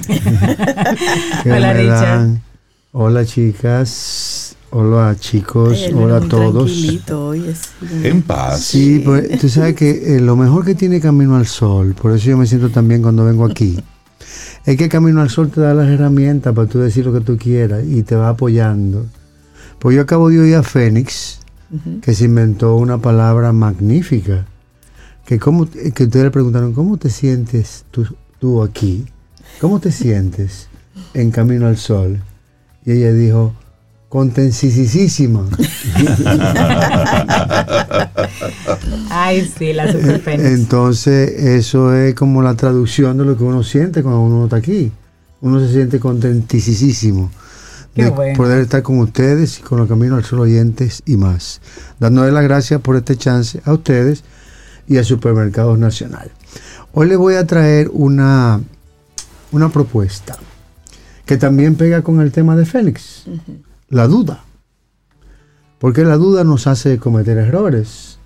Hola, 1.44 1.72
Richard. 1.72 2.40
Hola, 2.92 3.26
chicas. 3.26 4.25
Hola 4.78 5.16
chicos, 5.18 5.88
hola 5.94 6.18
a 6.18 6.20
todos. 6.20 6.70
en 8.02 8.20
paz. 8.20 8.60
Sí, 8.60 9.00
pues 9.02 9.40
tú 9.40 9.48
sabes 9.48 9.74
que 9.74 10.16
eh, 10.16 10.20
lo 10.20 10.36
mejor 10.36 10.66
que 10.66 10.74
tiene 10.74 11.00
Camino 11.00 11.34
al 11.34 11.46
Sol, 11.46 11.94
por 11.94 12.12
eso 12.12 12.26
yo 12.26 12.36
me 12.36 12.46
siento 12.46 12.68
tan 12.68 12.86
bien 12.86 13.00
cuando 13.00 13.24
vengo 13.24 13.46
aquí, 13.46 13.82
es 14.66 14.76
que 14.76 14.90
Camino 14.90 15.22
al 15.22 15.30
Sol 15.30 15.48
te 15.50 15.62
da 15.62 15.72
las 15.72 15.88
herramientas 15.88 16.54
para 16.54 16.68
tú 16.68 16.78
decir 16.78 17.06
lo 17.06 17.14
que 17.14 17.22
tú 17.22 17.38
quieras 17.38 17.84
y 17.86 18.02
te 18.02 18.16
va 18.16 18.28
apoyando. 18.28 19.06
Pues 19.78 19.96
yo 19.96 20.02
acabo 20.02 20.28
de 20.28 20.40
oír 20.40 20.56
a 20.56 20.62
Fénix, 20.62 21.38
que 22.02 22.12
se 22.12 22.26
inventó 22.26 22.76
una 22.76 22.98
palabra 22.98 23.54
magnífica, 23.54 24.44
que, 25.24 25.38
como, 25.38 25.70
que 25.70 26.04
ustedes 26.04 26.24
le 26.24 26.30
preguntaron, 26.30 26.74
¿cómo 26.74 26.98
te 26.98 27.08
sientes 27.08 27.86
tú, 27.90 28.06
tú 28.38 28.62
aquí? 28.62 29.06
¿Cómo 29.58 29.80
te 29.80 29.90
sientes 29.90 30.68
en 31.14 31.30
Camino 31.30 31.66
al 31.66 31.78
Sol? 31.78 32.20
Y 32.84 32.92
ella 32.92 33.14
dijo, 33.14 33.54
contencisísima. 34.08 35.46
Ay, 39.10 39.50
sí, 39.58 39.72
la 39.72 39.90
super 39.90 40.40
Entonces, 40.40 41.30
eso 41.30 41.94
es 41.94 42.14
como 42.14 42.42
la 42.42 42.54
traducción 42.54 43.18
de 43.18 43.24
lo 43.24 43.36
que 43.36 43.44
uno 43.44 43.62
siente 43.62 44.02
cuando 44.02 44.20
uno 44.20 44.44
está 44.44 44.56
aquí. 44.56 44.92
Uno 45.40 45.60
se 45.60 45.72
siente 45.72 46.00
contentisísimo 46.00 47.30
de 47.94 48.10
poder 48.36 48.60
estar 48.60 48.82
con 48.82 48.98
ustedes 48.98 49.58
y 49.58 49.62
con 49.62 49.78
los 49.78 49.88
Caminos 49.88 50.18
al 50.18 50.24
Sol 50.24 50.40
oyentes 50.40 51.02
y 51.06 51.16
más. 51.16 51.60
Dándole 51.98 52.30
las 52.30 52.44
gracias 52.44 52.80
por 52.80 52.96
este 52.96 53.16
chance 53.16 53.60
a 53.64 53.72
ustedes 53.72 54.22
y 54.86 54.98
al 54.98 55.04
Supermercado 55.04 55.76
Nacional. 55.76 56.30
Hoy 56.92 57.08
les 57.08 57.18
voy 57.18 57.34
a 57.34 57.46
traer 57.46 57.90
una, 57.92 58.60
una 59.50 59.68
propuesta 59.70 60.38
que 61.24 61.36
también 61.36 61.74
pega 61.74 62.02
con 62.02 62.20
el 62.20 62.32
tema 62.32 62.54
de 62.54 62.66
Fénix 62.66 63.24
la 63.88 64.06
duda. 64.06 64.44
Porque 65.78 66.04
la 66.04 66.16
duda 66.16 66.44
nos 66.44 66.66
hace 66.66 66.98
cometer 66.98 67.38
errores. 67.38 68.18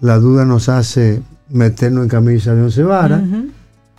La 0.00 0.18
duda 0.18 0.44
nos 0.44 0.68
hace 0.68 1.22
meternos 1.48 2.04
en 2.04 2.08
camisa 2.08 2.54
de 2.54 2.62
once 2.62 2.82
varas 2.82 3.22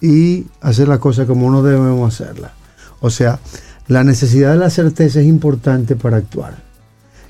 y 0.01 0.45
hacer 0.61 0.87
las 0.87 0.99
cosas 0.99 1.27
como 1.27 1.51
no 1.51 1.61
debemos 1.61 2.13
hacerlas. 2.13 2.51
O 3.01 3.09
sea, 3.09 3.39
la 3.87 4.03
necesidad 4.03 4.51
de 4.51 4.59
la 4.59 4.69
certeza 4.69 5.19
es 5.19 5.25
importante 5.25 5.95
para 5.95 6.17
actuar. 6.17 6.57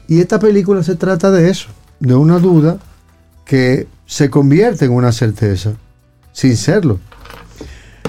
Y 0.08 0.20
esta 0.20 0.40
película 0.40 0.84
se 0.84 0.96
trata 0.96 1.32
de 1.32 1.50
eso, 1.50 1.70
de 2.00 2.16
una 2.16 2.40
duda 2.40 2.80
que 3.46 3.88
se 4.06 4.30
convierte 4.30 4.86
en 4.86 4.92
una 4.92 5.12
certeza, 5.12 5.74
sin 6.32 6.58
serlo. 6.58 7.00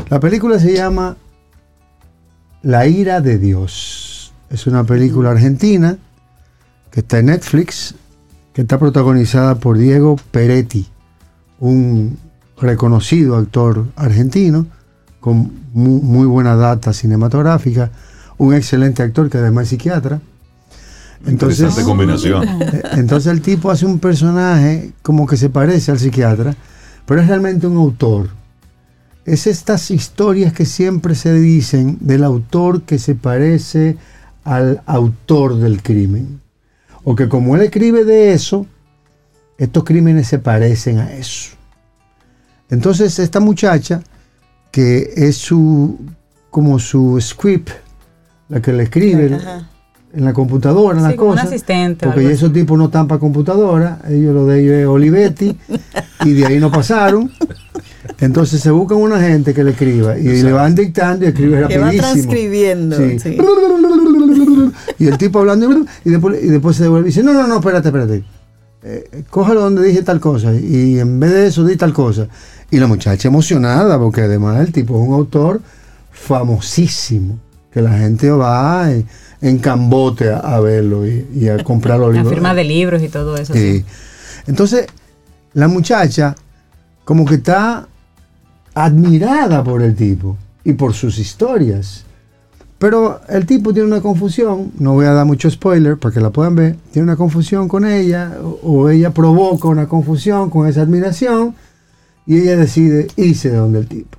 La 0.09 0.19
película 0.19 0.59
se 0.59 0.75
llama 0.75 1.17
La 2.63 2.87
ira 2.87 3.21
de 3.21 3.39
Dios. 3.39 4.10
Es 4.51 4.67
una 4.67 4.83
película 4.83 5.31
argentina 5.31 5.97
que 6.91 7.01
está 7.01 7.21
en 7.21 7.27
Netflix, 7.27 7.95
que 8.53 8.63
está 8.63 8.79
protagonizada 8.81 9.55
por 9.55 9.79
Diego 9.79 10.17
Peretti, 10.33 10.89
un 11.61 12.19
reconocido 12.61 13.37
actor 13.37 13.87
argentino 13.95 14.67
con 15.21 15.53
muy, 15.73 16.27
buena 16.27 16.57
data 16.57 16.93
cinematográfica, 16.93 17.93
un 18.39 18.53
excelente 18.53 19.05
actor 19.05 19.31
que 19.31 19.39
además 19.39 19.65
es 19.65 19.69
psiquiatra. 19.71 20.21
Entonces, 21.27 21.73
combinación. 21.85 22.49
Eh, 22.61 22.83
entonces 22.93 23.31
el 23.31 23.43
tipo 23.43 23.71
hace 23.71 23.87
un 23.87 24.01
personaje 24.01 24.93
como 25.03 25.27
que 25.27 25.37
se 25.37 25.49
parece 25.49 25.93
al 25.93 25.99
psiquiatra, 26.01 26.57
pero 27.07 27.21
es 27.21 27.29
realmente 27.29 27.69
un 27.69 27.77
autor. 27.77 28.31
Es 29.25 29.47
estas 29.47 29.93
historias 29.93 30.53
que 30.53 30.65
siempre 30.65 31.15
se 31.15 31.35
dicen 31.35 31.99
del 32.01 32.25
autor 32.25 32.83
que 32.83 32.99
se 32.99 33.15
parece 33.15 33.97
al 34.45 34.83
autor 34.87 35.57
del 35.57 35.83
crimen. 35.83 36.41
O 37.05 37.15
que 37.15 37.29
como 37.29 37.57
él 37.57 37.63
escribe 37.63 38.05
de 38.05 38.33
eso, 38.33 38.67
estos 39.59 39.85
crímenes 39.85 40.27
se 40.27 40.39
parecen 40.39 40.99
a 40.99 41.13
eso. 41.13 41.57
Entonces 42.71 43.19
esta 43.19 43.41
muchacha, 43.41 44.03
que 44.71 45.13
es 45.17 45.37
su, 45.37 45.99
como 46.51 46.79
su 46.79 47.21
script, 47.21 47.71
la 48.49 48.61
que 48.61 48.73
le 48.73 48.85
escribe 48.85 49.39
en 50.13 50.25
la 50.25 50.33
computadora, 50.33 50.99
en 50.99 51.05
la 51.05 51.17
cosa. 51.17 51.43
asistente. 51.43 52.07
Porque 52.07 52.31
esos 52.31 52.53
tipos 52.53 52.79
no 52.79 52.87
están 52.87 53.07
para 53.09 53.19
computadora, 53.19 53.99
ellos 54.09 54.35
lo 54.35 54.47
de 54.47 54.61
ellos 54.61 54.75
es 54.75 54.87
Olivetti, 54.87 55.57
y 56.25 56.33
de 56.33 56.47
ahí 56.47 56.59
no 56.59 56.71
pasaron. 56.71 57.31
Entonces 58.19 58.61
se 58.61 58.71
buscan 58.71 58.99
una 58.99 59.21
gente 59.21 59.55
que 59.55 59.65
le 59.65 59.71
escriba 59.71 60.19
y 60.19 60.43
le 60.43 60.53
van 60.53 60.75
dictando 60.75 61.25
y 61.25 61.29
escribe 61.29 61.61
rapidísimo. 61.61 61.91
Que 61.91 61.97
va 61.97 62.13
transcribiendo. 62.13 62.97
Sí. 62.97 63.39
Y 64.99 65.07
el 65.07 65.19
tipo 65.19 65.41
hablando 65.41 65.85
y 66.05 66.11
después, 66.11 66.43
y 66.43 66.47
después 66.47 66.77
se 66.77 66.85
devuelve 66.85 67.09
y 67.09 67.11
dice, 67.11 67.23
no, 67.23 67.33
no, 67.33 67.47
no, 67.47 67.57
espérate, 67.57 67.89
espérate. 67.89 68.25
Eh, 68.83 69.25
cójalo 69.29 69.61
donde 69.61 69.83
dije 69.83 70.03
tal 70.03 70.21
cosa 70.21 70.55
y 70.55 70.99
en 70.99 71.21
vez 71.21 71.33
de 71.33 71.47
eso 71.47 71.65
di 71.65 71.77
tal 71.77 71.93
cosa. 71.93 72.29
Y 72.71 72.79
la 72.79 72.87
muchacha 72.87 73.29
emocionada 73.29 73.99
porque 73.99 74.23
además 74.23 74.61
el 74.61 74.73
tipo 74.73 74.95
es 74.95 75.09
un 75.09 75.15
autor 75.15 75.61
famosísimo, 76.11 77.39
que 77.73 77.83
la 77.83 77.93
gente 77.99 78.31
va 78.31 78.91
en, 78.91 79.59
Cambote 79.59 80.31
a, 80.31 80.61
verlo 80.61 81.07
y, 81.07 81.49
a 81.49 81.63
comprar 81.63 81.99
los 81.99 82.09
libros. 82.13 82.27
La 82.27 82.35
firma 82.35 82.55
de 82.55 82.65
libros 82.65 83.03
y 83.03 83.09
todo 83.09 83.37
eso. 83.37 83.53
Sí. 83.53 83.85
Entonces, 84.47 84.87
la 85.55 85.69
muchacha 85.69 86.35
como 87.05 87.25
que 87.25 87.37
está 87.37 87.89
admirada 88.75 89.65
por 89.65 89.83
el 89.83 89.95
tipo 89.97 90.37
y 90.65 90.73
por 90.75 90.95
sus 90.95 91.19
historias. 91.19 92.05
Pero 92.81 93.21
el 93.29 93.45
tipo 93.45 93.75
tiene 93.75 93.87
una 93.87 94.01
confusión, 94.01 94.73
no 94.79 94.95
voy 94.95 95.05
a 95.05 95.13
dar 95.13 95.27
mucho 95.27 95.51
spoiler 95.51 95.99
para 95.99 96.15
que 96.15 96.21
la 96.21 96.31
puedan 96.31 96.55
ver, 96.57 96.77
tiene 96.91 97.05
una 97.05 97.17
confusión 97.17 97.69
con 97.69 97.85
ella 97.85 98.39
o, 98.63 98.89
ella 98.89 99.11
provoca 99.11 99.69
una 99.69 99.87
confusión 99.87 100.49
con 100.49 100.67
esa 100.67 100.81
admiración 100.81 101.55
y 102.27 102.39
ella 102.39 102.57
decide 102.57 103.09
irse 103.17 103.51
de 103.51 103.59
donde 103.59 103.81
el 103.81 103.87
tipo. 103.87 104.17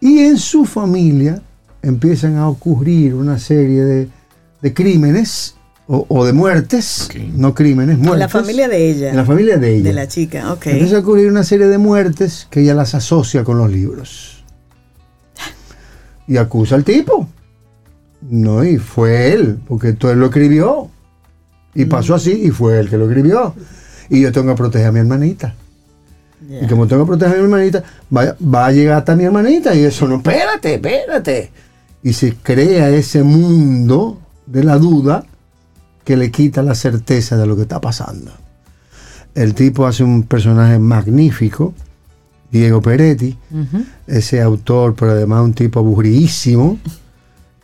Y 0.00 0.18
en 0.18 0.36
su 0.36 0.66
familia 0.66 1.40
empiezan 1.80 2.36
a 2.36 2.46
ocurrir 2.46 3.14
una 3.14 3.38
serie 3.38 4.10
de, 4.60 4.74
crímenes 4.74 5.54
o, 5.86 6.26
de 6.26 6.34
muertes, 6.34 7.08
no 7.34 7.54
crímenes, 7.54 7.96
muertes. 7.96 8.12
En 8.12 8.18
la 8.18 8.28
familia 8.28 8.68
de 8.68 8.90
ella. 8.90 9.08
En 9.08 9.16
la 9.16 9.24
familia 9.24 9.56
de 9.56 9.76
ella. 9.76 9.84
De 9.84 9.92
la 9.94 10.08
chica, 10.08 10.52
ok. 10.52 10.66
Empieza 10.66 10.96
a 10.96 11.00
ocurrir 11.00 11.30
una 11.30 11.42
serie 11.42 11.68
de 11.68 11.78
muertes 11.78 12.46
que 12.50 12.60
ella 12.60 12.74
las 12.74 12.94
asocia 12.94 13.44
con 13.44 13.56
los 13.56 13.72
libros. 13.72 14.44
Y 16.26 16.36
acusa 16.36 16.74
al 16.74 16.84
tipo. 16.84 17.30
No, 18.28 18.64
y 18.64 18.78
fue 18.78 19.32
él, 19.32 19.58
porque 19.66 19.92
todo 19.92 20.12
él 20.12 20.20
lo 20.20 20.26
escribió. 20.26 20.88
Y 21.74 21.86
pasó 21.86 22.14
así, 22.14 22.32
y 22.32 22.50
fue 22.50 22.78
él 22.78 22.88
que 22.88 22.98
lo 22.98 23.08
escribió. 23.08 23.54
Y 24.08 24.20
yo 24.20 24.32
tengo 24.32 24.52
que 24.52 24.56
proteger 24.56 24.88
a 24.88 24.92
mi 24.92 25.00
hermanita. 25.00 25.54
Y 26.48 26.66
como 26.66 26.86
tengo 26.86 27.04
que 27.04 27.08
proteger 27.08 27.34
a 27.34 27.38
mi 27.38 27.44
hermanita, 27.44 27.82
va, 28.14 28.36
va, 28.42 28.66
a 28.66 28.72
llegar 28.72 28.98
hasta 28.98 29.16
mi 29.16 29.24
hermanita. 29.24 29.74
Y 29.74 29.84
eso 29.84 30.06
no, 30.06 30.16
espérate, 30.16 30.74
espérate. 30.74 31.50
Y 32.02 32.12
se 32.12 32.34
crea 32.34 32.90
ese 32.90 33.22
mundo 33.22 34.20
de 34.46 34.64
la 34.64 34.78
duda 34.78 35.24
que 36.04 36.16
le 36.16 36.30
quita 36.30 36.62
la 36.62 36.74
certeza 36.74 37.36
de 37.36 37.46
lo 37.46 37.56
que 37.56 37.62
está 37.62 37.80
pasando. 37.80 38.32
El 39.34 39.54
tipo 39.54 39.86
hace 39.86 40.04
un 40.04 40.24
personaje 40.24 40.78
magnífico, 40.78 41.72
Diego 42.50 42.82
Peretti, 42.82 43.38
ese 44.06 44.42
autor, 44.42 44.94
pero 44.94 45.12
además 45.12 45.42
un 45.42 45.54
tipo 45.54 45.80
aburridísimo 45.80 46.78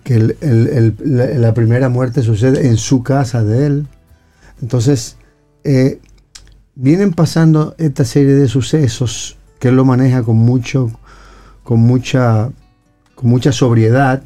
que 0.05 0.37
la, 1.05 1.55
primera 1.55 1.89
muerte 1.89 2.23
sucede 2.23 2.67
en 2.67 2.77
su 2.77 3.03
casa 3.03 3.45
de 3.45 3.67
él. 3.67 3.87
Entonces, 4.63 5.17
eh, 5.65 6.01
vienen 6.75 7.13
pasando 7.13 7.75
esta 7.79 8.05
serie 8.05 8.35
de 8.35 8.49
sucesos 8.49 9.37
que 9.59 9.69
él 9.69 9.77
lo 9.77 9.85
maneja 9.85 10.23
con 10.23 10.37
mucho, 10.37 10.91
con 11.63 11.81
mucha, 11.81 12.51
con 13.15 13.31
mucha 13.31 13.53
sobriedad, 13.53 14.23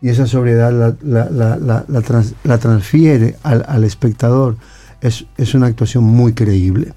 y 0.00 0.10
esa 0.10 0.26
sobriedad 0.26 0.96
la, 1.02 2.58
transfiere 2.58 3.36
al, 3.42 3.84
espectador. 3.84 4.56
Es, 5.00 5.26
es, 5.36 5.54
una 5.54 5.66
actuación 5.66 6.04
muy 6.04 6.32
creíble. 6.32 6.92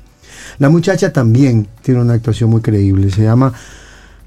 La 0.60 0.70
muchacha 0.70 1.12
también 1.12 1.68
tiene 1.82 2.02
una 2.02 2.14
actuación 2.14 2.50
muy 2.50 2.62
creíble. 2.62 3.10
Se 3.10 3.24
llama 3.24 3.54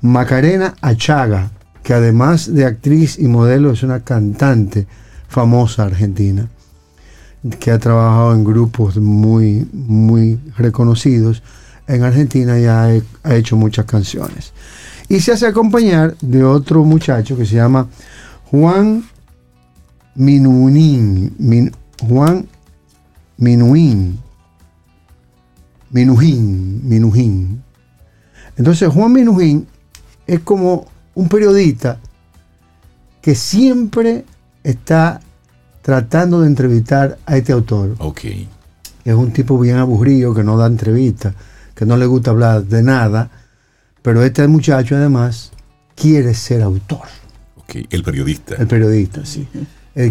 Macarena 0.00 0.74
Achaga 0.80 1.50
que 1.82 1.94
además 1.94 2.52
de 2.52 2.64
actriz 2.64 3.18
y 3.18 3.26
modelo 3.26 3.72
es 3.72 3.82
una 3.82 4.00
cantante 4.00 4.86
famosa 5.28 5.84
argentina, 5.84 6.48
que 7.58 7.70
ha 7.70 7.78
trabajado 7.78 8.34
en 8.34 8.44
grupos 8.44 8.96
muy, 8.98 9.66
muy 9.72 10.38
reconocidos 10.56 11.42
en 11.88 12.02
Argentina 12.04 12.58
y 12.58 12.66
ha, 12.66 13.34
hecho 13.34 13.56
muchas 13.56 13.86
canciones. 13.86 14.52
Y 15.08 15.20
se 15.20 15.32
hace 15.32 15.46
acompañar 15.46 16.16
de 16.20 16.44
otro 16.44 16.84
muchacho 16.84 17.36
que 17.36 17.44
se 17.44 17.56
llama 17.56 17.88
Juan 18.50 19.04
Minuín. 20.14 21.72
Juan 22.00 22.46
Minuín. 23.36 24.18
Minujín. 25.90 26.88
Minujín. 26.88 27.62
Entonces 28.56 28.88
Juan 28.88 29.12
Minujín 29.12 29.66
es 30.26 30.40
como 30.40 30.91
un 31.14 31.28
periodista 31.28 31.98
que 33.20 33.34
siempre 33.34 34.24
está 34.64 35.20
tratando 35.82 36.40
de 36.40 36.48
entrevistar 36.48 37.18
a 37.26 37.36
este 37.36 37.52
autor. 37.52 37.96
Ok. 37.98 38.20
Es 39.04 39.14
un 39.14 39.32
tipo 39.32 39.58
bien 39.58 39.76
aburrido, 39.76 40.34
que 40.34 40.44
no 40.44 40.56
da 40.56 40.66
entrevistas, 40.66 41.34
que 41.74 41.84
no 41.84 41.96
le 41.96 42.06
gusta 42.06 42.30
hablar 42.30 42.64
de 42.64 42.82
nada, 42.82 43.30
pero 44.00 44.22
este 44.22 44.46
muchacho 44.46 44.96
además 44.96 45.50
quiere 45.96 46.34
ser 46.34 46.62
autor. 46.62 47.08
Ok, 47.56 47.76
el 47.90 48.02
periodista. 48.02 48.56
El 48.56 48.66
periodista, 48.66 49.24
sí. 49.24 49.46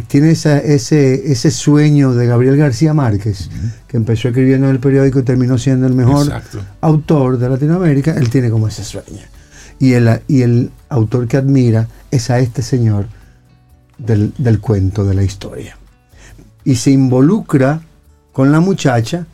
tiene 0.07 0.31
ese, 0.31 1.31
ese 1.31 1.51
sueño 1.51 2.13
de 2.13 2.27
Gabriel 2.27 2.57
García 2.57 2.93
Márquez, 2.93 3.49
que 3.87 3.97
empezó 3.97 4.27
escribiendo 4.27 4.67
en 4.67 4.73
el 4.73 4.79
periódico 4.79 5.19
y 5.19 5.23
terminó 5.23 5.57
siendo 5.57 5.87
el 5.87 5.93
mejor 5.93 6.27
autor 6.81 7.37
de 7.37 7.49
Latinoamérica. 7.49 8.11
Él 8.11 8.29
tiene 8.29 8.49
como 8.49 8.67
ese 8.67 8.83
sueño 8.83 9.21
y 9.81 9.93
el, 9.93 10.21
y 10.27 10.43
el 10.43 10.71
autor 10.89 11.27
que 11.27 11.37
admira 11.37 11.87
es 12.11 12.29
a 12.29 12.39
este 12.39 12.61
señor 12.61 13.07
del, 13.97 14.59
cuento, 14.61 15.03
de 15.03 15.15
la 15.15 15.23
historia. 15.23 15.75
y 16.63 16.75
se 16.75 16.91
involucra 16.91 17.81
con 18.31 18.51
la 18.51 18.59
muchacha 18.59 19.25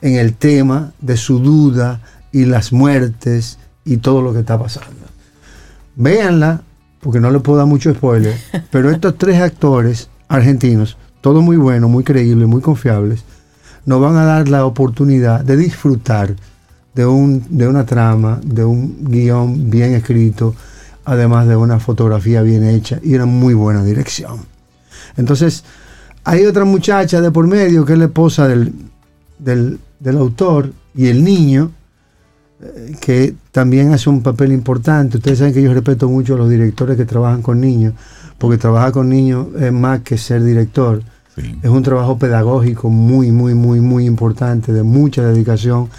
en 0.00 0.14
el 0.14 0.34
tema 0.34 0.92
de 1.00 1.16
su 1.16 1.40
duda 1.40 2.00
y 2.30 2.44
las 2.44 2.72
muertes 2.72 3.58
y 3.84 3.96
todo 3.96 4.22
lo 4.22 4.32
que 4.32 4.40
está 4.40 4.56
pasando. 4.56 5.06
Véanla, 5.96 6.62
porque 7.00 7.18
no 7.18 7.32
le 7.32 7.40
puedo 7.40 7.58
dar 7.58 7.66
mucho 7.66 7.92
spoiler, 7.92 8.36
pero 8.70 8.90
estos 8.90 9.18
tres 9.18 9.40
actores 9.40 10.08
argentinos, 10.28 10.96
todos 11.20 11.42
muy 11.42 11.56
buenos, 11.56 11.90
muy 11.90 12.04
creíbles, 12.04 12.46
muy 12.46 12.60
confiables, 12.60 13.24
nos 13.84 14.00
van 14.00 14.16
a 14.16 14.24
dar 14.24 14.48
la 14.48 14.66
oportunidad 14.66 15.44
de 15.44 15.56
disfrutar 15.56 16.36
de, 16.96 17.04
un, 17.04 17.44
de 17.50 17.68
una 17.68 17.84
trama, 17.84 18.40
de 18.42 18.64
un 18.64 19.04
guion 19.04 19.70
bien 19.70 19.92
escrito, 19.92 20.54
además 21.04 21.46
de 21.46 21.54
una 21.54 21.78
fotografía 21.78 22.40
bien 22.40 22.64
hecha 22.64 22.98
y 23.02 23.14
una 23.14 23.26
muy 23.26 23.52
buena 23.52 23.84
dirección. 23.84 24.38
Entonces, 25.18 25.62
hay 26.24 26.46
otra 26.46 26.64
muchacha 26.64 27.20
de 27.20 27.30
por 27.30 27.46
medio 27.46 27.84
que 27.84 27.92
es 27.92 27.98
la 27.98 28.06
esposa 28.06 28.48
del, 28.48 28.72
del, 29.38 30.16
autor 30.16 30.72
y 30.94 31.08
el 31.08 31.22
niño, 31.22 31.70
eh, 32.62 32.96
que 32.98 33.34
también 33.52 33.92
hace 33.92 34.08
un 34.08 34.22
papel 34.22 34.52
importante. 34.52 35.18
Ustedes 35.18 35.38
saben 35.38 35.52
que 35.52 35.62
yo 35.62 35.74
respeto 35.74 36.08
mucho 36.08 36.34
a 36.34 36.38
los 36.38 36.48
directores 36.48 36.96
que 36.96 37.04
trabajan 37.04 37.42
con 37.42 37.60
niños, 37.60 37.92
porque 38.38 38.56
trabajar 38.56 38.92
con 38.92 39.10
niños 39.10 39.48
es 39.60 39.70
más 39.70 40.00
que 40.00 40.16
ser 40.16 40.42
director. 40.42 41.02
Es 41.62 41.68
un 41.68 41.82
trabajo 41.82 42.16
pedagógico 42.16 42.88
muy, 42.88 43.30
muy, 43.30 43.52
muy, 43.52 43.80
muy 43.80 44.06
importante, 44.06 44.72
de 44.72 44.82
mucha 44.82 45.22
dedicación, 45.22 45.90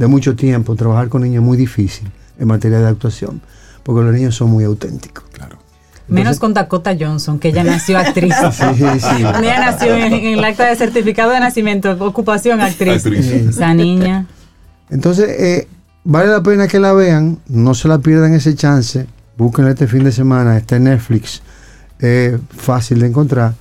de 0.00 0.06
mucho 0.06 0.34
tiempo. 0.34 0.74
Trabajar 0.74 1.10
con 1.10 1.22
niños 1.22 1.42
es 1.42 1.46
muy 1.46 1.58
difícil 1.58 2.10
en 2.38 2.48
materia 2.48 2.80
de 2.80 2.88
actuación, 2.88 3.42
porque 3.82 4.02
los 4.02 4.14
niños 4.14 4.34
son 4.34 4.50
muy 4.50 4.64
auténticos. 4.64 5.24
Claro. 5.30 5.58
Menos 6.08 6.40
con 6.40 6.54
Dakota 6.54 6.96
Johnson, 6.98 7.38
que 7.38 7.48
ella 7.48 7.62
nació 7.62 7.98
actriz. 7.98 8.34
sí, 8.52 8.64
sí. 8.98 9.16
Ella 9.18 9.60
nació 9.60 9.94
en, 9.94 10.12
el 10.12 10.42
acta 10.42 10.66
de 10.66 10.74
certificado 10.74 11.30
de 11.32 11.40
nacimiento, 11.40 11.92
ocupación 12.04 12.62
actriz. 12.62 13.04
Esa 13.04 13.74
niña. 13.74 14.26
Entonces, 14.88 15.28
eh, 15.28 15.68
vale 16.02 16.28
la 16.28 16.42
pena 16.42 16.66
que 16.66 16.80
la 16.80 16.94
vean, 16.94 17.38
no 17.46 17.74
se 17.74 17.86
la 17.86 17.98
pierdan 17.98 18.32
ese 18.32 18.54
chance, 18.54 19.06
búsquenla 19.36 19.72
este 19.72 19.86
fin 19.86 20.02
de 20.02 20.12
semana, 20.12 20.56
está 20.56 20.76
en 20.76 20.84
Netflix, 20.84 21.42
es 21.98 22.40
fácil 22.56 23.00
de 23.00 23.06
encontrar. 23.06 23.52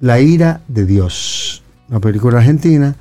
La 0.00 0.20
ira 0.20 0.60
de 0.68 0.84
Dios, 0.84 1.62
una 1.88 1.98
película 1.98 2.38
argentina 2.38 2.94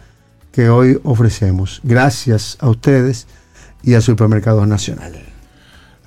que 0.52 0.70
hoy 0.70 1.00
ofrecemos. 1.04 1.80
Gracias 1.84 2.58
a 2.60 2.70
ustedes 2.70 3.28
y 3.84 3.94
a 3.94 4.02
Supermercados 4.02 4.68
Nacional. 4.68 5.32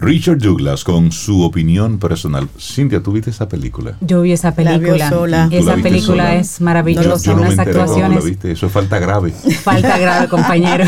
Richard 0.00 0.38
Douglas 0.38 0.82
con 0.84 1.12
su 1.12 1.42
opinión 1.42 1.98
personal. 1.98 2.48
Cintia, 2.58 3.02
¿tú 3.02 3.12
viste 3.12 3.30
esa 3.30 3.48
película? 3.48 3.96
Yo 4.00 4.22
vi 4.22 4.32
esa 4.32 4.54
película. 4.54 5.08
Sola. 5.08 5.48
Esa 5.50 5.76
película 5.76 6.34
es 6.34 6.60
maravillosa, 6.60 7.32
no, 7.32 7.42
unas 7.42 7.58
actuaciones. 7.58 8.24
viste. 8.24 8.52
Eso 8.52 8.66
es 8.66 8.72
falta 8.72 8.98
grave. 8.98 9.30
Falta 9.30 9.96
grave, 9.96 10.28
compañero. 10.28 10.84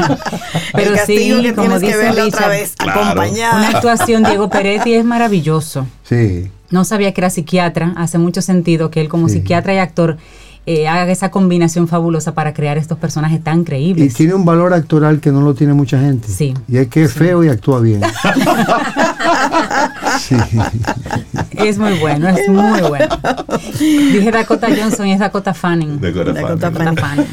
Pero 0.74 0.94
sí, 1.06 1.52
como 1.54 1.78
dice 1.78 2.10
Richard, 2.12 2.50
vez, 2.50 2.74
una 2.82 3.68
actuación 3.68 4.22
Diego 4.28 4.50
Peretti 4.50 4.94
es 4.94 5.04
maravilloso. 5.04 5.86
Sí. 6.02 6.50
No 6.70 6.84
sabía 6.84 7.14
que 7.14 7.20
era 7.20 7.30
psiquiatra, 7.30 7.92
hace 7.96 8.18
mucho 8.18 8.42
sentido 8.42 8.90
que 8.90 9.00
él 9.00 9.08
como 9.08 9.28
psiquiatra 9.28 9.74
y 9.74 9.78
actor 9.78 10.18
eh, 10.66 10.88
haga 10.88 11.12
esa 11.12 11.30
combinación 11.30 11.88
fabulosa 11.88 12.32
para 12.32 12.54
crear 12.54 12.78
estos 12.78 12.98
personajes 12.98 13.42
tan 13.42 13.64
creíbles. 13.64 14.12
Y 14.12 14.16
tiene 14.16 14.34
un 14.34 14.44
valor 14.44 14.72
actoral 14.72 15.20
que 15.20 15.30
no 15.30 15.42
lo 15.42 15.54
tiene 15.54 15.74
mucha 15.74 16.00
gente. 16.00 16.28
Sí. 16.28 16.54
Y 16.68 16.78
es 16.78 16.88
que 16.88 17.04
es 17.04 17.12
feo 17.12 17.44
y 17.44 17.48
actúa 17.48 17.80
bien. 17.80 18.00
sí. 20.18 20.36
Es 21.50 21.78
muy 21.78 21.98
bueno, 21.98 22.28
es 22.28 22.48
muy 22.48 22.80
bueno. 22.80 23.08
Dije 23.78 24.30
Dakota 24.30 24.68
Johnson 24.74 25.06
y 25.06 25.12
es 25.12 25.18
Dakota 25.18 25.52
Fanning. 25.52 26.00
Dakota, 26.00 26.72
Fanning. 26.72 27.26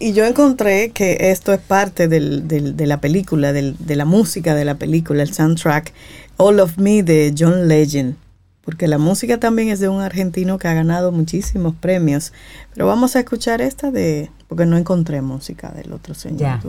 Y 0.00 0.12
yo 0.12 0.24
encontré 0.24 0.90
que 0.90 1.30
esto 1.30 1.52
es 1.52 1.60
parte 1.60 2.08
del, 2.08 2.48
del, 2.48 2.76
de 2.76 2.86
la 2.86 3.00
película, 3.00 3.52
del, 3.52 3.76
de 3.78 3.94
la 3.94 4.04
música 4.04 4.54
de 4.54 4.64
la 4.64 4.74
película, 4.74 5.22
el 5.22 5.32
soundtrack 5.32 5.92
All 6.36 6.58
of 6.58 6.78
Me 6.78 7.04
de 7.04 7.32
John 7.38 7.68
Legend 7.68 8.16
porque 8.64 8.88
la 8.88 8.98
música 8.98 9.38
también 9.38 9.68
es 9.68 9.80
de 9.80 9.88
un 9.88 10.00
argentino 10.00 10.58
que 10.58 10.68
ha 10.68 10.74
ganado 10.74 11.12
muchísimos 11.12 11.74
premios. 11.74 12.32
Pero 12.72 12.86
vamos 12.86 13.16
a 13.16 13.20
escuchar 13.20 13.60
esta 13.60 13.90
de, 13.90 14.30
porque 14.48 14.66
no 14.66 14.76
encontré 14.76 15.20
música 15.22 15.70
del 15.70 15.92
otro 15.92 16.14
señor. 16.14 16.60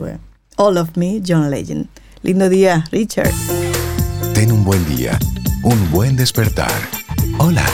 All 0.56 0.76
of 0.76 0.96
Me, 0.96 1.22
John 1.26 1.50
Legend. 1.50 1.88
Lindo 2.22 2.48
día, 2.48 2.84
Richard. 2.90 3.32
Ten 4.34 4.52
un 4.52 4.64
buen 4.64 4.84
día, 4.96 5.18
un 5.62 5.90
buen 5.90 6.16
despertar. 6.16 6.72
Hola. 7.38 7.64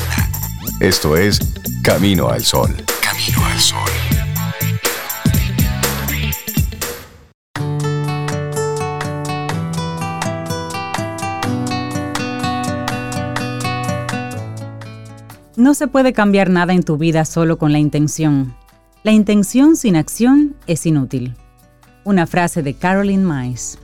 Esto 0.80 1.16
es 1.16 1.38
Camino 1.82 2.28
al 2.28 2.42
Sol. 2.42 2.74
Camino 3.00 3.44
al 3.46 3.60
Sol. 3.60 4.01
No 15.62 15.74
se 15.74 15.86
puede 15.86 16.12
cambiar 16.12 16.50
nada 16.50 16.74
en 16.74 16.82
tu 16.82 16.98
vida 16.98 17.24
solo 17.24 17.56
con 17.56 17.70
la 17.70 17.78
intención. 17.78 18.56
La 19.04 19.12
intención 19.12 19.76
sin 19.76 19.94
acción 19.94 20.56
es 20.66 20.86
inútil. 20.86 21.36
Una 22.02 22.26
frase 22.26 22.64
de 22.64 22.74
Caroline 22.74 23.24
Mice. 23.24 23.78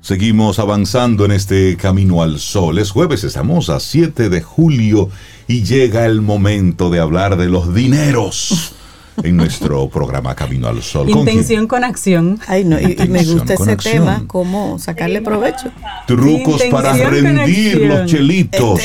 Seguimos 0.00 0.60
avanzando 0.60 1.24
en 1.24 1.32
este 1.32 1.76
camino 1.76 2.22
al 2.22 2.38
sol. 2.38 2.78
Es 2.78 2.92
jueves, 2.92 3.24
estamos 3.24 3.70
a 3.70 3.80
7 3.80 4.28
de 4.28 4.40
julio 4.40 5.10
y 5.48 5.64
llega 5.64 6.06
el 6.06 6.22
momento 6.22 6.90
de 6.90 7.00
hablar 7.00 7.36
de 7.36 7.48
los 7.48 7.74
dineros 7.74 8.75
en 9.22 9.36
nuestro 9.36 9.88
programa 9.88 10.34
Camino 10.34 10.68
al 10.68 10.82
Sol. 10.82 11.08
Intención 11.08 11.66
con, 11.66 11.84
acción. 11.84 12.40
Ay, 12.46 12.64
no, 12.64 12.80
y, 12.80 12.96
me 13.08 13.24
gusta 13.24 13.54
ese 13.54 13.76
tema, 13.76 14.24
cómo 14.26 14.78
sacarle 14.78 15.22
provecho. 15.22 15.70
Trucos 16.06 16.62
para 16.70 16.92
rendir 16.92 17.78
los 17.82 18.10
chelitos. 18.10 18.80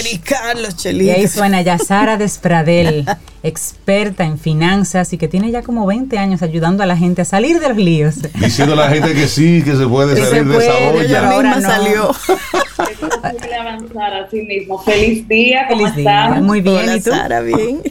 los 0.61 0.75
chelitos. 0.75 1.07
Y 1.07 1.09
ahí 1.09 1.27
suena 1.27 1.61
ya 1.61 1.77
Sara 1.77 2.17
Despradel, 2.17 3.05
experta 3.43 4.23
en 4.25 4.38
finanzas 4.38 5.13
y 5.13 5.17
que 5.17 5.27
tiene 5.27 5.51
ya 5.51 5.61
como 5.61 5.86
20 5.86 6.17
años 6.17 6.41
ayudando 6.41 6.84
a 6.84 6.86
la 6.86 6.97
gente 6.97 7.21
a 7.21 7.25
salir 7.25 7.59
de 7.59 7.69
los 7.69 7.77
líos. 7.77 8.15
Diciendo 8.39 8.73
a 8.73 8.77
la 8.77 8.89
gente 8.89 9.13
que 9.13 9.27
sí, 9.27 9.61
que 9.63 9.75
se 9.75 9.88
puede 9.88 10.15
salir 10.15 10.45
de 10.45 10.57
esa 10.57 10.77
olla. 10.77 11.03
Ella 11.03 11.29
misma 11.29 11.55
no. 11.55 11.61
salió. 11.61 12.11
avanzar 13.59 14.13
así 14.13 14.41
mismo. 14.43 14.79
Feliz 14.79 15.27
día, 15.27 15.67
¿cómo 15.69 15.82
Feliz 15.82 15.95
Día. 15.95 16.29
Muy 16.41 16.61
bien, 16.61 16.86
¿y 16.95 17.01
tú? 17.01 17.11
Sara, 17.11 17.41
bien. 17.41 17.82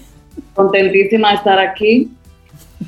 Contentísima 0.54 1.30
de 1.30 1.36
estar 1.36 1.58
aquí. 1.58 2.10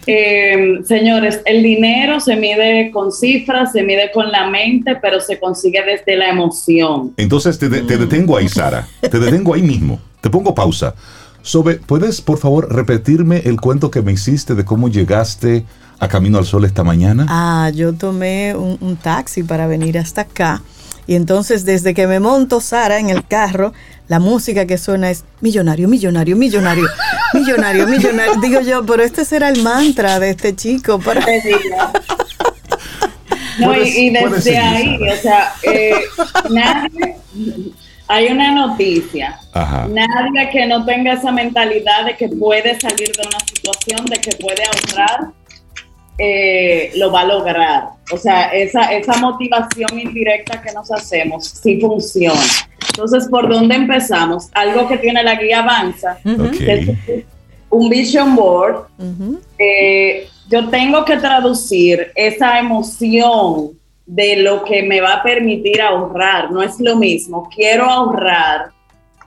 Eh, 0.06 0.80
señores, 0.86 1.40
el 1.44 1.62
dinero 1.62 2.18
se 2.20 2.36
mide 2.36 2.90
con 2.90 3.12
cifras, 3.12 3.72
se 3.72 3.82
mide 3.82 4.10
con 4.12 4.30
la 4.30 4.48
mente, 4.48 4.96
pero 5.00 5.20
se 5.20 5.38
consigue 5.38 5.82
desde 5.84 6.16
la 6.16 6.30
emoción. 6.30 7.12
Entonces 7.16 7.58
te, 7.58 7.68
detengo 7.68 8.36
ahí, 8.36 8.48
Sara. 8.48 8.88
Te 9.00 9.18
detengo 9.18 9.54
ahí 9.54 9.62
mismo. 9.62 10.00
Te 10.20 10.30
pongo 10.30 10.54
pausa. 10.54 10.94
Sobe, 11.42 11.74
¿puedes 11.74 12.20
por 12.20 12.38
favor 12.38 12.72
repetirme 12.72 13.38
el 13.44 13.60
cuento 13.60 13.90
que 13.90 14.00
me 14.00 14.12
hiciste 14.12 14.54
de 14.54 14.64
cómo 14.64 14.88
llegaste 14.88 15.64
a 15.98 16.08
Camino 16.08 16.38
al 16.38 16.46
Sol 16.46 16.64
esta 16.64 16.84
mañana? 16.84 17.26
Ah, 17.28 17.70
yo 17.74 17.92
tomé 17.92 18.54
un 18.54 18.96
taxi 18.96 19.42
para 19.42 19.66
venir 19.66 19.98
hasta 19.98 20.22
acá. 20.22 20.62
Y 21.06 21.14
entonces 21.14 21.64
desde 21.64 21.94
que 21.94 22.06
me 22.06 22.20
monto 22.20 22.60
Sara 22.60 22.98
en 22.98 23.10
el 23.10 23.26
carro, 23.26 23.72
la 24.12 24.18
música 24.18 24.66
que 24.66 24.76
suena 24.76 25.10
es 25.10 25.24
millonario, 25.40 25.88
millonario, 25.88 26.36
millonario, 26.36 26.84
millonario, 27.32 27.86
millonario. 27.86 28.34
Digo 28.42 28.60
yo, 28.60 28.84
pero 28.84 29.02
este 29.02 29.24
será 29.24 29.48
el 29.48 29.62
mantra 29.62 30.20
de 30.20 30.28
este 30.28 30.54
chico 30.54 30.98
para... 30.98 31.24
No, 33.58 33.74
y, 33.74 34.10
desde 34.10 34.58
ahí, 34.58 34.98
o 35.08 35.16
sea, 35.16 35.54
eh, 35.62 35.94
nadie, 36.50 37.16
hay 38.06 38.26
una 38.26 38.52
noticia, 38.52 39.38
nadie 39.54 40.50
que 40.52 40.66
no 40.66 40.84
tenga 40.84 41.14
esa 41.14 41.32
mentalidad 41.32 42.04
de 42.04 42.14
que 42.14 42.28
puede 42.28 42.78
salir 42.78 43.12
de 43.12 43.22
una 43.26 43.40
situación, 43.46 44.04
de 44.06 44.16
que 44.18 44.32
puede 44.36 44.62
ahorrar, 44.64 45.30
eh, 46.18 46.92
lo 46.96 47.10
va 47.10 47.20
a 47.22 47.26
lograr. 47.26 47.88
O 48.12 48.16
sea, 48.16 48.52
esa, 48.52 48.92
esa 48.92 49.16
motivación 49.18 49.98
indirecta 49.98 50.60
que 50.60 50.72
nos 50.72 50.90
hacemos 50.90 51.46
sí 51.46 51.80
funciona. 51.80 52.40
Entonces, 52.88 53.28
¿por 53.28 53.48
dónde 53.48 53.74
empezamos? 53.74 54.48
Algo 54.52 54.88
que 54.88 54.98
tiene 54.98 55.22
la 55.22 55.36
guía 55.36 55.60
Avanza, 55.60 56.18
un 57.70 57.88
vision 57.88 58.36
board. 58.36 58.86
yo 60.48 60.68
tengo 60.68 61.04
que 61.04 61.16
traducir 61.16 62.12
esa 62.14 62.58
emoción 62.58 63.72
de 64.06 64.36
lo 64.36 64.64
que 64.64 64.82
me 64.82 65.00
va 65.00 65.14
a 65.14 65.22
permitir 65.22 65.80
ahorrar. 65.80 66.50
No 66.50 66.62
es 66.62 66.78
lo 66.80 66.96
mismo, 66.96 67.48
quiero 67.54 67.84
ahorrar, 67.84 68.70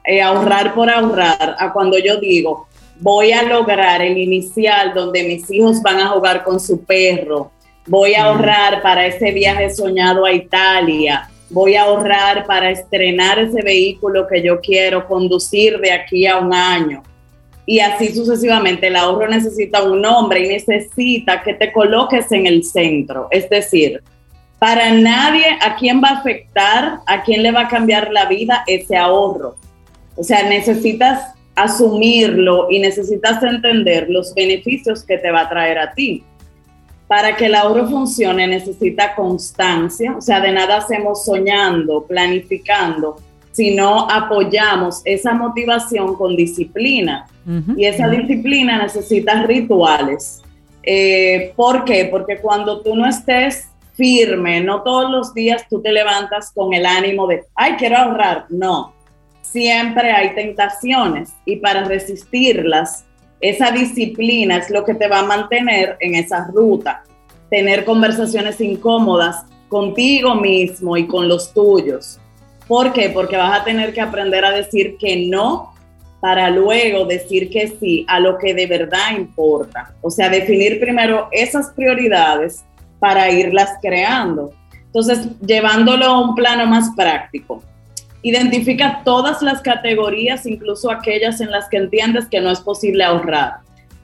eh, 0.03 0.21
ahorrar 0.21 0.73
por 0.73 0.89
ahorrar, 0.89 1.55
a 1.57 1.73
cuando 1.73 1.97
yo 1.97 2.17
digo, 2.17 2.67
voy 2.99 3.31
a 3.31 3.43
lograr 3.43 4.01
el 4.01 4.17
inicial 4.17 4.93
donde 4.93 5.23
mis 5.23 5.49
hijos 5.51 5.81
van 5.81 5.99
a 5.99 6.07
jugar 6.09 6.43
con 6.43 6.59
su 6.59 6.83
perro, 6.83 7.51
voy 7.87 8.13
a 8.13 8.25
ahorrar 8.25 8.81
para 8.81 9.05
ese 9.05 9.31
viaje 9.31 9.69
soñado 9.69 10.25
a 10.25 10.31
Italia, 10.31 11.29
voy 11.49 11.75
a 11.75 11.83
ahorrar 11.83 12.45
para 12.45 12.69
estrenar 12.69 13.39
ese 13.39 13.61
vehículo 13.61 14.27
que 14.27 14.41
yo 14.41 14.59
quiero 14.59 15.07
conducir 15.07 15.79
de 15.79 15.91
aquí 15.91 16.25
a 16.25 16.37
un 16.37 16.53
año. 16.53 17.03
y 17.67 17.79
así 17.79 18.13
sucesivamente. 18.13 18.87
El 18.87 18.95
ahorro 18.95 19.27
necesita 19.27 19.81
un 19.81 19.99
nombre 19.99 20.45
y 20.45 20.49
necesita 20.49 21.41
que 21.41 21.55
te 21.55 21.71
coloques 21.71 22.31
en 22.31 22.45
el 22.45 22.63
centro. 22.63 23.27
Es 23.31 23.49
decir, 23.49 24.03
para 24.59 24.91
nadie 24.91 25.45
a 25.61 25.75
quién 25.75 26.01
va 26.01 26.09
a 26.09 26.19
afectar, 26.19 26.99
a 27.07 27.23
quién 27.23 27.41
le 27.41 27.51
va 27.51 27.61
a 27.61 27.67
cambiar 27.67 28.11
la 28.11 28.25
vida 28.25 28.63
ese 28.67 28.95
ahorro. 28.95 29.55
O 30.15 30.23
sea, 30.23 30.43
necesitas 30.43 31.34
asumirlo 31.55 32.67
y 32.69 32.79
necesitas 32.79 33.41
entender 33.43 34.07
los 34.09 34.33
beneficios 34.33 35.03
que 35.03 35.17
te 35.17 35.31
va 35.31 35.41
a 35.41 35.49
traer 35.49 35.79
a 35.79 35.93
ti. 35.93 36.23
Para 37.07 37.35
que 37.35 37.45
el 37.45 37.55
ahorro 37.55 37.87
funcione 37.87 38.47
necesita 38.47 39.15
constancia, 39.15 40.15
o 40.17 40.21
sea, 40.21 40.41
de 40.41 40.51
nada 40.51 40.77
hacemos 40.77 41.23
soñando, 41.23 42.03
planificando, 42.05 43.17
sino 43.51 44.09
apoyamos 44.09 45.01
esa 45.05 45.33
motivación 45.33 46.15
con 46.15 46.35
disciplina. 46.35 47.27
Y 47.77 47.85
esa 47.85 48.09
disciplina 48.09 48.81
necesita 48.81 49.43
rituales. 49.43 50.41
Eh, 50.81 51.53
¿Por 51.55 51.85
qué? 51.85 52.05
Porque 52.05 52.39
cuando 52.39 52.81
tú 52.81 52.95
no 52.95 53.07
estés 53.07 53.69
firme, 53.93 54.61
no 54.61 54.81
todos 54.81 55.11
los 55.11 55.33
días 55.35 55.63
tú 55.69 55.79
te 55.79 55.91
levantas 55.91 56.51
con 56.51 56.73
el 56.73 56.87
ánimo 56.87 57.27
de, 57.27 57.43
ay, 57.53 57.73
quiero 57.77 57.97
ahorrar. 57.97 58.45
No, 58.49 58.94
siempre 59.51 60.11
hay 60.11 60.35
tentaciones 60.35 61.33
y 61.45 61.57
para 61.57 61.83
resistirlas, 61.83 63.05
esa 63.39 63.71
disciplina 63.71 64.57
es 64.57 64.69
lo 64.69 64.83
que 64.83 64.95
te 64.95 65.07
va 65.07 65.19
a 65.19 65.25
mantener 65.25 65.97
en 65.99 66.15
esa 66.15 66.47
ruta. 66.53 67.03
Tener 67.49 67.85
conversaciones 67.85 68.59
incómodas 68.59 69.45
contigo 69.69 70.35
mismo 70.35 70.97
y 70.97 71.07
con 71.07 71.27
los 71.27 71.53
tuyos. 71.53 72.19
¿Por 72.67 72.91
qué? 72.93 73.09
Porque 73.09 73.37
vas 73.37 73.61
a 73.61 73.63
tener 73.63 73.93
que 73.93 74.01
aprender 74.01 74.43
a 74.43 74.51
decir 74.51 74.97
que 74.97 75.27
no 75.27 75.73
para 76.19 76.49
luego 76.49 77.05
decir 77.05 77.49
que 77.49 77.67
sí 77.79 78.03
a 78.07 78.19
lo 78.19 78.37
que 78.37 78.53
de 78.53 78.65
verdad 78.65 79.15
importa. 79.15 79.93
O 80.01 80.09
sea, 80.09 80.27
definir 80.29 80.79
primero 80.79 81.27
esas 81.31 81.69
prioridades 81.69 82.65
para 82.99 83.29
irlas 83.29 83.69
creando. 83.81 84.51
Entonces, 84.85 85.27
llevándolo 85.45 86.05
a 86.05 86.21
un 86.21 86.33
plano 86.33 86.65
más 86.65 86.89
práctico, 86.95 87.61
identifica 88.25 89.03
todas 89.05 89.43
las 89.43 89.61
categorías, 89.61 90.47
incluso 90.47 90.89
aquellas 90.89 91.41
en 91.41 91.51
las 91.51 91.69
que 91.69 91.77
entiendes 91.77 92.25
que 92.25 92.41
no 92.41 92.49
es 92.49 92.59
posible 92.59 93.03
ahorrar. 93.03 93.57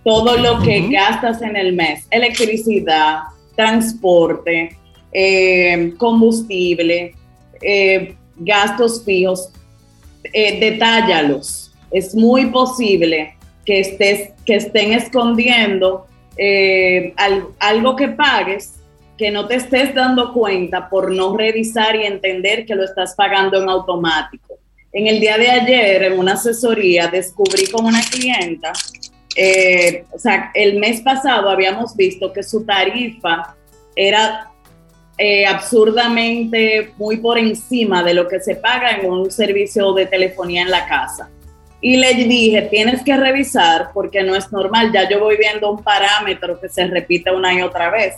Todo 0.04 0.38
lo 0.38 0.60
que 0.62 0.88
gastas 0.90 1.42
en 1.42 1.56
el 1.56 1.74
mes, 1.74 2.06
electricidad, 2.12 3.22
transporte, 3.56 4.78
eh, 5.12 5.94
combustible, 5.98 7.16
eh, 7.64 8.16
gastos 8.38 9.04
fijos, 9.04 9.50
eh, 10.32 10.60
detállalos. 10.60 11.74
Es 11.90 12.14
muy 12.14 12.46
posible 12.46 13.36
que, 13.66 13.80
estés, 13.80 14.34
que 14.46 14.58
estén 14.58 14.94
escondiendo 14.94 16.06
algo 17.60 17.96
que 17.96 18.08
pagues 18.08 18.81
que 19.22 19.30
no 19.30 19.48
te 19.48 19.54
estés 19.54 19.94
dando 19.94 20.34
cuenta 20.34 20.90
por 20.90 21.12
no 21.12 21.38
revisar 21.38 21.96
y 21.96 22.06
entender 22.06 22.66
que 22.66 22.74
lo 22.74 22.84
estás 22.84 23.14
pagando 23.14 23.62
en 23.62 23.70
automático. 23.70 24.58
En 24.92 25.06
el 25.06 25.20
día 25.20 25.38
de 25.38 25.48
ayer, 25.48 26.04
en 26.06 26.18
una 26.18 26.34
asesoría, 26.34 27.08
descubrí 27.08 27.68
con 27.68 27.86
una 27.86 28.02
clienta, 28.02 28.74
eh, 29.36 30.06
o 30.12 30.18
sea, 30.18 30.50
el 30.56 30.80
mes 30.80 31.02
pasado 31.02 31.52
habíamos 31.52 31.96
visto 31.96 32.34
que 32.34 32.42
su 32.42 32.66
tarifa 32.66 33.56
era 33.96 34.50
eh, 35.20 35.46
absurdamente 35.46 36.92
muy 36.98 37.18
por 37.18 37.38
encima 37.38 38.02
de 38.02 38.16
lo 38.16 38.28
que 38.28 38.40
se 38.40 38.56
paga 38.56 38.90
en 38.90 39.08
un 39.08 39.30
servicio 39.30 39.94
de 39.94 40.08
telefonía 40.08 40.64
en 40.64 40.72
la 40.72 40.88
casa. 40.88 41.30
Y 41.80 41.98
le 41.98 42.16
dije, 42.16 42.64
tienes 42.72 43.04
que 43.04 43.16
revisar 43.16 43.92
porque 43.94 44.24
no 44.24 44.36
es 44.36 44.52
normal, 44.52 44.92
ya 44.92 45.08
yo 45.08 45.20
voy 45.20 45.38
viendo 45.38 45.72
un 45.72 45.84
parámetro 45.84 46.60
que 46.60 46.70
se 46.70 46.88
repite 46.88 47.30
una 47.30 47.54
y 47.54 47.62
otra 47.62 47.92
vez 47.92 48.16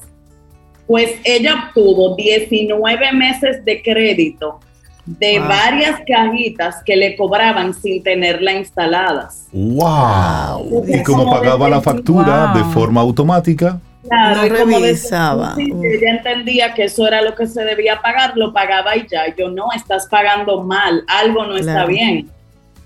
pues 0.87 1.11
ella 1.23 1.67
obtuvo 1.67 2.15
19 2.15 3.11
meses 3.13 3.63
de 3.63 3.81
crédito 3.81 4.59
de 5.05 5.39
varias 5.39 5.99
cajitas 6.07 6.81
que 6.85 6.95
le 6.95 7.15
cobraban 7.15 7.73
sin 7.73 8.01
tenerla 8.01 8.53
instaladas. 8.53 9.47
¡Wow! 9.51 10.85
y 10.87 11.03
como 11.03 11.29
pagaba 11.29 11.69
la 11.69 11.81
factura 11.81 12.53
de 12.55 12.63
forma 12.73 13.01
automática. 13.01 13.79
Claro, 14.07 14.47
no 14.47 14.55
revisaba. 14.55 15.55
ella 15.57 16.09
entendía 16.09 16.73
que 16.73 16.85
eso 16.85 17.07
era 17.07 17.21
lo 17.21 17.35
que 17.35 17.47
se 17.47 17.63
debía 17.63 18.01
pagar, 18.01 18.35
lo 18.35 18.51
pagaba 18.51 18.97
y 18.97 19.07
ya. 19.07 19.33
Yo 19.35 19.49
no, 19.49 19.71
estás 19.75 20.07
pagando 20.07 20.61
mal, 20.61 21.03
algo 21.07 21.45
no 21.45 21.55
está 21.57 21.85
bien. 21.85 22.29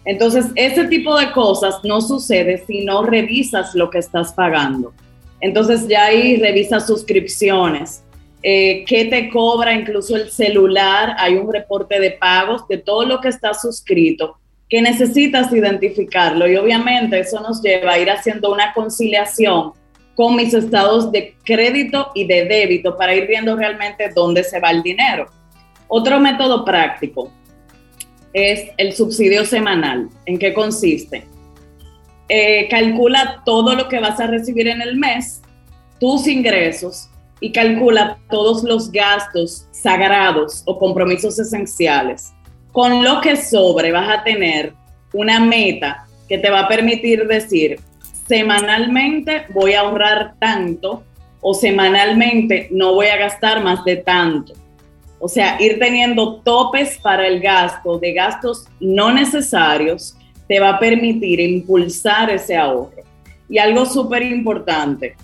Entonces, 0.05 0.45
ese 0.55 0.85
tipo 0.85 1.17
de 1.17 1.31
cosas 1.31 1.75
no 1.83 2.01
sucede 2.01 2.63
si 2.65 2.85
no 2.85 3.03
revisas 3.03 3.75
lo 3.75 3.89
que 3.89 3.97
estás 3.97 4.31
pagando. 4.31 4.93
Entonces 5.39 5.87
ya 5.87 6.05
ahí 6.05 6.37
revisa 6.37 6.79
suscripciones, 6.79 8.03
eh, 8.43 8.85
qué 8.87 9.05
te 9.05 9.29
cobra 9.29 9.73
incluso 9.73 10.15
el 10.15 10.29
celular, 10.29 11.15
hay 11.17 11.35
un 11.35 11.51
reporte 11.51 11.99
de 11.99 12.11
pagos 12.11 12.67
de 12.67 12.77
todo 12.77 13.05
lo 13.05 13.19
que 13.19 13.29
está 13.29 13.53
suscrito, 13.53 14.37
que 14.69 14.81
necesitas 14.81 15.51
identificarlo 15.51 16.47
y 16.47 16.55
obviamente 16.55 17.19
eso 17.19 17.39
nos 17.39 17.61
lleva 17.61 17.93
a 17.93 17.99
ir 17.99 18.09
haciendo 18.09 18.51
una 18.51 18.73
conciliación 18.73 19.73
con 20.15 20.35
mis 20.35 20.53
estados 20.53 21.11
de 21.11 21.35
crédito 21.43 22.11
y 22.15 22.25
de 22.25 22.45
débito 22.45 22.97
para 22.97 23.13
ir 23.13 23.27
viendo 23.27 23.55
realmente 23.55 24.09
dónde 24.09 24.43
se 24.43 24.59
va 24.59 24.71
el 24.71 24.81
dinero. 24.81 25.27
Otro 25.87 26.19
método 26.19 26.65
práctico 26.65 27.31
es 28.33 28.69
el 28.77 28.93
subsidio 28.93 29.45
semanal. 29.45 30.09
¿En 30.25 30.37
qué 30.37 30.53
consiste? 30.53 31.25
Eh, 32.29 32.67
calcula 32.69 33.41
todo 33.45 33.73
lo 33.73 33.87
que 33.87 33.99
vas 33.99 34.19
a 34.19 34.27
recibir 34.27 34.67
en 34.67 34.81
el 34.81 34.97
mes, 34.97 35.41
tus 35.99 36.27
ingresos 36.27 37.09
y 37.39 37.51
calcula 37.51 38.17
todos 38.29 38.63
los 38.63 38.91
gastos 38.91 39.67
sagrados 39.71 40.63
o 40.65 40.77
compromisos 40.77 41.39
esenciales. 41.39 42.33
Con 42.71 43.03
lo 43.03 43.21
que 43.21 43.37
sobre 43.37 43.91
vas 43.91 44.09
a 44.09 44.23
tener 44.23 44.73
una 45.13 45.39
meta 45.39 46.05
que 46.27 46.37
te 46.37 46.49
va 46.49 46.61
a 46.61 46.67
permitir 46.67 47.25
decir, 47.27 47.79
semanalmente 48.27 49.45
voy 49.49 49.73
a 49.73 49.81
ahorrar 49.81 50.33
tanto 50.39 51.03
o 51.39 51.53
semanalmente 51.53 52.67
no 52.71 52.93
voy 52.93 53.07
a 53.07 53.17
gastar 53.17 53.63
más 53.63 53.85
de 53.85 53.97
tanto. 53.97 54.53
O 55.19 55.27
sea, 55.27 55.57
ir 55.59 55.79
teniendo 55.79 56.41
topes 56.41 56.99
para 57.01 57.25
el 57.25 57.39
gasto 57.39 57.97
de 57.97 58.13
gastos 58.13 58.67
no 58.79 59.11
necesarios 59.11 60.15
te 60.47 60.59
va 60.59 60.69
a 60.69 60.79
permitir 60.79 61.39
impulsar 61.39 62.29
ese 62.29 62.55
ahorro. 62.55 63.03
Y 63.49 63.57
algo 63.57 63.85
súper 63.85 64.23
importante, 64.23 65.15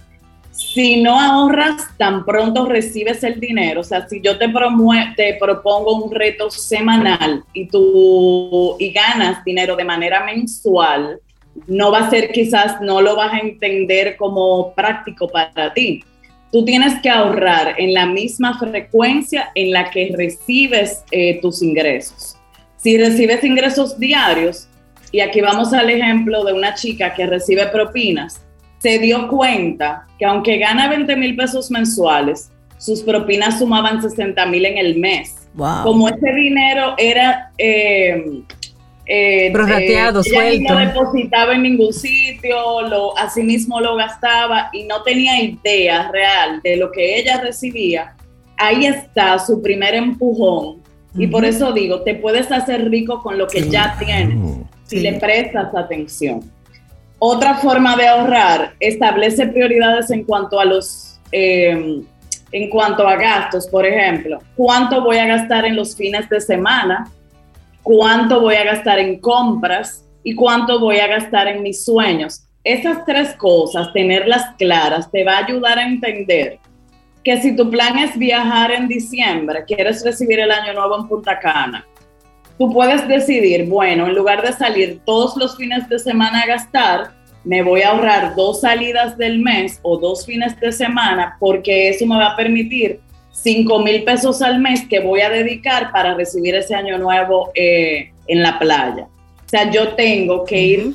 si 0.54 1.02
no 1.02 1.20
ahorras, 1.20 1.88
tan 1.98 2.24
pronto 2.24 2.66
recibes 2.66 3.24
el 3.24 3.40
dinero. 3.40 3.82
O 3.82 3.84
sea, 3.84 4.08
si 4.08 4.22
yo 4.22 4.38
te, 4.38 4.48
propongo 5.40 6.04
un 6.04 6.12
reto 6.12 6.52
semanal 6.52 7.44
y 7.54 7.68
tú 7.68 8.76
y 8.80 8.92
ganas 8.92 9.44
dinero 9.44 9.76
de 9.76 9.84
manera 9.84 10.24
mensual, 10.24 11.20
no 11.68 11.92
va 11.92 12.00
a 12.00 12.10
ser 12.10 12.32
quizás, 12.32 12.80
no 12.82 13.02
lo 13.02 13.16
vas 13.16 13.34
a 13.34 13.40
entender 13.40 14.16
como 14.16 14.74
práctico 14.76 15.28
para 15.28 15.74
ti. 15.74 16.04
Tú 16.52 16.64
tienes 16.64 17.02
que 17.02 17.10
ahorrar 17.10 17.74
en 17.80 17.96
la 17.96 18.06
misma 18.06 18.60
frecuencia 18.60 19.52
en 19.56 19.72
la 19.72 19.90
que 19.90 20.14
recibes 20.16 21.04
eh, 21.10 21.40
tus 21.42 21.64
ingresos. 21.64 22.38
Si 22.78 22.96
recibes 22.98 23.44
ingresos 23.44 23.98
diarios, 23.98 24.68
y 25.14 25.22
aquí 25.22 25.42
vamos 25.42 25.72
al 25.74 25.92
ejemplo 25.92 26.44
de 26.44 26.54
una 26.54 26.74
chica 26.74 27.14
que 27.14 27.28
recibe 27.28 27.68
propinas, 27.68 28.42
se 28.80 28.98
dio 28.98 29.28
cuenta 29.28 30.08
que 30.18 30.26
aunque 30.26 30.58
gana 30.58 30.90
20 30.90 31.16
mil 31.16 31.36
pesos 31.36 31.70
mensuales, 31.70 32.50
sus 32.80 33.04
propinas 33.04 33.60
sumaban 33.60 34.02
60 34.02 34.44
mil 34.48 34.66
en 34.66 34.80
el 34.80 34.98
mes. 34.98 35.48
Como 35.56 36.10
ese 36.10 36.34
dinero 36.34 36.96
era... 36.98 37.52
Eh, 37.60 38.42
eh, 39.06 39.52
Prorrateado, 39.52 40.22
eh, 40.22 40.24
suelto. 40.24 40.74
no 40.74 40.80
depositaba 40.80 41.54
en 41.54 41.62
ningún 41.62 41.94
sitio, 41.94 42.82
lo, 42.88 43.14
mismo 43.44 43.82
lo 43.82 43.96
gastaba 43.96 44.70
y 44.74 44.86
no 44.86 45.04
tenía 45.04 45.40
idea 45.44 46.10
real 46.12 46.60
de 46.64 46.78
lo 46.78 46.92
que 46.92 47.20
ella 47.20 47.40
recibía. 47.40 48.16
Ahí 48.58 48.88
está 48.88 49.38
su 49.38 49.62
primer 49.62 49.94
empujón. 49.94 50.82
Y 51.16 51.28
por 51.28 51.46
eso 51.46 51.72
digo, 51.72 52.02
te 52.02 52.16
puedes 52.16 52.52
hacer 52.52 52.90
rico 52.90 53.22
con 53.22 53.38
lo 53.38 53.46
que 53.46 53.70
ya 53.70 53.96
tienes 54.00 54.63
si 54.94 55.00
le 55.00 55.14
prestas 55.14 55.74
atención. 55.76 56.42
Otra 57.20 57.56
forma 57.56 57.96
de 57.96 58.08
ahorrar, 58.08 58.74
establece 58.80 59.48
prioridades 59.48 60.12
en 60.12 60.24
cuanto 60.24 60.60
a 60.60 60.66
los, 60.66 61.20
em, 61.32 62.04
en 62.52 62.70
cuanto 62.70 63.08
a 63.08 63.16
gastos, 63.16 63.68
por 63.68 63.86
ejemplo, 63.86 64.40
cuánto 64.56 65.02
voy 65.02 65.18
a 65.18 65.26
gastar 65.26 65.66
en 65.66 65.76
los 65.76 65.96
fines 65.96 66.30
de 66.30 66.40
semana, 66.42 67.10
cuánto 67.82 68.42
voy 68.42 68.56
a 68.56 68.64
gastar 68.66 69.00
en 69.00 69.20
compras 69.20 70.06
y 70.24 70.36
cuánto 70.36 70.80
voy 70.80 70.98
a 70.98 71.08
gastar 71.08 71.48
en 71.48 71.64
mis 71.64 71.84
sueños. 71.84 72.44
Esas 72.64 73.04
tres 73.06 73.34
cosas, 73.36 73.92
tenerlas 73.94 74.56
claras, 74.58 75.10
te 75.12 75.24
va 75.24 75.38
a 75.38 75.46
ayudar 75.46 75.80
a 75.80 75.88
entender 75.88 76.60
que 77.24 77.42
si 77.42 77.56
tu 77.56 77.70
plan 77.70 77.98
es 77.98 78.18
viajar 78.18 78.72
en 78.72 78.88
diciembre, 78.88 79.64
quieres 79.66 80.04
recibir 80.04 80.40
el 80.40 80.52
año 80.52 80.74
nuevo 80.74 81.00
en 81.00 81.08
Punta 81.08 81.40
Cana, 81.40 81.86
tú 82.58 82.72
puedes 82.72 83.08
decidir, 83.08 83.68
bueno, 83.68 84.08
en 84.08 84.16
lugar 84.16 84.42
de 84.42 84.54
salir 84.54 85.02
todos 85.06 85.36
los 85.38 85.58
fines 85.58 85.88
de 85.90 86.00
semana 86.00 86.42
a 86.42 86.48
gastar, 86.48 87.12
me 87.44 87.62
voy 87.62 87.82
a 87.82 87.90
ahorrar 87.90 88.36
dos 88.36 88.62
salidas 88.62 89.18
del 89.18 89.40
mes 89.40 89.80
o 89.84 89.98
dos 89.98 90.26
fines 90.26 90.60
de 90.60 90.72
semana 90.72 91.36
porque 91.40 91.90
eso 91.90 92.06
me 92.06 92.16
va 92.16 92.28
a 92.28 92.36
permitir 92.36 93.02
5 93.32 93.80
mil 93.80 94.04
pesos 94.04 94.42
al 94.42 94.62
mes 94.62 94.88
que 94.88 95.00
voy 95.00 95.22
a 95.22 95.30
dedicar 95.30 95.92
para 95.92 96.14
recibir 96.14 96.56
ese 96.56 96.76
año 96.76 96.98
nuevo 96.98 97.52
eh, 97.56 98.12
en 98.28 98.42
la 98.42 98.58
playa. 98.60 99.08
O 99.46 99.50
sea, 99.50 99.70
yo 99.70 99.90
tengo 99.90 100.46
que 100.46 100.62
ir 100.62 100.94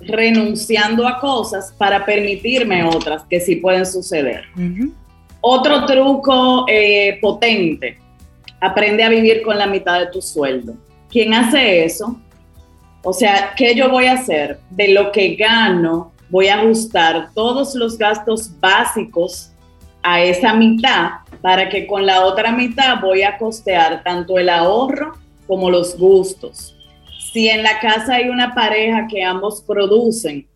renunciando 0.00 1.06
a 1.06 1.20
cosas 1.20 1.74
para 1.76 2.04
permitirme 2.06 2.84
otras 2.84 3.24
que 3.28 3.40
sí 3.40 3.56
pueden 3.56 3.84
suceder. 3.84 4.44
Otro 5.42 5.84
truco 5.84 6.64
eh, 6.68 7.18
potente, 7.20 7.98
aprende 8.60 9.02
a 9.02 9.08
vivir 9.08 9.42
con 9.42 9.58
la 9.58 9.66
mitad 9.66 10.00
de 10.00 10.06
tu 10.06 10.20
sueldo. 10.20 10.74
¿Quién 11.08 11.34
hace 11.34 11.84
eso? 11.84 12.20
O 13.02 13.12
sea, 13.12 13.54
¿qué 13.56 13.74
yo 13.74 13.88
voy 13.90 14.06
a 14.06 14.12
hacer? 14.12 14.60
De 14.70 14.88
lo 14.88 15.10
que 15.12 15.34
gano, 15.34 16.12
voy 16.28 16.48
a 16.48 16.60
ajustar 16.60 17.30
todos 17.34 17.74
los 17.74 17.96
gastos 17.96 18.50
básicos 18.60 19.52
a 20.02 20.22
esa 20.22 20.54
mitad 20.54 21.10
para 21.42 21.68
que 21.68 21.86
con 21.86 22.06
la 22.06 22.24
otra 22.24 22.52
mitad 22.52 23.00
voy 23.00 23.22
a 23.22 23.38
costear 23.38 24.02
tanto 24.02 24.38
el 24.38 24.48
ahorro 24.48 25.14
como 25.46 25.70
los 25.70 25.98
gustos. 25.98 26.76
Si 27.32 27.48
en 27.48 27.62
la 27.62 27.78
casa 27.80 28.16
hay 28.16 28.28
una 28.28 28.54
pareja 28.54 29.06
que 29.08 29.22
ambos 29.22 29.62
producen, 29.62 30.46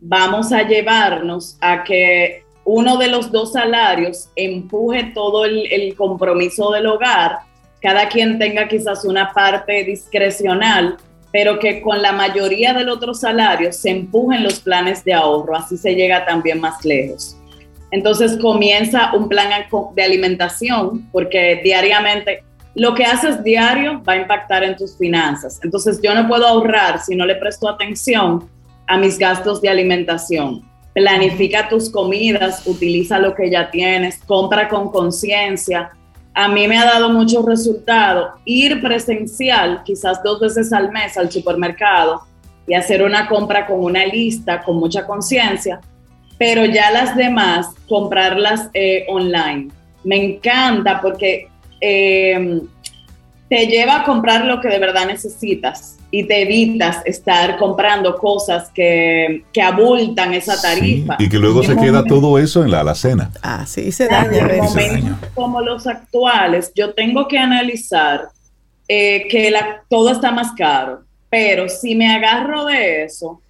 vamos 0.00 0.52
a 0.52 0.62
llevarnos 0.62 1.56
a 1.60 1.82
que 1.84 2.44
uno 2.64 2.98
de 2.98 3.08
los 3.08 3.32
dos 3.32 3.52
salarios 3.52 4.28
empuje 4.36 5.12
todo 5.14 5.44
el, 5.46 5.94
compromiso 5.96 6.70
del 6.70 6.86
hogar, 6.86 7.38
cada 7.80 8.08
quien 8.08 8.38
tenga 8.38 8.68
quizás 8.68 9.04
una 9.04 9.32
parte 9.32 9.84
discrecional, 9.84 10.96
pero 11.32 11.58
que 11.58 11.80
con 11.80 12.00
la 12.00 12.12
mayoría 12.12 12.72
del 12.72 12.88
otro 12.88 13.14
salario 13.14 13.72
se 13.72 13.90
empujen 13.90 14.42
los 14.42 14.60
planes 14.60 15.04
de 15.04 15.14
ahorro, 15.14 15.56
así 15.56 15.76
se 15.76 15.94
llega 15.94 16.24
también 16.24 16.60
más 16.60 16.84
lejos. 16.84 17.36
Entonces 17.90 18.36
comienza 18.38 19.12
un 19.14 19.28
plan 19.28 19.50
de 19.94 20.02
alimentación, 20.02 21.08
porque 21.10 21.60
diariamente 21.62 22.42
lo 22.74 22.94
que 22.94 23.04
haces 23.04 23.42
diario 23.42 24.02
va 24.08 24.12
a 24.12 24.16
impactar 24.18 24.62
en 24.62 24.76
tus 24.76 24.96
finanzas. 24.96 25.58
Entonces 25.64 26.00
yo 26.02 26.14
no 26.14 26.28
puedo 26.28 26.46
ahorrar 26.46 27.00
si 27.00 27.16
no 27.16 27.26
le 27.26 27.34
presto 27.36 27.68
atención 27.68 28.48
a 28.86 28.96
mis 28.96 29.18
gastos 29.18 29.60
de 29.60 29.68
alimentación. 29.68 30.62
Planifica 30.94 31.68
tus 31.68 31.90
comidas, 31.90 32.66
utiliza 32.66 33.18
lo 33.18 33.34
que 33.34 33.50
ya 33.50 33.70
tienes, 33.70 34.18
compra 34.24 34.68
con 34.68 34.90
conciencia. 34.90 35.90
A 36.40 36.46
mí 36.46 36.68
me 36.68 36.78
ha 36.78 36.84
dado 36.84 37.10
mucho 37.10 37.42
resultado 37.42 38.34
ir 38.44 38.80
presencial, 38.80 39.82
quizás 39.84 40.22
dos 40.22 40.38
veces 40.38 40.72
al 40.72 40.92
mes 40.92 41.16
al 41.18 41.32
supermercado 41.32 42.22
y 42.64 42.74
hacer 42.74 43.02
una 43.02 43.26
compra 43.26 43.66
con 43.66 43.82
una 43.82 44.06
lista, 44.06 44.62
con 44.62 44.76
mucha 44.76 45.04
conciencia, 45.04 45.80
pero 46.38 46.64
ya 46.64 46.92
las 46.92 47.16
demás 47.16 47.70
comprarlas 47.88 48.70
eh, 48.72 49.04
online. 49.08 49.72
Me 50.04 50.14
encanta 50.14 51.00
porque 51.00 51.48
eh, 51.80 52.60
te 53.48 53.66
lleva 53.66 53.96
a 53.96 54.04
comprar 54.04 54.44
lo 54.44 54.60
que 54.60 54.68
de 54.68 54.78
verdad 54.78 55.06
necesitas 55.06 55.97
y 56.10 56.24
te 56.24 56.42
evitas 56.42 57.04
estar 57.04 57.58
comprando 57.58 58.16
cosas 58.16 58.70
que, 58.70 59.44
que 59.52 59.60
abultan 59.60 60.32
esa 60.32 60.60
tarifa. 60.60 61.16
y 61.18 61.28
que 61.28 61.38
luego 61.38 61.62
se 61.62 61.76
queda 61.76 62.04
todo 62.04 62.38
eso 62.38 62.64
en 62.64 62.70
la 62.70 62.80
alacena. 62.80 63.30
Ah, 63.42 63.66
sí, 63.66 63.92
se 63.92 64.08
daña. 64.08 64.38
En 64.38 64.58
momentos 64.58 65.28
como 65.34 65.60
los 65.60 65.86
actuales, 65.86 66.72
yo 66.74 66.94
tengo 66.94 67.28
que 67.28 67.38
analizar 67.38 68.28
eh, 68.88 69.26
que 69.28 69.50
la, 69.50 69.82
todo 69.88 70.10
está 70.10 70.32
más 70.32 70.52
caro, 70.52 71.02
pero 71.28 71.68
si 71.68 71.94
me 71.94 72.10
agarro 72.10 72.64
de 72.64 73.04
eso, 73.04 73.42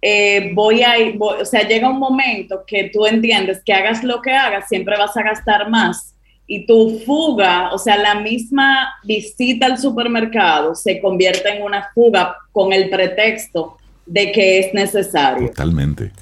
eh, 0.00 0.52
voy 0.54 0.82
a 0.82 0.98
ir, 0.98 1.16
o 1.20 1.44
sea, 1.44 1.66
llega 1.66 1.90
un 1.90 1.98
momento 1.98 2.62
que 2.64 2.90
tú 2.92 3.04
entiendes 3.06 3.62
que 3.64 3.72
hagas 3.72 4.04
lo 4.04 4.22
que 4.22 4.30
hagas, 4.30 4.68
siempre 4.68 4.96
vas 4.96 5.16
a 5.16 5.22
gastar 5.22 5.68
más 5.68 6.15
y 6.46 6.66
tu 6.66 7.00
fuga, 7.04 7.72
o 7.72 7.78
sea, 7.78 7.96
la 7.96 8.16
misma 8.16 8.94
visita 9.02 9.66
al 9.66 9.78
supermercado 9.78 10.74
se 10.74 11.00
convierte 11.00 11.48
en 11.48 11.62
una 11.62 11.88
fuga 11.94 12.36
con 12.52 12.72
el 12.72 12.88
pretexto 12.88 13.76
de 14.06 14.30
que 14.30 14.60
es 14.60 14.74
necesario. 14.74 15.48
Totalmente. 15.48 16.12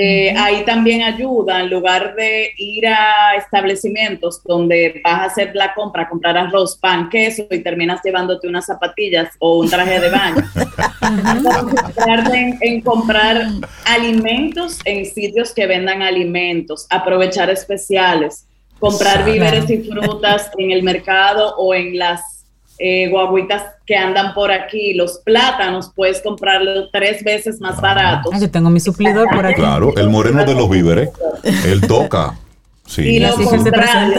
Eh, 0.00 0.32
ahí 0.38 0.64
también 0.64 1.02
ayuda, 1.02 1.60
en 1.60 1.70
lugar 1.70 2.14
de 2.14 2.52
ir 2.56 2.86
a 2.86 3.34
establecimientos 3.36 4.40
donde 4.44 5.00
vas 5.02 5.12
a 5.12 5.24
hacer 5.24 5.50
la 5.56 5.74
compra, 5.74 6.08
comprar 6.08 6.38
arroz, 6.38 6.78
pan, 6.80 7.08
queso 7.08 7.44
y 7.50 7.58
terminas 7.58 8.00
llevándote 8.04 8.46
unas 8.46 8.66
zapatillas 8.66 9.30
o 9.40 9.58
un 9.58 9.68
traje 9.68 9.98
de 9.98 10.08
baño. 10.08 10.44
en, 12.32 12.58
en 12.60 12.80
comprar 12.80 13.48
alimentos 13.86 14.78
en 14.84 15.04
sitios 15.04 15.52
que 15.52 15.66
vendan 15.66 16.02
alimentos, 16.02 16.86
aprovechar 16.90 17.50
especiales 17.50 18.47
comprar 18.78 19.24
víveres 19.24 19.68
y 19.70 19.78
frutas 19.78 20.50
en 20.58 20.70
el 20.70 20.82
mercado 20.82 21.56
o 21.56 21.74
en 21.74 21.98
las 21.98 22.38
eh, 22.80 23.08
guaguitas 23.08 23.64
que 23.84 23.96
andan 23.96 24.34
por 24.34 24.52
aquí, 24.52 24.94
los 24.94 25.18
plátanos, 25.18 25.90
puedes 25.96 26.22
comprarlos 26.22 26.90
tres 26.92 27.24
veces 27.24 27.60
más 27.60 27.80
baratos. 27.80 28.40
yo 28.40 28.48
tengo 28.50 28.70
mi 28.70 28.78
suplidor 28.78 29.28
por 29.34 29.44
aquí. 29.46 29.56
Claro, 29.56 29.96
el 29.96 30.08
moreno 30.08 30.44
de 30.44 30.54
los 30.54 30.70
víveres, 30.70 31.10
él 31.42 31.80
toca. 31.80 32.38
Sí. 32.86 33.02
Y, 33.02 33.20
lo 33.20 33.34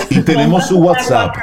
y 0.10 0.22
tenemos 0.22 0.68
su 0.68 0.80
WhatsApp. 0.80 1.36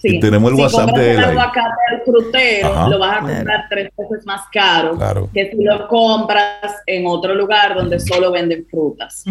Sí. 0.00 0.16
Y 0.16 0.20
tenemos 0.20 0.52
el 0.52 0.60
WhatsApp 0.60 0.90
de 0.90 1.10
él. 1.12 1.18
el 1.18 1.24
aguacate 1.24 1.76
del 1.90 2.00
frutero, 2.02 2.88
lo 2.88 2.98
vas 2.98 3.16
a 3.16 3.20
comprar 3.20 3.64
tres 3.68 3.90
veces 3.96 4.26
más 4.26 4.42
caro 4.52 4.96
que 5.32 5.50
si 5.50 5.64
lo 5.64 5.88
compras 5.88 6.76
en 6.86 7.06
otro 7.06 7.34
lugar 7.34 7.74
donde 7.74 7.98
solo 7.98 8.30
venden 8.30 8.66
frutas. 8.70 9.24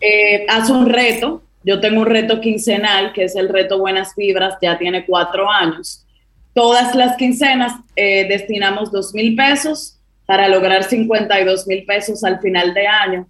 Eh, 0.00 0.46
haz 0.48 0.70
un 0.70 0.88
reto, 0.88 1.42
yo 1.66 1.80
tengo 1.80 2.02
un 2.02 2.06
reto 2.06 2.40
quincenal, 2.40 3.12
que 3.12 3.24
es 3.24 3.34
el 3.34 3.48
reto 3.48 3.80
Buenas 3.80 4.14
Fibras, 4.14 4.54
ya 4.62 4.78
tiene 4.78 5.04
cuatro 5.04 5.50
años. 5.50 6.06
Todas 6.54 6.94
las 6.94 7.16
quincenas 7.16 7.72
eh, 7.96 8.24
destinamos 8.28 8.92
dos 8.92 9.12
mil 9.12 9.34
pesos 9.34 9.98
para 10.26 10.48
lograr 10.48 10.84
52 10.84 11.66
mil 11.66 11.84
pesos 11.84 12.22
al 12.22 12.38
final 12.38 12.72
de 12.72 12.86
año. 12.86 13.26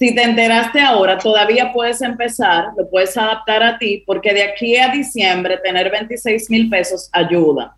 Si 0.00 0.12
te 0.16 0.24
enteraste 0.24 0.80
ahora, 0.80 1.16
todavía 1.16 1.72
puedes 1.72 2.02
empezar, 2.02 2.70
lo 2.76 2.90
puedes 2.90 3.16
adaptar 3.16 3.62
a 3.62 3.78
ti, 3.78 4.02
porque 4.04 4.34
de 4.34 4.42
aquí 4.42 4.76
a 4.76 4.88
diciembre 4.88 5.56
tener 5.62 5.88
26 5.88 6.50
mil 6.50 6.68
pesos 6.68 7.08
ayuda. 7.12 7.76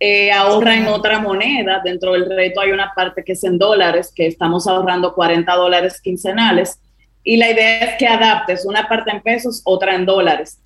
Eh, 0.00 0.32
ahorra 0.32 0.74
en 0.74 0.88
otra 0.88 1.20
moneda. 1.20 1.80
Dentro 1.84 2.14
del 2.14 2.28
reto 2.28 2.60
hay 2.60 2.72
una 2.72 2.92
parte 2.92 3.22
que 3.22 3.34
es 3.34 3.44
en 3.44 3.56
dólares, 3.56 4.12
que 4.12 4.26
estamos 4.26 4.66
ahorrando 4.66 5.14
40 5.14 5.54
dólares 5.54 6.00
quincenales. 6.00 6.80
Y 7.24 7.36
la 7.36 7.50
idea 7.50 7.84
es 7.84 7.94
que 7.98 8.06
adaptes 8.06 8.64
una 8.64 8.88
parte 8.88 9.10
en 9.10 9.22
pesos, 9.22 9.62
otra 9.64 9.94
en 9.94 10.06
dólares. 10.06 10.58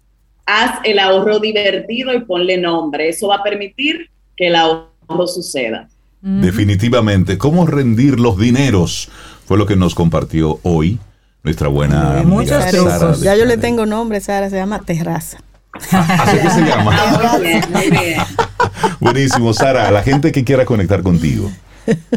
Haz 0.46 0.78
el 0.84 0.98
ahorro 0.98 1.38
divertido 1.38 2.14
y 2.14 2.20
ponle 2.20 2.56
nombre. 2.56 3.08
Eso 3.08 3.28
va 3.28 3.36
a 3.36 3.42
permitir 3.42 4.10
que 4.36 4.48
el 4.48 4.56
ahorro 4.56 5.26
suceda. 5.26 5.88
Definitivamente, 6.20 7.38
¿cómo 7.38 7.66
rendir 7.66 8.18
los 8.18 8.38
dineros? 8.38 9.08
Fue 9.46 9.58
lo 9.58 9.66
que 9.66 9.76
nos 9.76 9.94
compartió 9.94 10.58
hoy 10.62 10.98
nuestra 11.44 11.68
buena 11.68 12.18
amiga 12.18 12.68
Sara. 12.68 13.14
Ya 13.22 13.36
yo 13.36 13.44
le 13.44 13.56
tengo 13.56 13.86
nombre, 13.86 14.20
Sara, 14.20 14.50
se 14.50 14.56
llama 14.56 14.80
Terraza. 14.80 15.38
Así 15.72 16.38
que 16.38 16.50
se 16.50 16.60
llama. 16.62 17.38
muy 17.38 17.90
bien. 17.90 18.18
Buenísimo, 19.00 19.52
Sara. 19.52 19.90
La 19.90 20.02
gente 20.02 20.32
que 20.32 20.42
quiera 20.42 20.64
conectar 20.64 21.02
contigo. 21.02 21.50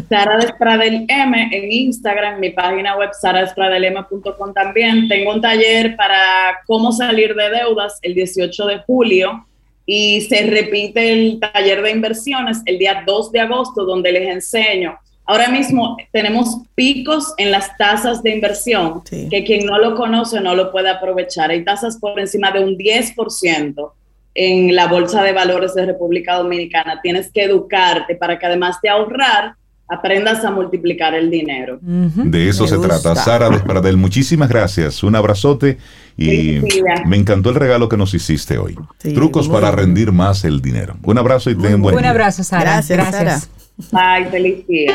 Sara 0.08 0.38
Despradel 0.38 1.04
M 1.08 1.48
en 1.52 1.72
Instagram, 1.72 2.40
mi 2.40 2.50
página 2.50 2.96
web 2.96 3.10
saradespradelm.com 3.12 4.54
también. 4.54 5.08
Tengo 5.08 5.32
un 5.32 5.40
taller 5.40 5.96
para 5.96 6.60
cómo 6.66 6.92
salir 6.92 7.34
de 7.34 7.50
deudas 7.50 7.98
el 8.02 8.14
18 8.14 8.66
de 8.66 8.78
julio 8.78 9.46
y 9.86 10.20
se 10.22 10.42
repite 10.42 11.12
el 11.12 11.40
taller 11.40 11.82
de 11.82 11.90
inversiones 11.90 12.62
el 12.66 12.78
día 12.78 13.02
2 13.06 13.32
de 13.32 13.40
agosto 13.40 13.84
donde 13.84 14.12
les 14.12 14.28
enseño. 14.28 14.98
Ahora 15.24 15.48
mismo 15.48 15.96
tenemos 16.12 16.56
picos 16.74 17.34
en 17.36 17.52
las 17.52 17.76
tasas 17.76 18.22
de 18.22 18.30
inversión 18.30 19.02
que 19.04 19.44
quien 19.44 19.64
no 19.64 19.78
lo 19.78 19.94
conoce 19.94 20.40
no 20.40 20.54
lo 20.54 20.72
puede 20.72 20.90
aprovechar. 20.90 21.50
Hay 21.50 21.64
tasas 21.64 21.98
por 21.98 22.18
encima 22.18 22.50
de 22.50 22.64
un 22.64 22.76
10% 22.76 23.92
en 24.34 24.74
la 24.74 24.86
Bolsa 24.86 25.22
de 25.22 25.32
Valores 25.32 25.74
de 25.74 25.86
República 25.86 26.36
Dominicana. 26.36 27.00
Tienes 27.02 27.30
que 27.30 27.44
educarte 27.44 28.16
para 28.16 28.38
que 28.38 28.46
además 28.46 28.78
de 28.82 28.88
ahorrar, 28.88 29.54
aprendas 29.90 30.44
a 30.44 30.52
multiplicar 30.52 31.14
el 31.14 31.30
dinero. 31.30 31.78
De 31.82 32.48
eso 32.48 32.66
se 32.66 32.78
trata. 32.78 33.16
Sara 33.16 33.50
Despradel, 33.50 33.96
muchísimas 33.96 34.48
gracias. 34.48 35.02
Un 35.02 35.16
abrazote 35.16 35.78
y 36.16 36.60
me 37.06 37.16
encantó 37.16 37.50
el 37.50 37.56
regalo 37.56 37.88
que 37.88 37.96
nos 37.96 38.14
hiciste 38.14 38.56
hoy. 38.56 38.78
Trucos 38.98 39.48
para 39.48 39.72
rendir 39.72 40.12
más 40.12 40.44
el 40.44 40.62
dinero. 40.62 40.96
Un 41.02 41.18
abrazo 41.18 41.50
y 41.50 41.56
ten 41.56 41.82
buen 41.82 41.96
Un 41.96 42.04
abrazo, 42.04 42.44
Sara. 42.44 42.80
Gracias. 42.88 43.50
Bye, 43.90 44.30
feliz 44.30 44.66
día. 44.68 44.94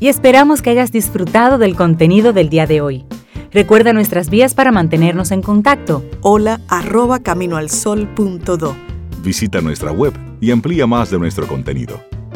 Y 0.00 0.08
esperamos 0.08 0.62
que 0.62 0.70
hayas 0.70 0.90
disfrutado 0.90 1.58
del 1.58 1.76
contenido 1.76 2.32
del 2.32 2.48
día 2.48 2.66
de 2.66 2.80
hoy. 2.80 3.04
Recuerda 3.52 3.92
nuestras 3.92 4.30
vías 4.30 4.54
para 4.54 4.72
mantenernos 4.72 5.30
en 5.30 5.42
contacto. 5.42 6.02
Hola 6.22 6.60
arroba 6.68 7.20
caminoalsol.do. 7.20 8.76
Visita 9.22 9.60
nuestra 9.60 9.92
web 9.92 10.14
y 10.40 10.50
amplía 10.50 10.86
más 10.86 11.10
de 11.10 11.18
nuestro 11.18 11.46
contenido 11.46 12.02